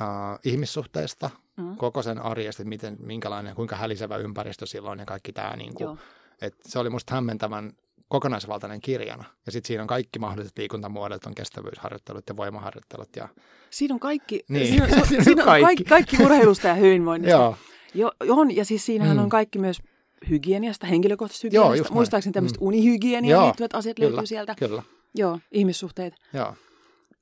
[0.00, 0.06] äh,
[0.44, 1.76] ihmissuhteista, Mm.
[1.76, 5.56] koko sen arjesta, että miten, minkälainen, kuinka hälisevä ympäristö silloin ja kaikki tämä.
[5.56, 5.96] Niin kuin, Joo.
[6.44, 7.72] Et se oli musta hämmentävän
[8.08, 9.24] kokonaisvaltainen kirjana.
[9.46, 13.16] Ja sitten siinä on kaikki mahdolliset liikuntamuodot, on kestävyysharjoittelut ja voimaharjoittelut.
[13.16, 13.28] Ja,
[13.70, 14.66] Siinä on kaikki, Niin.
[14.66, 15.64] siinä, on, Siinä on siinä kaikki.
[15.64, 15.84] kaikki.
[15.84, 17.36] kaikki urheilusta ja hyvinvoinnista.
[17.36, 17.56] joo,
[17.94, 19.22] Jo, on, ja siis siinähän Mm.
[19.22, 19.82] on kaikki myös
[20.30, 21.90] hygieniasta, henkilökohtaisesta Joo, hygieniasta.
[21.92, 21.96] näin.
[21.98, 22.66] Muistaakseni tämmöiset Mm.
[22.66, 24.54] unihygieniaan Joo, liittyvät asiat kyllä, löytyy sieltä.
[24.58, 24.82] kyllä.
[25.14, 26.54] Joo, ihmissuhteet Joo.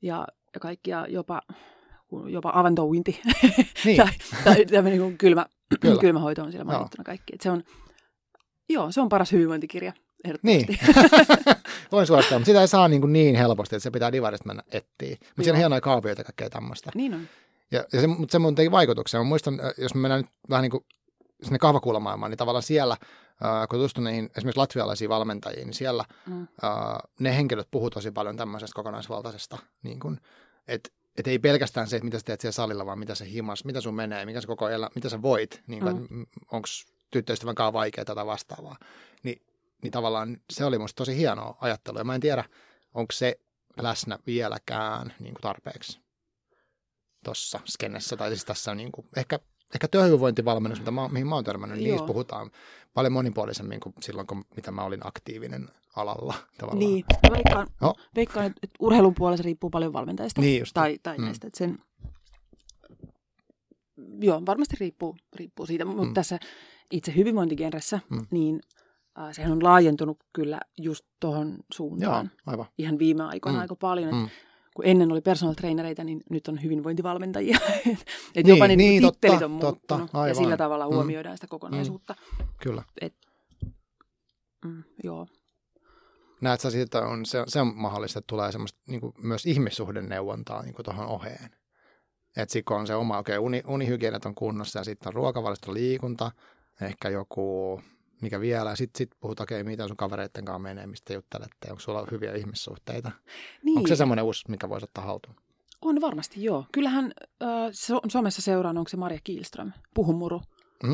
[0.03, 1.43] ja, ja kaikki, ja jopa,
[2.29, 3.21] jopa avantouinti.
[3.85, 4.09] Niin, tai,
[4.45, 5.47] tai tämmöinen niin kylmä,
[5.81, 6.01] Kyllä.
[6.01, 6.73] kylmähoito on siellä Joo.
[6.79, 7.35] mainittuna kaikki.
[7.35, 7.63] Et se on,
[8.73, 9.93] joo, se on paras hyvinvointikirja,
[10.43, 10.67] niin.
[11.93, 14.63] voin suositella, mutta sitä ei saa niin, kuin niin helposti, että se pitää divarista mennä
[14.67, 15.17] etsiä.
[15.21, 16.91] Mutta siinä on hienoja kaavioita ja kaikkea tämmöistä.
[16.95, 17.29] niin on.
[17.71, 19.21] Ja, ja se, mutta se mun teki vaikutuksen.
[19.21, 20.85] Mä muistan, äh, jos me mennään nyt vähän niin kuin
[21.43, 22.97] sinne kahvakuulamaailmaan, niin tavallaan siellä,
[23.45, 26.43] äh, kun tutustun niihin esimerkiksi latvialaisiin valmentajiin, niin siellä Mm.
[26.43, 26.79] äh,
[27.21, 30.21] ne henkilöt puhuu tosi paljon tämmöisestä kokonaisvaltaisesta, niin kuin,
[30.69, 33.65] että et ei pelkästään se, että mitä sä teet siellä salilla, vaan mitä se himas,
[33.65, 36.27] mitä sun menee, mikä se koko elä, mitä sä voit, niin kuin, mm.
[36.53, 36.69] onko
[37.13, 38.77] tyttöystävän kanssa vaikeaa tai vastaavaa.
[39.23, 39.43] Ni,
[39.83, 42.01] niin tavallaan se oli musta tosi hienoa ajattelua.
[42.01, 42.45] Ja mä en tiedä,
[42.95, 43.41] onko se
[43.77, 46.01] läsnä vieläkään niin kuin tarpeeksi
[47.25, 48.17] tuossa skennessä.
[48.17, 49.39] Tai siis tässä on niin kuin, ehkä,
[49.75, 51.97] ehkä työhyvinvointivalmennus, mitä mä, mihin mä oon törmännyt, niin Joo.
[51.97, 52.51] niissä puhutaan
[52.95, 56.79] paljon monipuolisemmin kuin silloin, kun, mitä mä olin aktiivinen alalla tavallaan.
[56.79, 57.95] Niin, mä veikkaan, Joo.
[58.17, 60.41] veikkaan että että urheilun puolella se riippuu paljon valmentajista.
[60.41, 60.75] Niin just.
[60.75, 61.25] tai, tai Mm.
[61.25, 61.47] näistä.
[61.47, 61.79] Että sen,
[64.21, 66.15] joo, varmasti riippuu, riippuu siitä, mutta mm.
[66.15, 66.39] tässä
[66.93, 68.17] itse hyvinvointigenressä, Mm.
[68.17, 68.27] mm.
[68.31, 68.61] niin
[69.19, 72.31] äh, sehän on laajentunut kyllä just tuohon Joo, suuntaan.
[72.47, 72.67] aivan.
[72.79, 73.59] Ihan viime aikoina Mm.
[73.59, 73.63] mm.
[73.63, 74.09] aika paljon.
[74.09, 74.29] Et Mm.
[74.77, 77.59] Kun ennen oli personal trainereita, niin nyt on hyvinvointivalmentajia.
[77.87, 77.97] Et
[78.37, 80.11] Niin, jopa niin, niin, tittelit totta, on totta, muuttunut.
[80.15, 80.29] aivan.
[80.29, 80.95] ja sillä tavalla Mm.
[80.95, 82.15] huomioidaan sitä kokonaisuutta.
[82.63, 82.83] Kyllä.
[84.65, 85.27] Mm, joo.
[86.41, 89.47] Näet sä siitä, että on, se, se on mahdollista, että tulee semmoista niin kuin myös
[89.47, 91.51] ihmissuhdeneuvontaa niin tuohon oheen.
[92.37, 95.75] Että kun on se oma, okei, okay, uni, unihygienat on kunnossa ja sitten on ruokavalisto,
[95.75, 96.31] liikunta,
[96.83, 97.81] ehkä joku,
[98.21, 101.81] mikä vielä, sitten sit puhut, okei, okay, miten sun kavereitten kanssa menee, mistä juttelette, onko
[101.81, 103.11] sulla hyviä ihmissuhteita.
[103.63, 103.77] Niin.
[103.77, 105.37] Onko se semmoinen uusi, mikä voisi ottaa haltuun?
[105.83, 106.67] On varmasti, joo.
[106.73, 107.13] Kyllähän
[107.43, 110.43] äh, so- somessa seuraan, onko se Maria Kielström, Puhumuru.
[110.83, 110.93] Mhm.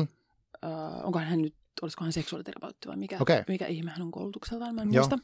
[0.63, 3.43] Äh, onkohan hän nyt, olisiko hän seksuaaliterapeutti vai mikä, Okei.
[3.47, 5.17] mikä ihme hän on koulutukseltaan, mä en Joo, muista.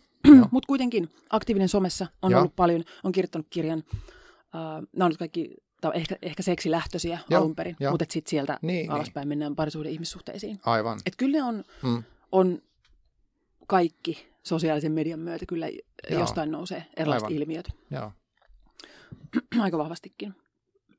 [0.52, 2.40] Mutta kuitenkin aktiivinen somessa on Joo.
[2.40, 3.84] ollut paljon, on kirjoittanut kirjan.
[3.90, 5.56] Äh, nämä on nyt kaikki
[5.94, 7.92] ehkä, ehkä seksilähtöisiä Joo, alun perin, joo.
[7.92, 10.60] mutta sitten sieltä Niin, niin, alaspäin mennään parisuuden ihmissuhteisiin.
[10.66, 11.00] Aivan.
[11.06, 12.04] Et kyllä ne on, Mm.
[12.32, 12.62] on
[13.68, 16.20] kaikki sosiaalisen median myötä kyllä Joo.
[16.20, 17.42] jostain nousee erilaiset Aivan.
[17.42, 18.12] ilmiöt Joo.
[19.62, 20.36] aika vahvastikin.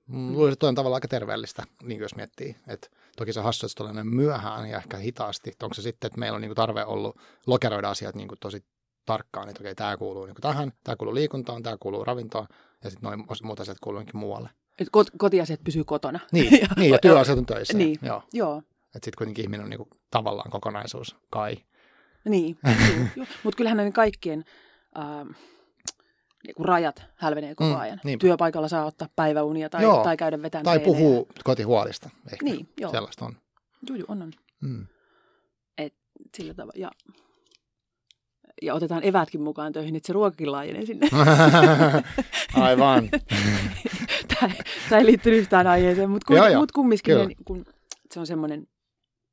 [0.06, 2.56] Mm, Luulisin, että on tavallaan aika terveellistä, niin jos miettii.
[2.68, 5.52] Et toki se hassu, että se myöhään ja ehkä hitaasti.
[5.62, 7.16] Onko se sitten, että meillä on niinku tarve ollut
[7.46, 8.64] lokeroida asiat niinku tosi
[9.06, 12.46] tarkkaan, että okei, tämä kuuluu niinku tähän, tämä kuuluu liikuntaan, tämä kuuluu ravintoon
[12.84, 14.50] ja sitten noin muut asiat kuuluu muualle.
[14.78, 16.20] Et kot, kotiasiat pysyy kotona.
[16.32, 17.78] Niin, ja, niin, ja työasiat on töissä.
[17.78, 17.98] Niin.
[18.02, 18.22] Joo.
[18.32, 21.56] Joo, Että sitten kuitenkin ihminen on niinku tavallaan kokonaisuus, kai.
[22.28, 22.58] niin.
[23.44, 24.44] Mutta kyllähän ne kaikkien
[24.98, 25.36] äh,
[26.46, 28.00] niinku rajat hälvenee koko Mm, ajan.
[28.04, 28.20] niinpä.
[28.20, 30.04] Työpaikalla saa ottaa päiväunia tai, Joo.
[30.04, 30.98] tai käydä vetämään Tai treenejä.
[30.98, 32.44] puhuu kotihuolista ehkä.
[32.44, 32.90] Niin, joo.
[32.90, 33.36] Sellaista on.
[33.88, 34.32] Juu, juu, on, on.
[34.62, 34.86] Mm.
[36.36, 36.72] sillä tavalla.
[36.76, 36.90] Ja,
[38.62, 41.08] ja otetaan evätkin mukaan töihin, että se ruokakin laajenee sinne.
[42.54, 43.08] Aivan.
[44.40, 44.52] tämä,
[44.88, 46.60] tämä ei liittynyt yhtään aiheeseen, mutta Joo, kun, joo.
[46.62, 47.26] mut kumminkin Kyllä.
[47.26, 47.64] ne, kun
[48.12, 48.66] se on semmoinen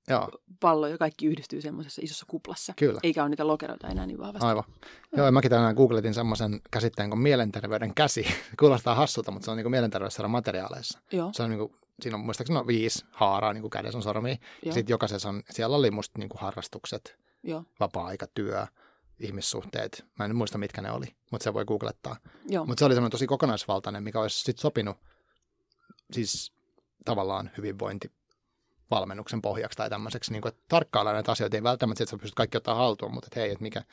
[0.09, 2.74] Joo, pallo ja kaikki yhdistyy semmoisessa isossa kuplassa.
[2.78, 2.99] kyllä.
[3.03, 4.47] Eikä ole niitä lokeroita enää niin vahvasti.
[4.47, 4.63] Aivan.
[5.15, 8.26] Joo, ja mäkin tänään googletin semmoisen käsitteen kuin mielenterveyden käsi.
[8.59, 10.99] Kuulostaa hassulta, mutta se on niin mielenterveyssairaan materiaaleissa.
[11.11, 14.03] Joo, Se on niin kuin, siinä on muistaakseni on viisi haaraa niin kuin kädessä on
[14.03, 14.32] sormia.
[14.32, 18.67] Ja joo, sitten jokaisessa on, siellä oli musta niin kuin harrastukset, joo, vapaa-aika, työ,
[19.24, 20.05] ihmissuhteet.
[20.19, 22.15] Mä en muista, mitkä ne oli, mutta se voi googlettaa.
[22.67, 24.97] Mutta se oli semmoinen tosi kokonaisvaltainen, mikä olisi sitten sopinut
[26.11, 26.53] siis
[27.05, 32.17] tavallaan hyvinvointivalmennuksen pohjaksi tai tämmöiseksi, niin kuin, että tarkkailla näitä asioita, ei välttämättä, että sä
[32.17, 33.84] pystyt kaikki ottaa haltuun, mutta että hei, että mikä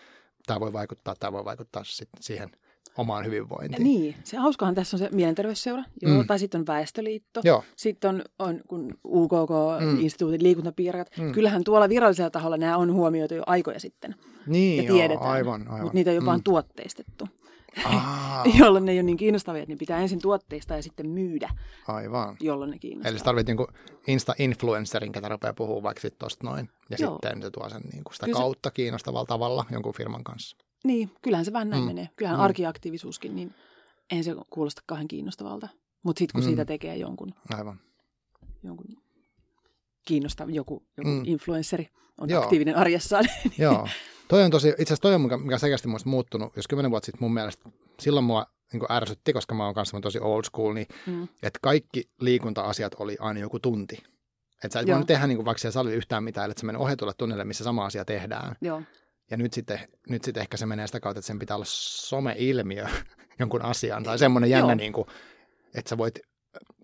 [0.46, 2.50] tämä voi vaikuttaa, tämä voi vaikuttaa sit siihen
[2.98, 3.82] omaan hyvinvointiin.
[3.84, 6.26] Niin, se hauskahan tässä on se mielenterveysseura, joo, Mm.
[6.26, 10.00] tai sitten on Väestöliitto, Joo, sitten on, on kun UKK, Mm.
[10.00, 11.08] instituutin liikuntapiirakat.
[11.18, 11.32] Mm.
[11.32, 14.14] Kyllähän tuolla virallisella taholla nämä on huomioitu jo aikoja sitten,
[14.46, 15.80] niin ja joo, tiedetään, aivan, aivan.
[15.80, 16.42] mutta niitä ei ole Mm.
[16.44, 17.28] tuotteistettu,
[18.60, 21.50] jolloin ne ei ole niin kiinnostavia, että ne pitää ensin tuotteista ja sitten myydä,
[21.88, 22.36] aivan.
[22.40, 23.10] jolloin ne kiinnostaa.
[23.10, 23.66] Eli sä tarvit niinku
[24.08, 26.68] Insta-influencerin, ketä rupeaa puhua vaikka sit tosta noin.
[26.90, 27.12] Ja Joo.
[27.12, 30.56] sitten se tuo sen niinku sitä Kyllä se- kautta kiinnostavalla tavalla jonkun firman kanssa.
[30.84, 31.86] Niin, kyllähän se vähän näin Mm.
[31.86, 32.08] menee.
[32.16, 32.44] Kyllähän Mm.
[32.44, 33.54] arkiaktiivisuuskin, niin
[34.10, 35.68] eihän se kuulosta kauhean kiinnostavalta.
[36.02, 36.46] Mutta sitten kun Mm.
[36.48, 37.80] siitä tekee jonkun, Aivan.
[38.62, 38.86] jonkun
[40.06, 41.22] kiinnostava, joku, joku Mm.
[41.24, 41.88] influenssari
[42.20, 42.42] on Joo.
[42.42, 43.24] Aktiivinen arjessaan,
[43.58, 43.88] Joo.
[44.28, 46.56] Toi on tosi, itse asiassa toi on, mikä, mikä selkeästi muista muuttunut.
[46.56, 47.70] Jos kymmenen vuotta sitten mun mielestä,
[48.00, 51.22] silloin mua niin ärsytti, koska mä oon kanssa tosi old school, niin mm.
[51.42, 54.02] että kaikki liikunta-asiat oli aina joku tunti.
[54.64, 56.80] Että sä et voinut tehdä niin kuin vaikka siellä salilla yhtään mitään, että sä menen
[56.80, 58.56] ohjatulle tunnille, missä sama asia tehdään.
[58.60, 58.82] Joo,
[59.30, 62.86] Ja nyt sitten, nyt sitten ehkä se menee sitä kautta, että sen pitää olla some-ilmiö
[63.40, 64.02] jonkun asian.
[64.02, 64.74] Tai semmoinen jännä, Joo.
[64.76, 65.06] niin kuin,
[65.74, 66.18] että sä voit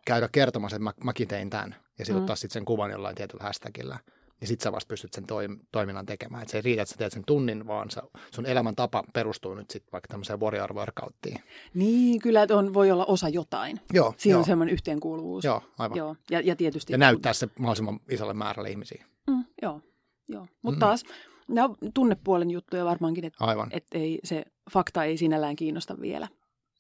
[0.07, 1.76] käydä kertomassa, että mä, mäkin tein tämän.
[1.99, 2.20] Ja sitten Mm.
[2.22, 3.99] ottaa sitten sen kuvan jollain tietyllä hashtagillä.
[4.40, 6.42] Ja sitten sä vasta pystyt sen toim- toiminnan tekemään.
[6.42, 8.03] Et se ei riitä, että sä teet sen tunnin, vaan sä,
[8.34, 11.40] sun elämäntapa perustuu nyt sitten vaikka tämmöiseen warrior workouttiin.
[11.74, 13.80] niin kyllä että on, voi olla osa jotain.
[13.92, 15.44] Joo, Siinä joo, on semmoinen yhteenkuuluvuus.
[15.44, 15.99] joo, aivan.
[15.99, 16.16] Joo.
[16.30, 16.92] Ja, ja tietysti...
[16.92, 19.05] Ja näyttää se mahdollisimman isolle määrälle ihmisiä.
[19.26, 19.80] Mm, joo,
[20.28, 20.47] joo.
[20.62, 20.80] Mutta Mm.
[20.80, 21.03] taas
[21.49, 26.28] nämä on tunnepuolen juttuja varmaankin, että Aivan, et ei, se fakta ei sinällään kiinnosta vielä.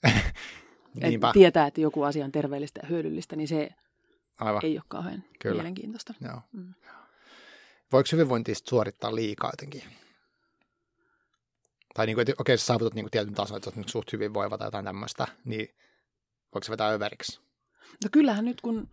[1.02, 3.68] niinpä, Et tietää, että joku asia on terveellistä ja hyödyllistä, niin se
[4.40, 4.64] aivan.
[4.64, 5.54] ei ole kauhean Kyllä.
[5.54, 6.14] mielenkiintoista.
[6.20, 6.40] Joo.
[6.52, 6.74] Mm.
[7.92, 9.82] Voiko hyvinvointista suorittaa liikaa jotenkin?
[11.94, 13.88] Tai niin kuin, että okei, sä saavutat niin kuin tietyn tason, että sä oot nyt
[13.88, 15.68] suht hyvinvoiva tai jotain tämmöistä, niin
[16.54, 17.40] voiko se vetää överiksi?
[18.04, 18.88] No kyllähän nyt kun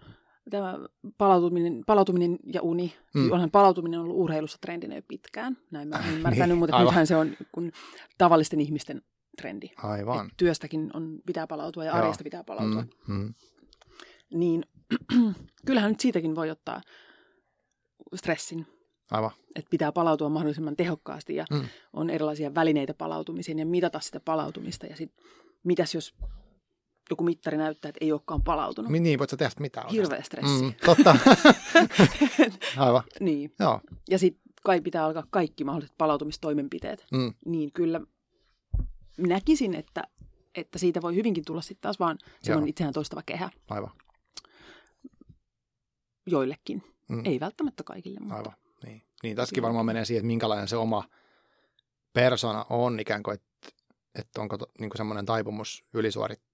[0.49, 0.79] tämä
[1.17, 3.31] palautuminen, palautuminen ja uni, Mm.
[3.31, 6.85] onhan palautuminen ollut urheilussa trendinä jo pitkään, näin mä olen ymmärtänyt, Niin, mutta aivan.
[6.91, 7.71] nythän se on kun
[8.17, 9.01] tavallisten ihmisten
[9.37, 9.69] trendi.
[9.77, 10.25] Aivan.
[10.27, 11.97] Et työstäkin on, pitää palautua ja Joo.
[11.99, 12.81] arjesta pitää palautua.
[13.07, 13.33] Mm, mm.
[14.33, 14.65] Niin
[15.67, 16.81] kyllähän nyt siitäkin voi ottaa
[18.15, 18.67] stressin,
[19.11, 19.31] Aivan.
[19.55, 21.63] että pitää palautua mahdollisimman tehokkaasti ja Mm.
[21.93, 24.85] on erilaisia välineitä palautumiseen ja mitata sitä palautumista.
[24.85, 25.25] Ja sitten
[25.63, 26.15] mitäs jos
[27.13, 28.91] joku mittari näyttää, että ei olekaan palautunut?
[28.91, 30.03] Niin, voit sä tehdä mitään oikeastaan.
[30.03, 30.63] Hirveä stressi.
[30.63, 31.15] Mm, totta.
[32.77, 33.03] Aivan.
[33.19, 33.53] Niin.
[33.59, 33.81] Joo.
[34.09, 37.05] Ja sitten kai pitää alkaa kaikki mahdolliset palautumistoimenpiteet.
[37.11, 38.01] Mm, Niin kyllä
[39.17, 40.03] näkisin, että,
[40.55, 43.91] että siitä voi hyvinkin tulla sitten taas vaan semmoinen itseään toistava kehä aivan.
[46.25, 46.83] joillekin.
[47.07, 48.53] Mm, Ei välttämättä kaikille, mutta Aivan.
[48.85, 49.01] Niin.
[49.23, 51.03] niin tässäkin varmaan menee siihen, että minkälainen se oma
[52.13, 53.69] persona on ikään kuin, että,
[54.15, 56.52] että onko to, niin kuin semmoinen taipumus ylisuorittaa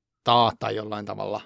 [0.59, 1.41] tai jollain tavalla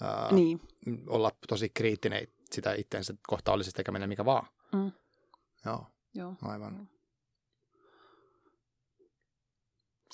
[0.00, 0.60] ää, niin.
[1.06, 4.46] olla tosi kriittinen sitä itseensä kohta olisi tekeminen mikä vaan.
[4.72, 4.92] Mm.
[5.64, 6.34] Joo, Joo.
[6.42, 6.88] aivan.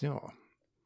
[0.03, 0.31] Joo.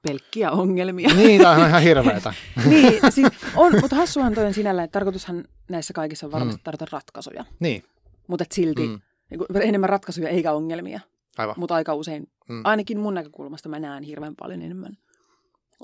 [0.02, 1.14] Pelkkiä ongelmia.
[1.14, 2.34] Niin, tämä on ihan hirveetä.
[2.70, 6.64] niin, siis on, mutta hassuhan toi on sinällään, että tarkoitushan näissä kaikissa on varmasti Mm.
[6.64, 7.44] tarjota ratkaisuja.
[7.60, 7.84] niin,
[8.28, 9.00] Mutta silti mm, mm.
[9.30, 11.00] niin enemmän ratkaisuja eikä ongelmia.
[11.38, 11.54] aivan.
[11.58, 12.60] Mutta aika usein, mm.
[12.64, 14.96] ainakin mun näkökulmasta mä näen hirveän paljon enemmän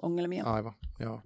[0.02, 0.44] ongelmia.
[0.44, 1.20] Aivan, joo.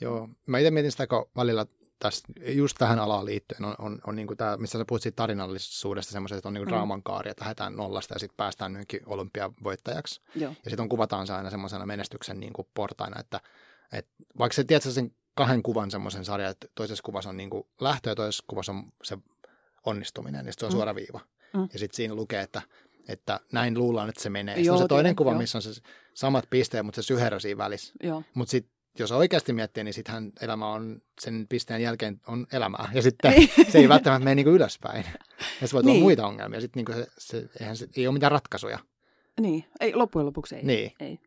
[0.00, 0.28] joo.
[0.46, 1.66] Mä itse mietin sitä, kun välillä
[1.98, 6.12] tässä, just tähän alaan liittyen on, on, on niin tämä, missä sä puhut siitä tarinallisuudesta,
[6.12, 6.68] semmoisesta, että on niin Mm.
[6.68, 10.20] draaman kaari, että lähdetään nollasta ja sitten päästään johonkin olympiavoittajaksi.
[10.34, 10.50] Joo.
[10.64, 13.40] Ja sitten on kuvataan se aina semmoisena menestyksen niin kuin portaina, että,
[13.92, 17.64] että vaikka sä tiedät sen kahden kuvan semmoisen sarjan, että toisessa kuvassa on niin kuin
[17.80, 19.18] lähtö ja toisessa kuvassa on se
[19.86, 20.76] onnistuminen, sitten se on Mm.
[20.76, 21.20] suora viiva.
[21.54, 21.68] Mm.
[21.72, 22.62] Ja sitten siinä lukee, että,
[23.08, 24.54] että näin luullaan, että se menee.
[24.54, 25.38] Sitten Joo, on se toinen kuva, joo.
[25.38, 25.70] missä on se
[26.14, 27.94] samat pisteet, mutta se syherö siinä välissä.
[28.34, 32.90] Mutta sitten jos oikeasti miettii, niin sittenhän elämä on sen pisteen jälkeen on elämää.
[32.94, 33.34] Ja sitten
[33.68, 35.04] se ei välttämättä mene niinku ylöspäin.
[35.60, 36.02] Ja se voi tulla Niin.
[36.02, 36.60] muita ongelmia.
[36.60, 38.78] Sitten niinku se, se, eihän se, ei ole mitään ratkaisuja.
[39.40, 40.64] Niin, ei, loppujen lopuksi ei.
[40.64, 40.92] Niin.
[41.00, 41.18] ei.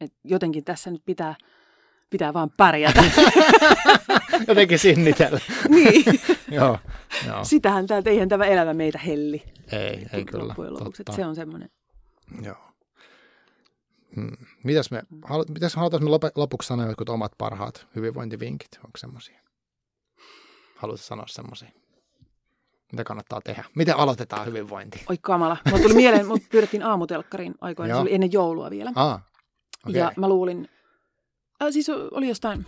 [0.00, 1.34] Et jotenkin tässä nyt pitää,
[2.14, 3.04] pitää vaan pärjätä.
[4.48, 5.40] Jotenkin sinnitellä.
[5.68, 6.04] niin.
[6.58, 6.78] joo,
[7.26, 7.44] joo.
[7.44, 9.42] Sitähän tämä, eihän tämä elämä meitä helli.
[9.72, 10.54] Ei, ei kyllä.
[10.56, 11.16] Lopuksi, Totta.
[11.16, 11.70] se on semmoinen.
[12.42, 12.56] Joo.
[14.16, 14.36] Hmm.
[14.64, 18.78] Mitäs me, halu, mitäs me lop- lopuksi sanoa jotkut omat parhaat hyvinvointivinkit?
[18.84, 19.40] Onko semmoisia?
[20.76, 21.70] Haluatko sanoa semmoisia?
[22.92, 23.64] Mitä kannattaa tehdä?
[23.74, 25.04] Miten aloitetaan hyvinvointi?
[25.10, 25.56] Oi kamala.
[25.70, 27.94] Mulla tuli mieleen, mut pyydettiin aamutelkkariin aikoina.
[27.94, 28.92] Se oli ennen joulua vielä.
[28.94, 29.22] Ah,
[29.86, 30.00] okei.
[30.00, 30.68] Ja mä luulin,
[31.66, 32.66] äh, siis oli jostain,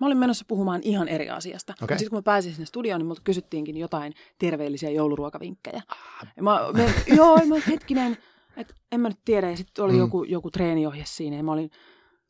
[0.00, 1.74] mä olin menossa puhumaan ihan eri asiasta.
[1.82, 1.98] Okay.
[1.98, 5.82] Sitten kun mä pääsin sinne studioon, niin multa kysyttiinkin jotain terveellisiä jouluruokavinkkejä.
[5.88, 6.26] Ah.
[6.36, 6.84] Ja mä, mä,
[7.16, 8.16] joo, mä hetkinen,
[8.56, 9.50] että en mä nyt tiedä.
[9.50, 9.98] Ja sitten oli Mm.
[9.98, 11.70] joku, joku treeniohje siinä ja mä olin,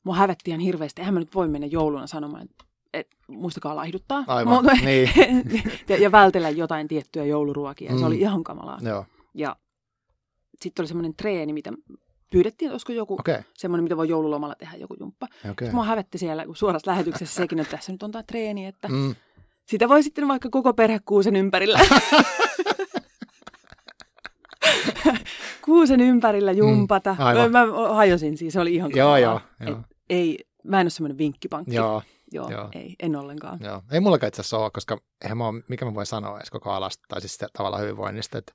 [0.04, 1.00] mua hävetti ihan hirveästi.
[1.00, 4.24] Eihän mä nyt voi mennä jouluna sanomaan, että et, muistakaa laihduttaa.
[4.26, 5.10] Aivan, Mutta- niin.
[5.88, 7.92] ja, ja vältellä jotain tiettyjä jouluruokia.
[7.92, 7.98] Mm.
[7.98, 8.78] Se oli ihan kamalaa.
[8.82, 9.04] Joo,
[9.34, 9.56] Ja
[10.62, 11.72] sitten oli semmoinen treeni, mitä
[12.30, 13.14] pyydettiin, että olisiko joku.
[13.20, 13.42] Okay.
[13.54, 15.28] semmoinen, mitä voi joululomalla tehdä, joku jumppa.
[15.50, 15.70] Okay.
[15.72, 19.14] Mua hävetti siellä suorassa lähetyksessä sekin, että tässä nyt on tämä treeni, että Mm.
[19.66, 21.80] sitä voi sitten vaikka koko perhe kuusen ympärillä.
[25.64, 27.12] kuusen ympärillä jumpata.
[27.18, 27.52] Mm, aivan.
[27.52, 29.18] mä hajosin siis, se oli ihan Joo, kamalaa.
[29.20, 29.80] joo, Et joo.
[30.10, 31.74] Ei, mä en ole semmoinen vinkkipankki.
[31.74, 32.02] Joo,
[32.32, 32.68] joo, joo.
[32.74, 33.58] ei, en ollenkaan.
[33.62, 33.82] joo.
[33.92, 36.70] Ei mullakaan itse asiassa ole, koska eihän mä ole, mikä mä voin sanoa edes koko
[36.70, 38.38] alasta, tai siis sitä tavallaan hyvinvoinnista.
[38.38, 38.52] Että...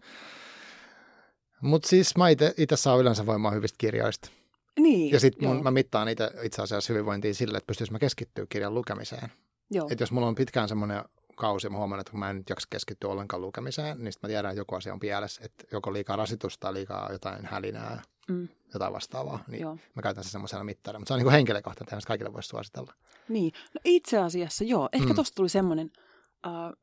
[1.61, 2.25] Mutta siis mä
[2.57, 4.29] itse saan yleensä voimaa hyvistä kirjoista.
[4.79, 8.73] Niin, Ja sitten mä mittaan itse, itse asiassa hyvinvointiin sille, että pystyisin mä keskittyä kirjan
[8.73, 9.31] lukemiseen.
[9.71, 9.87] joo.
[9.91, 11.03] Että jos mulla on pitkään semmoinen
[11.35, 14.29] kausi, mä huomaan, että kun mä en nyt jaksa keskittyä ollenkaan lukemiseen, niin sit mä
[14.29, 18.47] tiedän, että joku asia on pielessä, että joko liikaa rasitusta tai liikaa jotain hälinää, Mm,
[18.73, 19.77] jotain vastaavaa, niin joo.
[19.95, 20.99] mä käytän se semmoisella mittarilla.
[20.99, 22.93] Mutta se on niin kuin henkilökohtainen, että kaikille voisi suositella.
[23.29, 24.89] Niin, no itse asiassa joo.
[24.93, 25.15] Ehkä Mm.
[25.15, 25.91] tosta tuli semmoinen,
[26.47, 26.77] uh,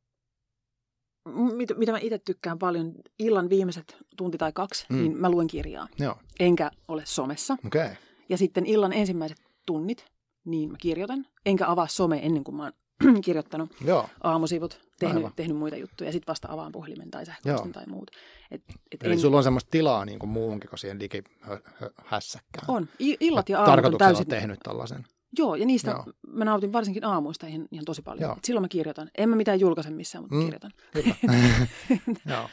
[1.57, 4.97] mitä, mitä mä itse tykkään paljon, illan viimeiset tunti tai kaksi, Mm.
[4.97, 5.89] niin mä luen kirjaa.
[5.99, 7.57] Joo, Enkä ole somessa.
[7.67, 7.91] Okay.
[8.29, 10.05] Ja sitten illan ensimmäiset tunnit,
[10.45, 11.27] niin mä kirjoitan.
[11.47, 12.73] Enkä avaa some ennen kuin mä oon
[13.25, 15.33] kirjoittanut Joo, aamusivut, tehnyt, Aivan.
[15.37, 16.09] tehnyt muita juttuja.
[16.09, 18.11] Ja sitten vasta avaan puhelimen tai sähköpostin tai muut.
[18.51, 18.63] Et,
[18.93, 22.65] et eli en, sulla on semmoista tilaa niin kuin muuhunkin kuin siihen digihässäkkään.
[22.69, 22.89] on.
[23.01, 24.27] I- Illat ja aamut on täysin...
[24.27, 25.07] tehnyt tällaisen.
[25.39, 26.03] Joo, ja niistä Joo.
[26.07, 26.13] Joo.
[26.29, 28.23] mä nautin varsinkin aamuista ihan, ihan tosi paljon.
[28.23, 28.33] Joo.
[28.37, 29.11] Et silloin mä kirjoitan.
[29.19, 30.43] En mä mitään julkaise missään, mutta Mm.
[30.45, 30.71] kirjoitan.
[32.31, 32.49] Joo,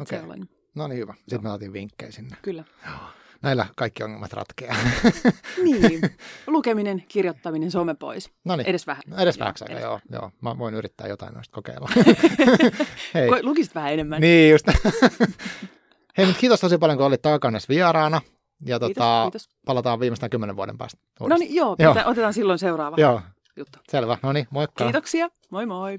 [0.00, 0.20] okei.
[0.20, 0.48] Olen.
[0.74, 1.14] No niin hyvä.
[1.18, 2.36] Sitten mä otin vinkkejä sinne.
[2.42, 2.64] Kyllä.
[3.42, 4.76] Näillä kaikki ongelmat ratkeaa.
[5.64, 6.00] Niin.
[6.46, 8.30] Lukeminen, kirjoittaminen, some pois.
[8.44, 8.66] no niin.
[8.66, 9.02] Edes vähän.
[9.18, 10.30] Edes Joo, aikaa, edes joo, joo.
[10.40, 11.88] Mä voin yrittää jotain noista kokeilla.
[13.14, 13.42] Hei.
[13.42, 14.20] Lukisit vähän enemmän.
[14.20, 14.66] Niin just.
[16.18, 18.20] Hei, mutta kiitos tosi paljon, kun olit Takanes vieraana.
[18.66, 19.48] Ja Kiitos, tota, kiitos.
[19.66, 20.98] palataan viimeistään kymmenen vuoden päästä.
[21.20, 21.40] No uudestaan.
[21.40, 21.94] niin, joo, Joo.
[21.94, 22.10] joo.
[22.10, 23.20] otetaan silloin seuraava Joo,
[23.56, 23.78] juttu.
[23.90, 24.18] selvä.
[24.22, 24.84] No niin, moikka.
[24.84, 25.28] Kiitoksia.
[25.50, 25.98] Moi moi.